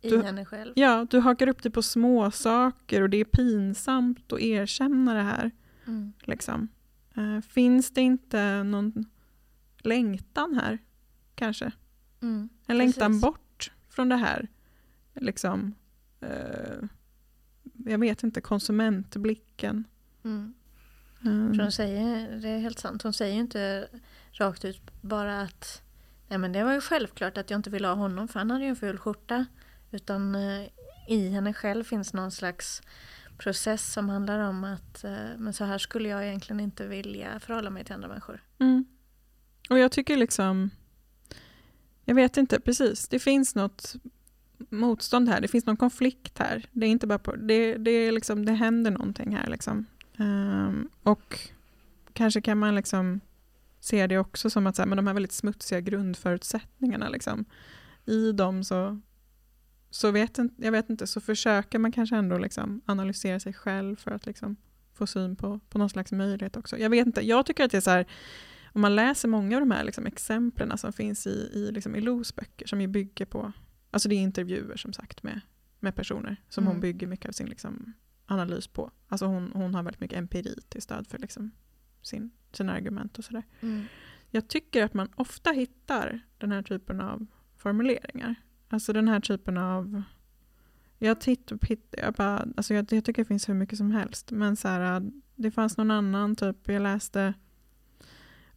I 0.00 0.16
henne 0.16 0.44
själv? 0.44 0.72
Ja, 0.76 1.06
du 1.10 1.18
hakar 1.18 1.46
upp 1.48 1.62
dig 1.62 1.72
på 1.72 1.82
små 1.82 2.30
saker 2.30 3.02
och 3.02 3.10
det 3.10 3.16
är 3.16 3.24
pinsamt 3.24 4.32
att 4.32 4.40
erkänna 4.40 5.14
det 5.14 5.22
här. 5.22 5.50
Mm. 5.86 6.12
Liksom. 6.20 6.68
Uh, 7.18 7.40
finns 7.40 7.90
det 7.90 8.00
inte 8.00 8.62
någon 8.62 9.04
längtan 9.78 10.54
här, 10.54 10.78
kanske? 11.34 11.72
Mm, 12.22 12.48
en 12.66 12.78
längtan 12.78 13.10
precis. 13.10 13.22
bort 13.22 13.49
från 13.90 14.08
det 14.08 14.16
här, 14.16 14.48
liksom, 15.14 15.74
uh, 16.22 16.88
jag 17.86 17.98
vet 17.98 18.22
inte, 18.22 18.40
konsumentblicken. 18.40 19.84
Mm. 20.24 20.54
Mm. 21.24 21.54
För 21.54 21.62
hon 21.62 21.72
säger, 21.72 22.40
det 22.40 22.48
är 22.48 22.58
helt 22.58 22.78
sant, 22.78 23.02
hon 23.02 23.12
säger 23.12 23.34
inte 23.34 23.88
rakt 24.32 24.64
ut 24.64 24.80
bara 25.00 25.40
att 25.40 25.82
nej 26.28 26.38
men 26.38 26.52
det 26.52 26.64
var 26.64 26.72
ju 26.72 26.80
självklart 26.80 27.38
att 27.38 27.50
jag 27.50 27.58
inte 27.58 27.70
ville 27.70 27.88
ha 27.88 27.94
honom 27.94 28.28
för 28.28 28.38
han 28.38 28.50
hade 28.50 28.64
ju 28.64 28.70
en 28.70 28.76
ful 28.76 28.98
skjorta. 28.98 29.46
Utan 29.90 30.34
eh, 30.34 30.68
i 31.08 31.28
henne 31.28 31.52
själv 31.52 31.84
finns 31.84 32.12
någon 32.12 32.30
slags 32.30 32.82
process 33.38 33.92
som 33.92 34.08
handlar 34.08 34.38
om 34.38 34.64
att 34.64 35.04
eh, 35.04 35.28
men 35.36 35.52
så 35.52 35.64
här 35.64 35.78
skulle 35.78 36.08
jag 36.08 36.26
egentligen 36.26 36.60
inte 36.60 36.86
vilja 36.86 37.40
förhålla 37.40 37.70
mig 37.70 37.84
till 37.84 37.94
andra 37.94 38.08
människor. 38.08 38.42
Mm. 38.58 38.84
Och 39.70 39.78
jag 39.78 39.92
tycker 39.92 40.16
liksom, 40.16 40.70
jag 42.04 42.14
vet 42.14 42.36
inte 42.36 42.60
precis, 42.60 43.08
det 43.08 43.18
finns 43.18 43.54
något 43.54 43.94
motstånd 44.68 45.28
här, 45.28 45.40
det 45.40 45.48
finns 45.48 45.66
någon 45.66 45.76
konflikt 45.76 46.38
här. 46.38 46.66
Det 46.72 46.86
är 46.86 46.90
inte 46.90 47.06
bara 47.06 47.18
på, 47.18 47.36
det, 47.36 47.74
det, 47.74 47.90
är 47.90 48.12
liksom, 48.12 48.44
det 48.44 48.52
händer 48.52 48.90
någonting 48.90 49.36
här 49.36 49.46
liksom. 49.50 49.86
Um, 50.16 50.88
och 51.02 51.38
kanske 52.12 52.40
kan 52.40 52.58
man 52.58 52.74
liksom 52.74 53.20
se 53.80 54.06
det 54.06 54.18
också 54.18 54.50
som 54.50 54.66
att 54.66 54.76
så 54.76 54.82
här, 54.82 54.86
men 54.86 54.96
de 54.96 55.06
här 55.06 55.14
väldigt 55.14 55.32
smutsiga 55.32 55.80
grundförutsättningarna, 55.80 57.08
liksom, 57.08 57.44
i 58.06 58.32
dem 58.32 58.64
så, 58.64 59.00
så 59.90 60.10
vet 60.10 60.38
jag 60.56 60.72
vet 60.72 60.90
inte, 60.90 61.06
så 61.06 61.20
försöker 61.20 61.78
man 61.78 61.92
kanske 61.92 62.16
ändå 62.16 62.38
liksom 62.38 62.80
analysera 62.86 63.40
sig 63.40 63.52
själv 63.52 63.96
för 63.96 64.10
att 64.10 64.26
liksom 64.26 64.56
få 64.94 65.06
syn 65.06 65.36
på, 65.36 65.60
på 65.68 65.78
någon 65.78 65.90
slags 65.90 66.12
möjlighet 66.12 66.56
också. 66.56 66.78
Jag 66.78 66.90
vet 66.90 67.06
inte, 67.06 67.26
jag 67.26 67.46
tycker 67.46 67.64
att 67.64 67.70
det 67.70 67.76
är 67.76 67.80
så 67.80 67.90
här, 67.90 68.06
om 68.72 68.80
man 68.80 68.96
läser 68.96 69.28
många 69.28 69.56
av 69.56 69.60
de 69.60 69.70
här 69.70 69.84
liksom 69.84 70.06
exemplen 70.06 70.78
som 70.78 70.92
finns 70.92 71.26
i, 71.26 71.50
i, 71.54 71.72
liksom 71.72 71.96
Ilous 71.96 72.36
böcker, 72.36 72.66
som 72.66 72.80
ju 72.80 72.86
bygger 72.86 73.26
på, 73.26 73.52
alltså 73.90 74.08
det 74.08 74.14
är 74.14 74.20
intervjuer 74.20 74.76
som 74.76 74.92
sagt 74.92 75.22
med, 75.22 75.40
med 75.80 75.94
personer, 75.94 76.36
som 76.48 76.64
mm. 76.64 76.72
hon 76.72 76.80
bygger 76.80 77.06
mycket 77.06 77.28
av 77.28 77.32
sin 77.32 77.46
liksom 77.46 77.92
analys 78.26 78.66
på. 78.66 78.90
Alltså 79.08 79.26
hon, 79.26 79.50
hon 79.54 79.74
har 79.74 79.82
väldigt 79.82 80.00
mycket 80.00 80.18
empiri 80.18 80.54
till 80.68 80.82
stöd 80.82 81.06
för 81.06 81.18
liksom 81.18 81.50
sin, 82.02 82.30
sina 82.52 82.72
argument 82.72 83.18
och 83.18 83.24
sådär. 83.24 83.42
Mm. 83.60 83.84
Jag 84.30 84.48
tycker 84.48 84.84
att 84.84 84.94
man 84.94 85.08
ofta 85.14 85.50
hittar 85.50 86.20
den 86.38 86.52
här 86.52 86.62
typen 86.62 87.00
av 87.00 87.26
formuleringar. 87.56 88.34
Alltså 88.68 88.92
den 88.92 89.08
här 89.08 89.20
typen 89.20 89.58
av... 89.58 90.02
Jag 90.98 91.20
tittar 91.20 91.58
jag, 91.90 92.14
bara, 92.14 92.48
alltså 92.56 92.74
jag, 92.74 92.92
jag, 92.92 93.04
tycker 93.04 93.22
det 93.22 93.28
finns 93.28 93.48
hur 93.48 93.54
mycket 93.54 93.78
som 93.78 93.90
helst. 93.90 94.30
Men 94.30 94.56
så 94.56 94.68
här, 94.68 95.10
det 95.34 95.50
fanns 95.50 95.76
någon 95.76 95.90
annan, 95.90 96.36
typ, 96.36 96.68
jag 96.68 96.82
läste 96.82 97.34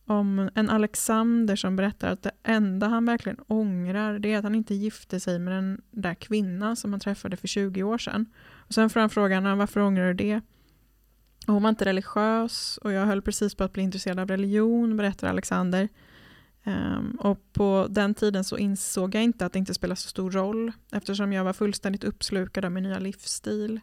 om 0.05 0.49
en 0.55 0.69
Alexander 0.69 1.55
som 1.55 1.75
berättar 1.75 2.07
att 2.07 2.23
det 2.23 2.31
enda 2.43 2.87
han 2.87 3.05
verkligen 3.05 3.39
ångrar 3.47 4.19
det 4.19 4.33
är 4.33 4.37
att 4.37 4.43
han 4.43 4.55
inte 4.55 4.73
gifte 4.73 5.19
sig 5.19 5.39
med 5.39 5.53
den 5.53 5.81
där 5.91 6.13
kvinnan 6.13 6.75
som 6.75 6.93
han 6.93 6.99
träffade 6.99 7.37
för 7.37 7.47
20 7.47 7.83
år 7.83 7.97
sedan. 7.97 8.25
Och 8.67 8.73
sen 8.73 8.89
får 8.89 8.99
han 8.99 9.09
frågan 9.09 9.57
varför 9.57 9.79
ångrar 9.79 10.07
du 10.07 10.13
det? 10.13 10.41
Och 11.47 11.53
hon 11.53 11.63
var 11.63 11.69
inte 11.69 11.85
religiös 11.85 12.77
och 12.77 12.91
jag 12.91 13.05
höll 13.05 13.21
precis 13.21 13.55
på 13.55 13.63
att 13.63 13.73
bli 13.73 13.83
intresserad 13.83 14.19
av 14.19 14.27
religion, 14.27 14.97
berättar 14.97 15.27
Alexander. 15.27 15.89
Um, 16.65 17.17
och 17.19 17.53
på 17.53 17.87
den 17.89 18.13
tiden 18.13 18.43
så 18.43 18.57
insåg 18.57 19.15
jag 19.15 19.23
inte 19.23 19.45
att 19.45 19.53
det 19.53 19.59
inte 19.59 19.73
spelar 19.73 19.95
så 19.95 20.09
stor 20.09 20.31
roll 20.31 20.71
eftersom 20.91 21.33
jag 21.33 21.43
var 21.43 21.53
fullständigt 21.53 22.03
uppslukad 22.03 22.65
av 22.65 22.71
min 22.71 22.83
nya 22.83 22.99
livsstil. 22.99 23.79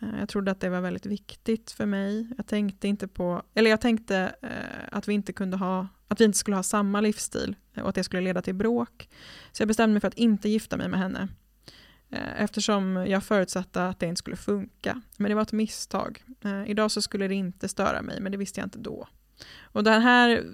Eh, 0.00 0.18
jag 0.18 0.28
trodde 0.28 0.50
att 0.50 0.60
det 0.60 0.68
var 0.68 0.80
väldigt 0.80 1.06
viktigt 1.06 1.70
för 1.70 1.86
mig. 1.86 2.28
Jag 2.36 2.46
tänkte 2.46 2.88
inte 2.88 3.08
på, 3.08 3.42
eller 3.54 3.70
jag 3.70 3.80
tänkte 3.80 4.34
eh, 4.42 4.88
att 4.92 5.08
vi 5.08 5.14
inte 5.14 5.32
kunde 5.32 5.56
ha, 5.56 5.88
att 6.08 6.20
vi 6.20 6.24
inte 6.24 6.38
skulle 6.38 6.56
ha 6.56 6.62
samma 6.62 7.00
livsstil 7.00 7.56
eh, 7.74 7.82
och 7.82 7.88
att 7.88 7.94
det 7.94 8.04
skulle 8.04 8.22
leda 8.22 8.42
till 8.42 8.54
bråk. 8.54 9.08
Så 9.52 9.62
jag 9.62 9.68
bestämde 9.68 9.92
mig 9.92 10.00
för 10.00 10.08
att 10.08 10.14
inte 10.14 10.48
gifta 10.48 10.76
mig 10.76 10.88
med 10.88 11.00
henne. 11.00 11.28
Eftersom 12.36 12.96
jag 12.96 13.24
förutsatte 13.24 13.86
att 13.86 14.00
det 14.00 14.06
inte 14.06 14.18
skulle 14.18 14.36
funka. 14.36 15.02
Men 15.16 15.28
det 15.28 15.34
var 15.34 15.42
ett 15.42 15.52
misstag. 15.52 16.22
idag 16.66 16.90
så 16.90 17.02
skulle 17.02 17.28
det 17.28 17.34
inte 17.34 17.68
störa 17.68 18.02
mig, 18.02 18.20
men 18.20 18.32
det 18.32 18.38
visste 18.38 18.60
jag 18.60 18.66
inte 18.66 18.78
då. 18.78 19.08
Och 19.62 19.84
det 19.84 19.90
här 19.90 20.44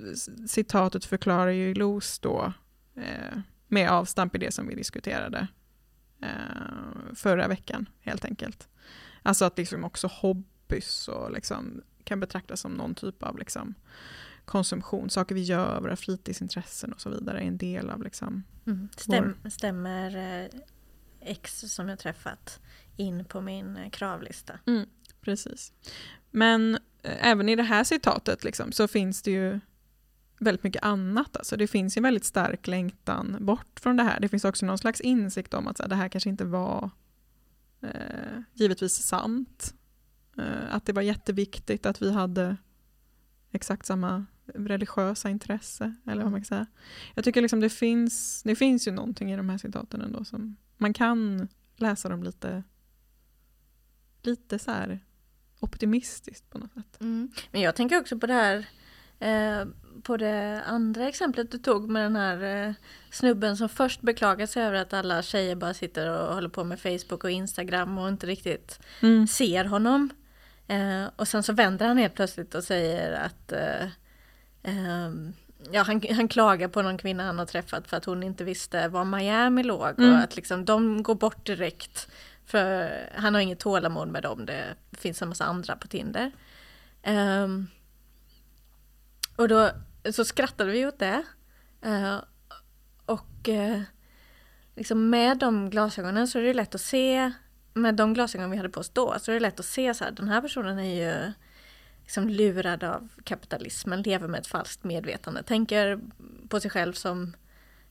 citatet 0.46 1.04
förklarar 1.04 1.50
ju 1.50 1.74
Los 1.74 2.18
då 2.18 2.52
eh, 2.96 3.38
med 3.68 3.90
avstamp 3.90 4.34
i 4.34 4.38
det 4.38 4.54
som 4.54 4.68
vi 4.68 4.74
diskuterade 4.74 5.48
eh, 6.22 7.14
förra 7.14 7.48
veckan 7.48 7.88
helt 8.00 8.24
enkelt. 8.24 8.68
Alltså 9.22 9.44
att 9.44 9.58
liksom 9.58 9.84
också 9.84 10.06
hobbys 10.06 11.08
och 11.08 11.32
liksom 11.32 11.82
kan 12.04 12.20
betraktas 12.20 12.60
som 12.60 12.72
någon 12.72 12.94
typ 12.94 13.22
av 13.22 13.38
liksom 13.38 13.74
konsumtion, 14.44 15.10
saker 15.10 15.34
vi 15.34 15.42
gör, 15.42 15.80
våra 15.80 15.96
fritidsintressen 15.96 16.92
och 16.92 17.00
så 17.00 17.10
vidare 17.10 17.38
är 17.38 17.46
en 17.46 17.58
del 17.58 17.90
av 17.90 18.02
liksom 18.02 18.42
mm. 18.66 18.88
Stäm, 18.96 19.36
vår... 19.42 19.50
Stämmer 19.50 20.40
eh, 20.42 20.60
X 21.20 21.64
som 21.66 21.88
jag 21.88 21.98
träffat 21.98 22.60
in 22.96 23.24
på 23.24 23.40
min 23.40 23.76
eh, 23.76 23.90
kravlista? 23.90 24.58
Mm, 24.66 24.88
precis. 25.20 25.72
Men 26.30 26.78
Eh, 27.02 27.26
även 27.26 27.48
i 27.48 27.56
det 27.56 27.62
här 27.62 27.84
citatet 27.84 28.44
liksom, 28.44 28.72
så 28.72 28.88
finns 28.88 29.22
det 29.22 29.30
ju 29.30 29.60
väldigt 30.38 30.62
mycket 30.62 30.82
annat. 30.82 31.36
Alltså 31.36 31.56
det 31.56 31.66
finns 31.66 31.96
en 31.96 32.02
väldigt 32.02 32.24
stark 32.24 32.66
längtan 32.66 33.36
bort 33.40 33.80
från 33.80 33.96
det 33.96 34.02
här. 34.02 34.20
Det 34.20 34.28
finns 34.28 34.44
också 34.44 34.66
någon 34.66 34.78
slags 34.78 35.00
insikt 35.00 35.54
om 35.54 35.66
att 35.66 35.76
så 35.76 35.82
här, 35.82 35.90
det 35.90 35.96
här 35.96 36.08
kanske 36.08 36.30
inte 36.30 36.44
var 36.44 36.90
eh, 37.82 38.40
givetvis 38.52 38.94
sant. 38.94 39.74
Eh, 40.38 40.74
att 40.74 40.86
det 40.86 40.92
var 40.92 41.02
jätteviktigt 41.02 41.86
att 41.86 42.02
vi 42.02 42.12
hade 42.12 42.56
exakt 43.50 43.86
samma 43.86 44.26
religiösa 44.46 45.30
intresse. 45.30 45.94
Eller 46.06 46.22
vad 46.22 46.32
man 46.32 46.40
kan 46.40 46.46
säga. 46.46 46.66
Jag 47.14 47.24
tycker 47.24 47.42
liksom 47.42 47.60
det 47.60 47.70
finns, 47.70 48.42
det 48.42 48.56
finns 48.56 48.88
ju 48.88 48.92
någonting 48.92 49.32
i 49.32 49.36
de 49.36 49.48
här 49.48 49.58
citaten 49.58 50.00
ändå 50.00 50.24
som 50.24 50.56
man 50.76 50.92
kan 50.92 51.48
läsa 51.76 52.08
dem 52.08 52.22
lite, 52.22 52.62
lite 54.22 54.58
så 54.58 54.70
här 54.70 55.00
optimistiskt 55.60 56.50
på 56.50 56.58
något 56.58 56.72
sätt. 56.72 57.00
Mm. 57.00 57.30
Men 57.50 57.60
jag 57.60 57.76
tänker 57.76 58.00
också 58.00 58.18
på 58.18 58.26
det 58.26 58.34
här 58.34 58.66
eh, 59.18 59.66
på 60.02 60.16
det 60.16 60.62
andra 60.66 61.08
exemplet 61.08 61.50
du 61.50 61.58
tog 61.58 61.90
med 61.90 62.02
den 62.02 62.16
här 62.16 62.66
eh, 62.68 62.74
snubben 63.10 63.56
som 63.56 63.68
först 63.68 64.00
beklagar 64.00 64.46
sig 64.46 64.62
över 64.62 64.82
att 64.82 64.92
alla 64.92 65.22
tjejer 65.22 65.54
bara 65.54 65.74
sitter 65.74 66.10
och 66.10 66.34
håller 66.34 66.48
på 66.48 66.64
med 66.64 66.80
Facebook 66.80 67.24
och 67.24 67.30
Instagram 67.30 67.98
och 67.98 68.08
inte 68.08 68.26
riktigt 68.26 68.80
mm. 69.00 69.26
ser 69.26 69.64
honom. 69.64 70.10
Eh, 70.66 71.04
och 71.16 71.28
sen 71.28 71.42
så 71.42 71.52
vänder 71.52 71.86
han 71.88 71.98
helt 71.98 72.14
plötsligt 72.14 72.54
och 72.54 72.64
säger 72.64 73.12
att 73.12 73.52
eh, 73.52 73.88
ehm, 74.62 75.32
Ja, 75.70 75.82
han, 75.82 76.02
han 76.10 76.28
klagar 76.28 76.68
på 76.68 76.82
någon 76.82 76.98
kvinna 76.98 77.26
han 77.26 77.38
har 77.38 77.46
träffat 77.46 77.88
för 77.88 77.96
att 77.96 78.04
hon 78.04 78.22
inte 78.22 78.44
visste 78.44 78.88
var 78.88 79.04
Miami 79.04 79.62
låg 79.62 79.98
mm. 79.98 80.12
och 80.12 80.18
att 80.18 80.36
liksom 80.36 80.64
de 80.64 81.02
går 81.02 81.14
bort 81.14 81.46
direkt 81.46 82.08
för 82.46 82.90
han 83.14 83.34
har 83.34 83.40
inget 83.40 83.58
tålamod 83.58 84.08
med 84.08 84.22
dem, 84.22 84.46
det 84.46 84.64
finns 84.92 85.22
en 85.22 85.28
massa 85.28 85.44
andra 85.44 85.76
på 85.76 85.88
Tinder. 85.88 86.32
Um, 87.06 87.68
och 89.36 89.48
då 89.48 89.70
så 90.10 90.24
skrattade 90.24 90.70
vi 90.70 90.86
åt 90.86 90.98
det. 90.98 91.22
Eh, 91.82 92.18
och 93.04 93.48
eh, 93.48 93.82
liksom 94.76 95.10
med 95.10 95.38
de 95.38 95.70
glasögonen 95.70 96.28
så 96.28 96.38
är 96.38 96.42
det 96.42 96.54
lätt 96.54 96.74
att 96.74 96.80
se, 96.80 97.32
med 97.74 97.94
de 97.94 98.14
glasögon 98.14 98.50
vi 98.50 98.56
hade 98.56 98.68
på 98.68 98.80
oss 98.80 98.90
då, 98.90 99.18
så 99.18 99.30
är 99.30 99.34
det 99.34 99.40
lätt 99.40 99.60
att 99.60 99.66
se 99.66 99.94
så 99.94 100.04
här, 100.04 100.10
den 100.10 100.28
här 100.28 100.40
personen 100.40 100.78
är 100.78 101.04
ju 101.04 101.32
liksom 102.02 102.28
lurad 102.28 102.84
av 102.84 103.08
kapitalismen, 103.24 104.02
lever 104.02 104.28
med 104.28 104.40
ett 104.40 104.46
falskt 104.46 104.84
medvetande, 104.84 105.42
tänker 105.42 106.00
på 106.48 106.60
sig 106.60 106.70
själv 106.70 106.92
som 106.92 107.36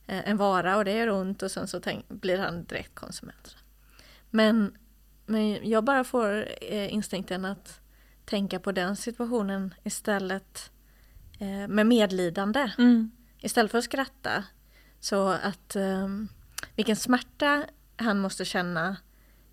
eh, 0.07 0.29
en 0.29 0.37
vara 0.37 0.77
och 0.77 0.85
det 0.85 0.93
gör 0.93 1.09
ont 1.09 1.43
och 1.43 1.51
sen 1.51 1.67
så 1.67 1.79
tänk, 1.79 2.07
blir 2.07 2.37
han 2.37 2.63
direkt 2.63 2.95
konsument. 2.95 3.55
Men, 4.29 4.77
men 5.25 5.69
jag 5.69 5.83
bara 5.83 6.03
får 6.03 6.45
instinkten 6.69 7.45
att 7.45 7.79
tänka 8.25 8.59
på 8.59 8.71
den 8.71 8.95
situationen 8.95 9.73
istället 9.83 10.71
eh, 11.41 11.67
med 11.67 11.87
medlidande. 11.87 12.71
Mm. 12.77 13.11
Istället 13.39 13.71
för 13.71 13.77
att 13.77 13.83
skratta. 13.83 14.43
Så 14.99 15.27
att 15.27 15.75
eh, 15.75 16.07
vilken 16.75 16.95
smärta 16.95 17.65
han 17.95 18.19
måste 18.19 18.45
känna 18.45 18.97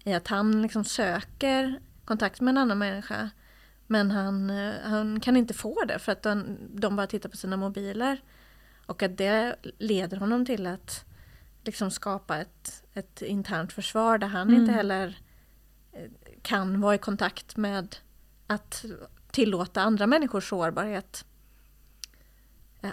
i 0.05 0.13
att 0.13 0.29
han 0.29 0.63
liksom 0.63 0.85
söker 0.85 1.81
kontakt 2.05 2.41
med 2.41 2.53
en 2.53 2.59
annan 2.59 2.79
människa. 2.79 3.31
Men 3.87 4.11
han, 4.11 4.51
eh, 4.51 4.75
han 4.85 5.21
kan 5.21 5.37
inte 5.37 5.55
få 5.55 5.85
det 5.85 5.99
för 5.99 6.13
att 6.13 6.23
de, 6.23 6.59
de 6.75 6.97
bara 6.97 7.07
tittar 7.07 7.29
på 7.29 7.37
sina 7.37 7.57
mobiler. 7.57 8.21
Och 8.87 9.03
att 9.03 9.17
det 9.17 9.57
leder 9.79 10.17
honom 10.17 10.47
till 10.47 10.67
att 10.67 11.05
liksom 11.65 11.91
skapa 11.91 12.39
ett, 12.39 12.83
ett 12.95 13.23
internt 13.23 13.73
försvar 13.73 14.19
där 14.19 14.27
han 14.27 14.49
mm. 14.49 14.61
inte 14.61 14.73
heller 14.73 15.19
eh, 15.93 16.11
kan 16.43 16.81
vara 16.81 16.95
i 16.95 16.99
kontakt 16.99 17.57
med 17.57 17.97
att 18.47 18.85
tillåta 19.31 19.83
andra 19.83 20.07
människors 20.07 20.49
sårbarhet. 20.49 21.25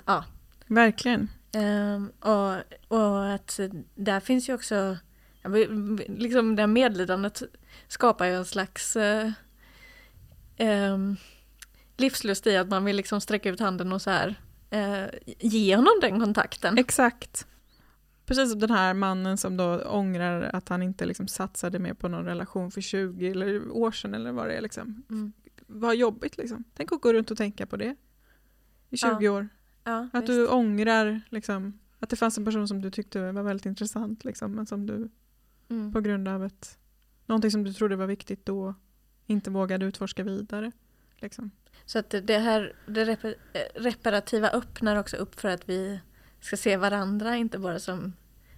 Ja. 0.05 0.25
Verkligen. 0.67 1.29
Um, 1.55 2.11
och, 2.19 2.55
och 2.87 3.33
att 3.33 3.59
där 3.95 4.19
finns 4.19 4.49
ju 4.49 4.53
också, 4.53 4.97
liksom 6.07 6.55
det 6.55 6.67
medlidandet 6.67 7.43
skapar 7.87 8.25
ju 8.25 8.35
en 8.35 8.45
slags 8.45 8.95
uh, 8.95 9.31
um, 10.59 11.17
livslust 11.97 12.47
i 12.47 12.57
att 12.57 12.69
man 12.69 12.85
vill 12.85 12.95
liksom 12.95 13.21
sträcka 13.21 13.49
ut 13.49 13.59
handen 13.59 13.93
och 13.93 14.01
så 14.01 14.09
här 14.09 14.35
uh, 14.73 15.09
ge 15.39 15.75
honom 15.75 15.93
den 16.01 16.19
kontakten. 16.19 16.77
Exakt. 16.77 17.47
Precis 18.25 18.51
som 18.51 18.59
den 18.59 18.71
här 18.71 18.93
mannen 18.93 19.37
som 19.37 19.57
då 19.57 19.79
ångrar 19.79 20.49
att 20.53 20.69
han 20.69 20.83
inte 20.83 21.05
liksom 21.05 21.27
satsade 21.27 21.79
mer 21.79 21.93
på 21.93 22.07
någon 22.07 22.25
relation 22.25 22.71
för 22.71 22.81
20 22.81 23.31
eller 23.31 23.71
år 23.71 23.91
sedan 23.91 24.13
eller 24.13 24.31
vad 24.31 24.47
det 24.47 24.53
är. 24.53 24.61
Liksom. 24.61 25.03
Mm. 25.09 25.33
Vad 25.67 25.95
jobbigt 25.95 26.37
liksom. 26.37 26.63
Tänk 26.73 26.91
att 26.91 27.01
gå 27.01 27.13
runt 27.13 27.31
och 27.31 27.37
tänka 27.37 27.65
på 27.65 27.77
det 27.77 27.95
i 28.89 28.97
20 28.97 29.17
ja. 29.19 29.31
år. 29.31 29.49
Ja, 29.85 30.09
att 30.13 30.23
visst. 30.23 30.27
du 30.27 30.47
ångrar 30.47 31.21
liksom, 31.29 31.79
att 31.99 32.09
det 32.09 32.15
fanns 32.15 32.37
en 32.37 32.45
person 32.45 32.67
som 32.67 32.81
du 32.81 32.91
tyckte 32.91 33.31
var 33.31 33.43
väldigt 33.43 33.65
intressant 33.65 34.25
liksom, 34.25 34.51
men 34.51 34.65
som 34.65 34.85
du 34.85 35.09
mm. 35.69 35.93
på 35.93 36.01
grund 36.01 36.27
av 36.27 36.45
ett, 36.45 36.77
någonting 37.25 37.51
som 37.51 37.63
du 37.63 37.73
trodde 37.73 37.95
var 37.95 38.07
viktigt 38.07 38.45
då 38.45 38.75
inte 39.25 39.51
vågade 39.51 39.85
utforska 39.85 40.23
vidare. 40.23 40.71
Liksom. 41.15 41.51
Så 41.85 41.99
att 41.99 42.15
det 42.23 42.37
här 42.37 42.75
det 42.87 43.17
reparativa 43.75 44.49
öppnar 44.49 44.95
också 44.95 45.17
upp 45.17 45.39
för 45.39 45.49
att 45.49 45.69
vi 45.69 45.99
ska 46.39 46.57
se 46.57 46.77
varandra, 46.77 47.35
inte 47.35 47.59
bara 47.59 47.79
som 47.79 48.13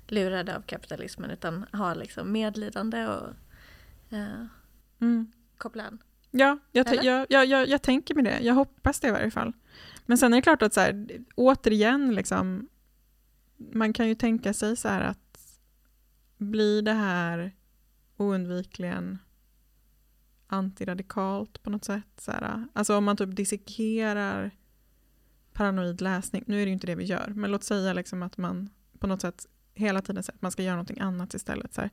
lurade 0.07 0.55
av 0.57 0.61
kapitalismen 0.61 1.31
utan 1.31 1.65
ha 1.73 1.93
liksom 1.93 2.31
medlidande 2.31 3.07
och 3.07 3.29
eh, 4.09 4.45
mm. 4.99 5.31
koppla 5.57 5.83
an. 5.83 5.99
Ja, 6.39 6.59
jag, 6.71 7.03
jag, 7.03 7.25
jag, 7.29 7.67
jag, 7.67 7.81
tänker 7.81 8.15
med 8.15 8.23
det. 8.23 8.39
Jag 8.39 8.53
hoppas 8.53 8.99
det 8.99 9.07
i 9.07 9.11
varje 9.11 9.31
fall. 9.31 9.53
Men 10.05 10.17
sen 10.17 10.33
är 10.33 10.37
det 10.37 10.41
klart 10.41 10.61
att 10.61 10.73
så 10.73 10.79
här, 10.79 11.07
återigen, 11.35 12.15
liksom, 12.15 12.69
man 13.57 13.93
kan 13.93 14.07
ju 14.07 14.15
tänka 14.15 14.53
sig 14.53 14.75
så 14.75 14.87
här 14.87 15.01
att 15.01 15.39
blir 16.37 16.81
det 16.81 16.93
här 16.93 17.55
oundvikligen 18.17 19.17
antiradikalt 20.47 21.63
på 21.63 21.69
något 21.69 21.85
sätt? 21.85 22.07
Så 22.17 22.31
här, 22.31 22.67
alltså 22.73 22.97
om 22.97 23.03
man 23.03 23.17
typ 23.17 23.35
dissekerar 23.35 24.51
paranoid 25.53 26.01
läsning. 26.01 26.43
Nu 26.47 26.61
är 26.61 26.65
det 26.65 26.69
ju 26.69 26.73
inte 26.73 26.87
det 26.87 26.95
vi 26.95 27.03
gör, 27.03 27.31
men 27.35 27.51
låt 27.51 27.63
säga 27.63 27.93
liksom 27.93 28.23
att 28.23 28.37
man 28.37 28.69
på 28.99 29.07
något 29.07 29.21
sätt 29.21 29.47
hela 29.73 30.01
tiden 30.01 30.23
säger 30.23 30.35
att 30.35 30.41
man 30.41 30.51
ska 30.51 30.63
göra 30.63 30.75
någonting 30.75 30.99
annat 30.99 31.33
istället. 31.33 31.73
Så 31.73 31.81
här, 31.81 31.89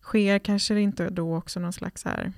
sker 0.00 0.38
kanske 0.38 0.74
det 0.74 0.80
inte 0.80 1.10
då 1.10 1.36
också 1.36 1.60
någon 1.60 1.72
slags 1.72 2.02
så 2.02 2.08
här, 2.08 2.32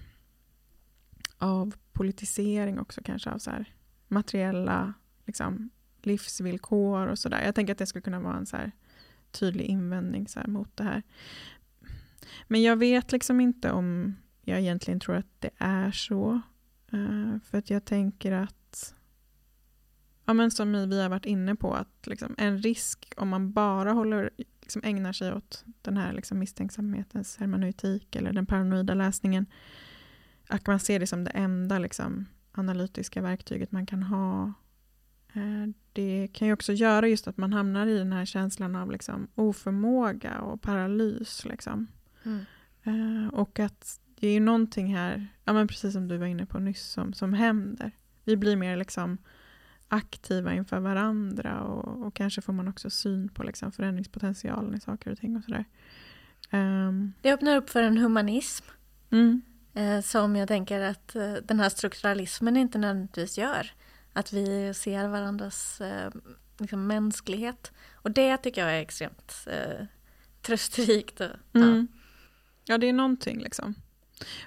av 1.38 1.74
politisering 1.92 2.78
också 2.78 3.00
kanske 3.04 3.30
av 3.30 3.38
så 3.38 3.50
här, 3.50 3.74
materiella 4.08 4.94
liksom, 5.24 5.70
livsvillkor 6.02 7.06
och 7.06 7.18
sådär. 7.18 7.42
Jag 7.44 7.54
tänker 7.54 7.72
att 7.72 7.78
det 7.78 7.86
skulle 7.86 8.02
kunna 8.02 8.20
vara 8.20 8.36
en 8.36 8.46
så 8.46 8.56
här, 8.56 8.72
tydlig 9.30 9.64
invändning 9.64 10.28
så 10.28 10.40
här, 10.40 10.46
mot 10.46 10.76
det 10.76 10.84
här. 10.84 11.02
Men 12.48 12.62
jag 12.62 12.76
vet 12.76 13.12
liksom 13.12 13.40
inte 13.40 13.70
om 13.70 14.16
jag 14.42 14.60
egentligen 14.60 15.00
tror 15.00 15.16
att 15.16 15.40
det 15.40 15.50
är 15.58 15.90
så. 15.90 16.40
Uh, 16.94 17.38
för 17.38 17.58
att 17.58 17.70
jag 17.70 17.84
tänker 17.84 18.32
att 18.32 18.94
ja, 20.24 20.34
men 20.34 20.50
som 20.50 20.90
vi 20.90 21.02
har 21.02 21.08
varit 21.08 21.26
inne 21.26 21.54
på, 21.54 21.74
att 21.74 22.06
liksom, 22.06 22.34
en 22.38 22.58
risk 22.58 23.12
om 23.16 23.28
man 23.28 23.52
bara 23.52 23.92
håller, 23.92 24.30
liksom, 24.36 24.82
ägnar 24.84 25.12
sig 25.12 25.32
åt 25.34 25.64
den 25.82 25.96
här 25.96 26.12
liksom, 26.12 26.38
misstänksamhetens 26.38 27.36
hermeneutik 27.36 28.16
eller 28.16 28.32
den 28.32 28.46
paranoida 28.46 28.94
läsningen, 28.94 29.46
att 30.48 30.66
man 30.66 30.80
ser 30.80 30.98
det 30.98 31.06
som 31.06 31.24
det 31.24 31.30
enda 31.30 31.78
liksom, 31.78 32.26
analytiska 32.52 33.22
verktyget 33.22 33.72
man 33.72 33.86
kan 33.86 34.02
ha. 34.02 34.52
Eh, 35.34 35.68
det 35.92 36.28
kan 36.32 36.48
ju 36.48 36.54
också 36.54 36.72
göra 36.72 37.08
just 37.08 37.28
att 37.28 37.36
man 37.36 37.52
hamnar 37.52 37.86
i 37.86 37.98
den 37.98 38.12
här 38.12 38.24
känslan 38.24 38.76
av 38.76 38.90
liksom, 38.90 39.28
oförmåga 39.34 40.40
och 40.40 40.62
paralys. 40.62 41.44
Liksom. 41.44 41.86
Mm. 42.24 42.44
Eh, 42.82 43.28
och 43.34 43.58
att 43.58 44.00
det 44.20 44.28
är 44.28 44.32
ju 44.32 44.40
någonting 44.40 44.96
här, 44.96 45.26
ja, 45.44 45.52
men 45.52 45.68
precis 45.68 45.92
som 45.92 46.08
du 46.08 46.16
var 46.16 46.26
inne 46.26 46.46
på 46.46 46.58
nyss, 46.58 46.86
som, 46.86 47.12
som 47.12 47.32
händer. 47.32 47.90
Vi 48.24 48.36
blir 48.36 48.56
mer 48.56 48.76
liksom, 48.76 49.18
aktiva 49.88 50.54
inför 50.54 50.80
varandra 50.80 51.60
och, 51.60 52.06
och 52.06 52.14
kanske 52.14 52.42
får 52.42 52.52
man 52.52 52.68
också 52.68 52.90
syn 52.90 53.28
på 53.28 53.42
liksom, 53.42 53.72
förändringspotentialen 53.72 54.74
i 54.74 54.80
saker 54.80 55.12
och 55.12 55.18
ting. 55.18 55.36
och 55.36 55.44
sådär. 55.44 55.64
Um, 56.52 57.12
Det 57.20 57.32
öppnar 57.32 57.56
upp 57.56 57.70
för 57.70 57.82
en 57.82 57.98
humanism 57.98 58.64
mm, 59.10 59.42
Eh, 59.76 60.00
som 60.00 60.36
jag 60.36 60.48
tänker 60.48 60.80
att 60.80 61.16
eh, 61.16 61.32
den 61.34 61.60
här 61.60 61.68
strukturalismen 61.68 62.56
inte 62.56 62.78
nödvändigtvis 62.78 63.38
gör. 63.38 63.70
Att 64.12 64.32
vi 64.32 64.74
ser 64.74 65.08
varandras 65.08 65.80
eh, 65.80 66.10
liksom, 66.58 66.86
mänsklighet. 66.86 67.72
Och 67.94 68.10
det 68.10 68.36
tycker 68.36 68.60
jag 68.60 68.76
är 68.76 68.80
extremt 68.82 69.34
eh, 69.46 69.86
trösterikt. 70.42 71.20
och- 71.20 71.26
Ja. 71.52 71.60
mm. 71.62 71.88
Ja, 72.64 72.78
det 72.78 72.88
är 72.88 72.92
någonting 72.92 73.38
liksom. 73.40 73.74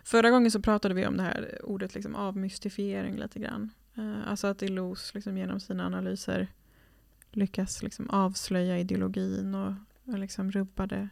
Förra 0.03 0.29
gången 0.29 0.51
så 0.51 0.61
pratade 0.61 0.93
vi 0.93 1.07
om 1.07 1.17
det 1.17 1.23
här 1.23 1.59
ordet 1.63 1.95
liksom 1.95 2.15
avmystifiering 2.15 3.15
lite 3.17 3.39
grann. 3.39 3.69
Eh, 3.97 4.29
alltså 4.29 4.47
att 4.47 4.61
Illouz 4.61 5.11
liksom 5.13 5.37
genom 5.37 5.59
sina 5.59 5.85
analyser 5.85 6.47
lyckas 7.31 7.83
liksom 7.83 8.09
avslöja 8.09 8.79
ideologin 8.79 9.55
och, 9.55 9.73
och 10.05 10.19
liksom 10.19 10.51
rubba 10.51 10.87
det, 10.87 11.09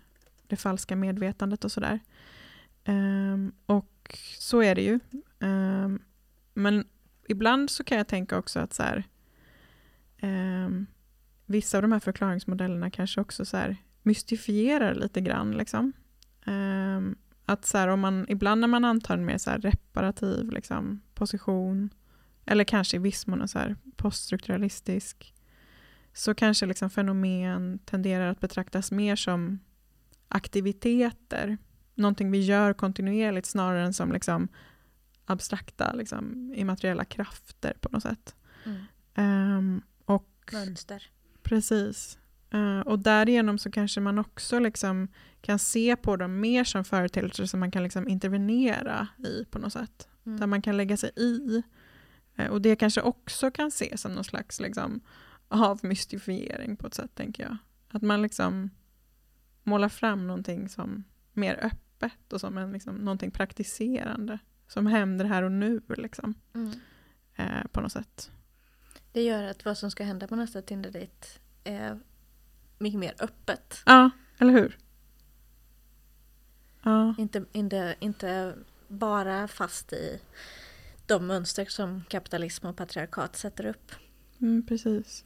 det 0.47 0.55
falska 0.55 0.95
medvetandet 0.95 1.65
och 1.65 1.71
sådär. 1.71 1.99
Eh, 2.83 3.37
och 3.65 3.91
så 4.39 4.61
är 4.61 4.75
det 4.75 4.81
ju. 4.81 4.99
Um, 5.39 5.99
men 6.53 6.85
ibland 7.27 7.69
så 7.69 7.83
kan 7.83 7.97
jag 7.97 8.07
tänka 8.07 8.37
också 8.37 8.59
att 8.59 8.73
så 8.73 8.83
här, 8.83 9.03
um, 10.21 10.87
vissa 11.45 11.77
av 11.77 11.81
de 11.81 11.91
här 11.91 11.99
förklaringsmodellerna 11.99 12.91
kanske 12.91 13.21
också 13.21 13.45
så 13.45 13.57
här 13.57 13.77
mystifierar 14.03 14.95
lite 14.95 15.21
grann. 15.21 15.51
Liksom. 15.51 15.93
Um, 16.45 17.15
att 17.45 17.65
så 17.65 17.77
här, 17.77 17.87
om 17.87 17.99
man, 17.99 18.25
ibland 18.29 18.61
när 18.61 18.67
man 18.67 18.85
antar 18.85 19.13
en 19.13 19.25
mer 19.25 19.37
så 19.37 19.49
här 19.49 19.59
reparativ 19.59 20.51
liksom, 20.51 21.01
position, 21.13 21.89
eller 22.45 22.63
kanske 22.63 22.97
i 22.97 22.99
viss 22.99 23.27
mån 23.27 23.47
så 23.47 23.75
poststrukturalistisk, 23.95 25.33
så 26.13 26.35
kanske 26.35 26.65
liksom 26.65 26.89
fenomen 26.89 27.79
tenderar 27.85 28.27
att 28.27 28.39
betraktas 28.39 28.91
mer 28.91 29.15
som 29.15 29.59
aktiviteter, 30.27 31.57
någonting 31.97 32.31
vi 32.31 32.39
gör 32.39 32.73
kontinuerligt 32.73 33.47
snarare 33.47 33.85
än 33.85 33.93
som 33.93 34.11
liksom 34.11 34.47
abstrakta, 35.25 35.93
liksom, 35.93 36.53
immateriella 36.55 37.05
krafter 37.05 37.73
på 37.81 37.89
något 37.89 38.03
sätt. 38.03 38.35
Mm. 38.65 38.83
Ehm, 39.15 39.81
och 40.05 40.49
Mönster. 40.53 41.03
Precis. 41.43 42.17
Eh, 42.49 42.79
och 42.79 42.99
därigenom 42.99 43.57
så 43.57 43.71
kanske 43.71 44.01
man 44.01 44.19
också 44.19 44.59
liksom 44.59 45.07
kan 45.41 45.59
se 45.59 45.95
på 45.95 46.15
dem 46.15 46.39
mer 46.39 46.63
som 46.63 46.83
företeelser 46.83 47.45
som 47.45 47.59
man 47.59 47.71
kan 47.71 47.83
liksom 47.83 48.07
intervenera 48.07 49.07
i 49.17 49.45
på 49.45 49.59
något 49.59 49.73
sätt. 49.73 50.07
Mm. 50.25 50.39
Där 50.39 50.47
man 50.47 50.61
kan 50.61 50.77
lägga 50.77 50.97
sig 50.97 51.11
i. 51.15 51.63
Eh, 52.35 52.47
och 52.47 52.61
det 52.61 52.75
kanske 52.75 53.01
också 53.01 53.51
kan 53.51 53.67
ses 53.67 54.01
som 54.01 54.11
någon 54.11 54.23
slags 54.23 54.59
liksom 54.59 55.01
avmystifiering 55.47 56.77
på 56.77 56.87
ett 56.87 56.93
sätt, 56.93 57.15
tänker 57.15 57.43
jag. 57.43 57.57
Att 57.89 58.01
man 58.01 58.21
liksom 58.21 58.69
målar 59.63 59.89
fram 59.89 60.27
någonting 60.27 60.69
som 60.69 61.03
mer 61.33 61.59
öppet 61.61 61.86
och 62.29 62.41
som 62.41 62.57
en, 62.57 62.71
liksom, 62.71 62.95
någonting 62.95 63.31
praktiserande. 63.31 64.39
Som 64.67 64.87
händer 64.87 65.25
här 65.25 65.43
och 65.43 65.51
nu, 65.51 65.81
liksom, 65.87 66.33
Mm. 66.53 66.71
eh, 67.35 67.67
på 67.71 67.81
något 67.81 67.91
sätt. 67.91 68.31
Det 69.11 69.21
gör 69.21 69.43
att 69.43 69.65
vad 69.65 69.77
som 69.77 69.91
ska 69.91 70.03
hända 70.03 70.27
på 70.27 70.35
nästa 70.35 70.61
Tinder-dejt 70.61 71.27
är 71.63 71.99
mycket 72.77 72.99
mer 72.99 73.13
öppet. 73.19 73.81
Ja, 73.85 74.09
eller 74.37 74.53
hur? 74.53 74.77
Ja. 76.83 77.15
Inte, 77.17 77.45
inte, 77.51 77.95
inte 77.99 78.55
bara 78.87 79.47
fast 79.47 79.93
i 79.93 80.21
de 81.05 81.27
mönster 81.27 81.65
som 81.65 82.03
kapitalism 82.09 82.65
och 82.65 82.77
patriarkat 82.77 83.35
sätter 83.35 83.65
upp. 83.65 83.91
Mm, 84.41 84.65
precis. 84.67 85.25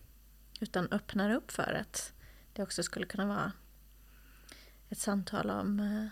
Utan 0.60 0.88
öppnar 0.92 1.36
upp 1.36 1.52
för 1.52 1.74
att 1.82 2.14
det 2.54 2.64
också 2.64 2.84
skulle 2.84 3.06
kunna 3.06 3.26
vara 3.28 3.52
ett 4.90 4.98
samtal 4.98 5.50
om 5.50 5.80
eh, 5.80 6.08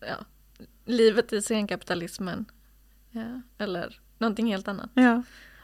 ja, 0.00 0.24
livet 0.84 1.32
i 1.32 1.42
senkapitalismen. 1.42 2.44
Ja, 3.10 3.40
eller 3.58 4.00
någonting 4.18 4.46
helt 4.46 4.68
annat. 4.68 4.90
Ja, 4.94 5.22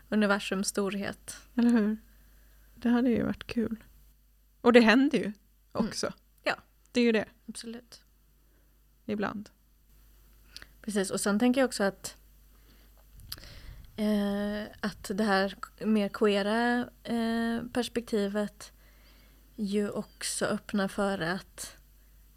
Universums 0.08 0.68
storhet. 0.68 1.36
eller 1.56 1.70
hur? 1.70 1.96
Det 2.74 2.88
hade 2.88 3.10
ju 3.10 3.22
varit 3.22 3.46
kul. 3.46 3.84
Och 4.60 4.72
det 4.72 4.80
händer 4.80 5.18
ju 5.18 5.32
också. 5.72 6.06
Ja. 6.06 6.54
Det 6.92 7.00
är 7.00 7.04
ju 7.04 7.12
det, 7.12 7.24
Absolut. 7.48 8.02
ibland. 9.04 9.50
Precis, 10.82 11.10
och 11.10 11.20
sen 11.20 11.38
tänker 11.38 11.60
jag 11.60 11.68
också 11.68 11.82
att 11.82 12.16
eh, 13.96 14.62
att 14.80 15.10
det 15.14 15.24
här 15.24 15.54
mer 15.84 16.08
queera 16.08 16.88
eh, 17.02 17.62
perspektivet 17.72 18.72
ju 19.56 19.90
också 19.90 20.44
öppnar 20.46 20.88
för 20.88 21.18
att 21.18 21.76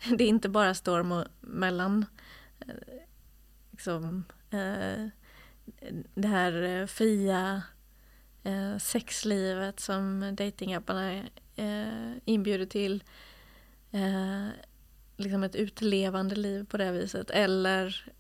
det 0.18 0.24
är 0.24 0.28
inte 0.28 0.50
bara 0.50 0.74
storm 0.74 1.24
mellan 1.42 2.06
eh, 2.60 2.74
liksom, 3.72 4.24
eh, 4.50 5.08
det 6.16 6.28
här 6.28 6.62
eh, 6.64 6.86
fria 6.86 7.62
eh, 8.44 8.78
sexlivet 8.78 9.80
som 9.80 10.36
datingapparna 10.36 11.14
eh, 11.56 12.12
inbjuder 12.26 12.66
till 12.66 13.04
eh, 13.92 14.48
liksom 15.18 15.44
ett 15.44 15.56
utlevande 15.56 16.36
liv 16.36 16.66
på 16.66 16.78
det 16.78 16.92
viset 16.92 17.30
eller 17.30 18.12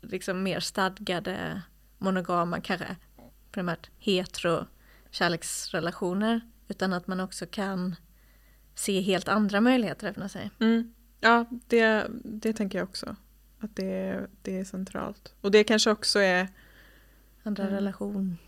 liksom 0.00 0.42
mer 0.42 0.60
stadgade 0.60 1.62
monogama, 1.98 2.60
kanske 2.60 2.96
primärt 3.50 3.90
hetero 3.98 4.66
kärleksrelationer 5.10 6.40
utan 6.68 6.92
att 6.92 7.06
man 7.06 7.20
också 7.20 7.46
kan 7.46 7.96
se 8.74 9.00
helt 9.00 9.28
andra 9.28 9.60
möjligheter 9.60 10.08
öppna 10.08 10.28
sig. 10.28 10.50
Mm. 10.60 10.93
Ja, 11.24 11.44
det, 11.66 12.06
det 12.24 12.52
tänker 12.52 12.78
jag 12.78 12.88
också. 12.88 13.16
Att 13.60 13.76
det, 13.76 14.26
det 14.42 14.58
är 14.58 14.64
centralt. 14.64 15.34
Och 15.40 15.50
det 15.50 15.64
kanske 15.64 15.90
också 15.90 16.18
är, 16.18 16.48
Andra, 17.42 17.62
Mm. 17.62 17.74
relation, 17.74 18.38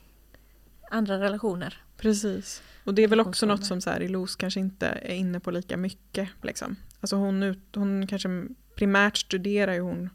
andra 0.90 1.18
relationer. 1.20 1.82
precis. 1.96 2.62
Och 2.84 2.94
det 2.94 3.02
är 3.02 3.08
väl 3.08 3.20
också 3.20 3.46
något 3.46 3.64
som 3.64 3.80
så 3.80 3.90
här, 3.90 4.02
Illouz 4.02 4.36
kanske 4.36 4.60
inte 4.60 4.86
är 4.86 5.14
inne 5.14 5.40
på 5.40 5.50
lika 5.50 5.76
mycket. 5.76 6.28
Liksom. 6.42 6.76
Alltså 7.00 7.16
hon, 7.16 7.42
ut, 7.42 7.58
hon 7.74 8.06
kanske 8.06 8.46
primärt 8.74 9.16
studerar 9.16 9.72
ju 9.72 9.80
hon 9.80 10.10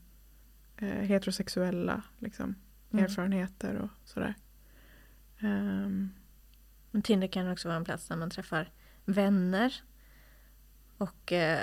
eh, 0.77 0.87
heterosexuella 0.87 2.03
liksom, 2.19 2.55
Mm. 2.93 3.05
erfarenheter 3.05 3.75
och 3.75 3.89
sådär. 4.09 4.35
Ehm, 5.39 6.09
Men 6.91 7.01
Tinder 7.01 7.27
kan 7.27 7.51
också 7.51 7.67
vara 7.67 7.77
en 7.77 7.85
plats 7.85 8.07
där 8.07 8.15
man 8.15 8.29
träffar 8.29 8.71
vänner. 9.05 9.73
Och 10.97 11.31
eh, 11.31 11.59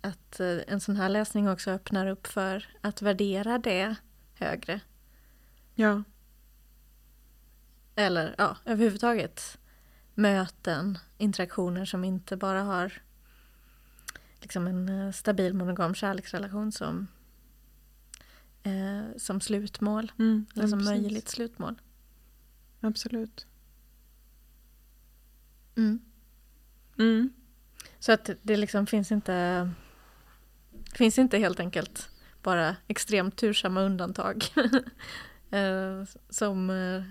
att 0.00 0.40
eh, 0.40 0.58
en 0.66 0.80
sån 0.80 0.96
här 0.96 1.08
läsning 1.08 1.48
också 1.48 1.70
öppnar 1.70 2.06
upp 2.06 2.26
för 2.26 2.66
att 2.80 3.02
värdera 3.02 3.58
det 3.58 3.96
högre. 4.34 4.80
ja, 5.74 6.02
Eller 7.94 8.34
ja, 8.38 8.56
överhuvudtaget 8.64 9.58
möten, 10.14 10.98
interaktioner 11.18 11.84
som 11.84 12.04
inte 12.04 12.36
bara 12.36 12.62
har 12.62 12.92
liksom 14.40 14.66
en 14.66 14.88
eh, 14.88 15.12
stabil 15.12 15.54
monogam 15.54 15.94
kärleksrelation 15.94 16.72
som, 16.72 17.06
eh, 18.62 19.16
som 19.16 19.40
slutmål. 19.40 20.12
mm, 20.18 20.46
Eller 20.54 20.68
som 20.68 20.78
precis. 20.78 20.90
möjligt 20.94 21.28
slutmål. 21.28 21.80
Absolut. 22.80 23.46
Mm. 25.76 26.00
Mm. 26.98 27.30
Så 27.98 28.12
att 28.12 28.30
det 28.42 28.56
liksom 28.56 28.86
finns 28.86 29.12
inte 29.12 29.70
det 30.98 31.04
finns 31.04 31.18
inte 31.18 31.38
helt 31.38 31.60
enkelt 31.60 32.10
bara 32.42 32.76
extremt 32.88 33.36
tursamma 33.36 33.80
undantag 33.80 34.44
eh, 35.50 36.04
som, 36.28 36.70
eh, 36.70 37.02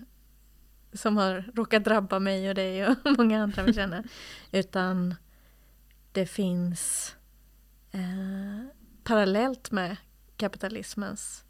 som 0.93 1.17
har 1.17 1.51
råkat 1.55 1.83
drabba 1.83 2.19
mig 2.19 2.49
och 2.49 2.55
dig 2.55 2.87
och 2.87 2.95
många 3.17 3.43
andra 3.43 3.63
vi 3.63 3.73
känner. 3.73 4.03
Utan 4.51 5.15
det 6.11 6.25
finns 6.25 7.15
eh, 7.91 8.65
parallellt 9.03 9.71
med 9.71 9.97
kapitalismens 10.37 11.43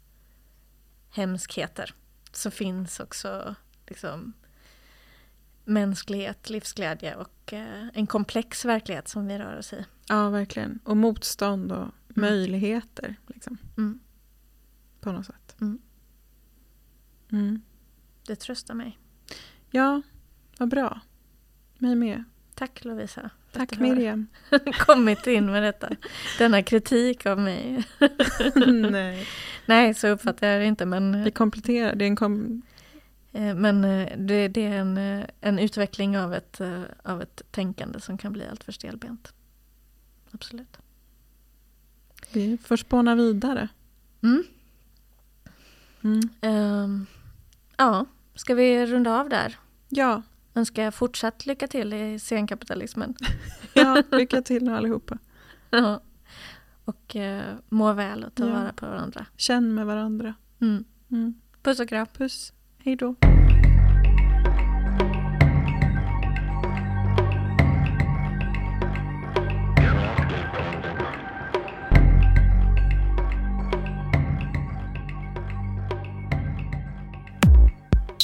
hemskheter 1.10 1.94
så 2.32 2.50
finns 2.50 3.00
också 3.00 3.54
liksom 3.86 4.32
mänsklighet, 5.64 6.50
livsglädje 6.50 7.14
och 7.14 7.52
eh, 7.52 7.88
en 7.94 8.06
komplex 8.06 8.64
verklighet 8.64 9.08
som 9.08 9.26
vi 9.26 9.38
rör 9.38 9.58
oss 9.58 9.72
i. 9.72 9.84
Ja, 10.08 10.30
verkligen. 10.30 10.78
Och 10.84 10.96
motstånd 10.96 11.72
och 11.72 11.88
möjligheter. 12.08 13.16
Liksom, 13.26 13.58
Mm. 13.76 14.00
på 15.00 15.12
något 15.12 15.26
sätt. 15.26 15.56
Mm. 15.60 15.78
Mm. 17.32 17.62
Det 18.26 18.36
tröstar 18.36 18.74
mig. 18.74 18.98
Ja, 19.70 20.02
vad 20.58 20.68
bra. 20.68 21.00
Mig 21.78 21.94
med. 21.94 22.24
Tack 22.54 22.84
Lovisa. 22.84 23.30
Tack 23.52 23.78
Miriam. 23.78 24.26
kommit 24.78 25.26
in 25.26 25.52
med 25.52 25.62
detta. 25.62 25.90
Denna 26.38 26.62
kritik 26.62 27.26
av 27.26 27.38
mig. 27.40 27.84
Nej. 28.90 29.26
Nej, 29.66 29.94
så 29.94 30.08
uppfattar 30.08 30.46
jag 30.46 30.60
det 30.60 30.66
inte. 30.66 30.86
Men, 30.86 31.24
Vi 31.24 31.30
kompletterar. 31.30 31.94
Det 31.94 32.04
är 32.04 32.08
en 32.08 32.16
kom... 32.16 32.62
eh, 33.32 33.54
men 33.54 33.84
eh, 33.84 34.18
det, 34.18 34.48
det 34.48 34.64
är 34.66 34.78
en, 34.78 34.98
eh, 34.98 35.24
en 35.40 35.58
utveckling 35.58 36.18
av 36.18 36.34
ett, 36.34 36.60
eh, 36.60 36.82
av 37.02 37.22
ett 37.22 37.42
tänkande 37.50 38.00
som 38.00 38.18
kan 38.18 38.32
bli 38.32 38.46
allt 38.46 38.64
för 38.64 38.72
stelbent. 38.72 39.32
Absolut. 40.30 40.78
Vi 42.32 42.58
får 42.64 42.76
spåna 42.76 43.14
vidare. 43.14 43.68
Mm. 44.22 44.44
Mm. 46.02 46.20
Ehm, 46.40 47.06
ja, 47.76 48.06
ska 48.34 48.54
vi 48.54 48.86
runda 48.86 49.20
av 49.20 49.28
där? 49.28 49.56
Ja. 49.88 50.22
Önskar 50.54 50.82
jag 50.82 50.94
fortsatt 50.94 51.46
lycka 51.46 51.66
till 51.68 51.92
i 51.92 52.18
senkapitalismen. 52.18 53.14
ja, 53.74 54.02
lycka 54.12 54.42
till 54.42 54.64
nu 54.64 54.76
allihopa. 54.76 55.18
Ja. 55.70 56.00
Och 56.84 57.16
eh, 57.16 57.54
må 57.68 57.92
väl 57.92 58.24
och 58.24 58.34
ta 58.34 58.46
Ja. 58.46 58.52
vara 58.52 58.72
på 58.72 58.86
varandra. 58.86 59.26
Känn 59.36 59.74
med 59.74 59.86
varandra. 59.86 60.34
Mm. 60.60 60.84
Mm. 61.10 61.34
Puss 61.62 61.80
och 61.80 61.88
kram. 61.88 62.06
Puss. 62.06 62.52
Hej 62.78 62.96
då. 62.96 63.14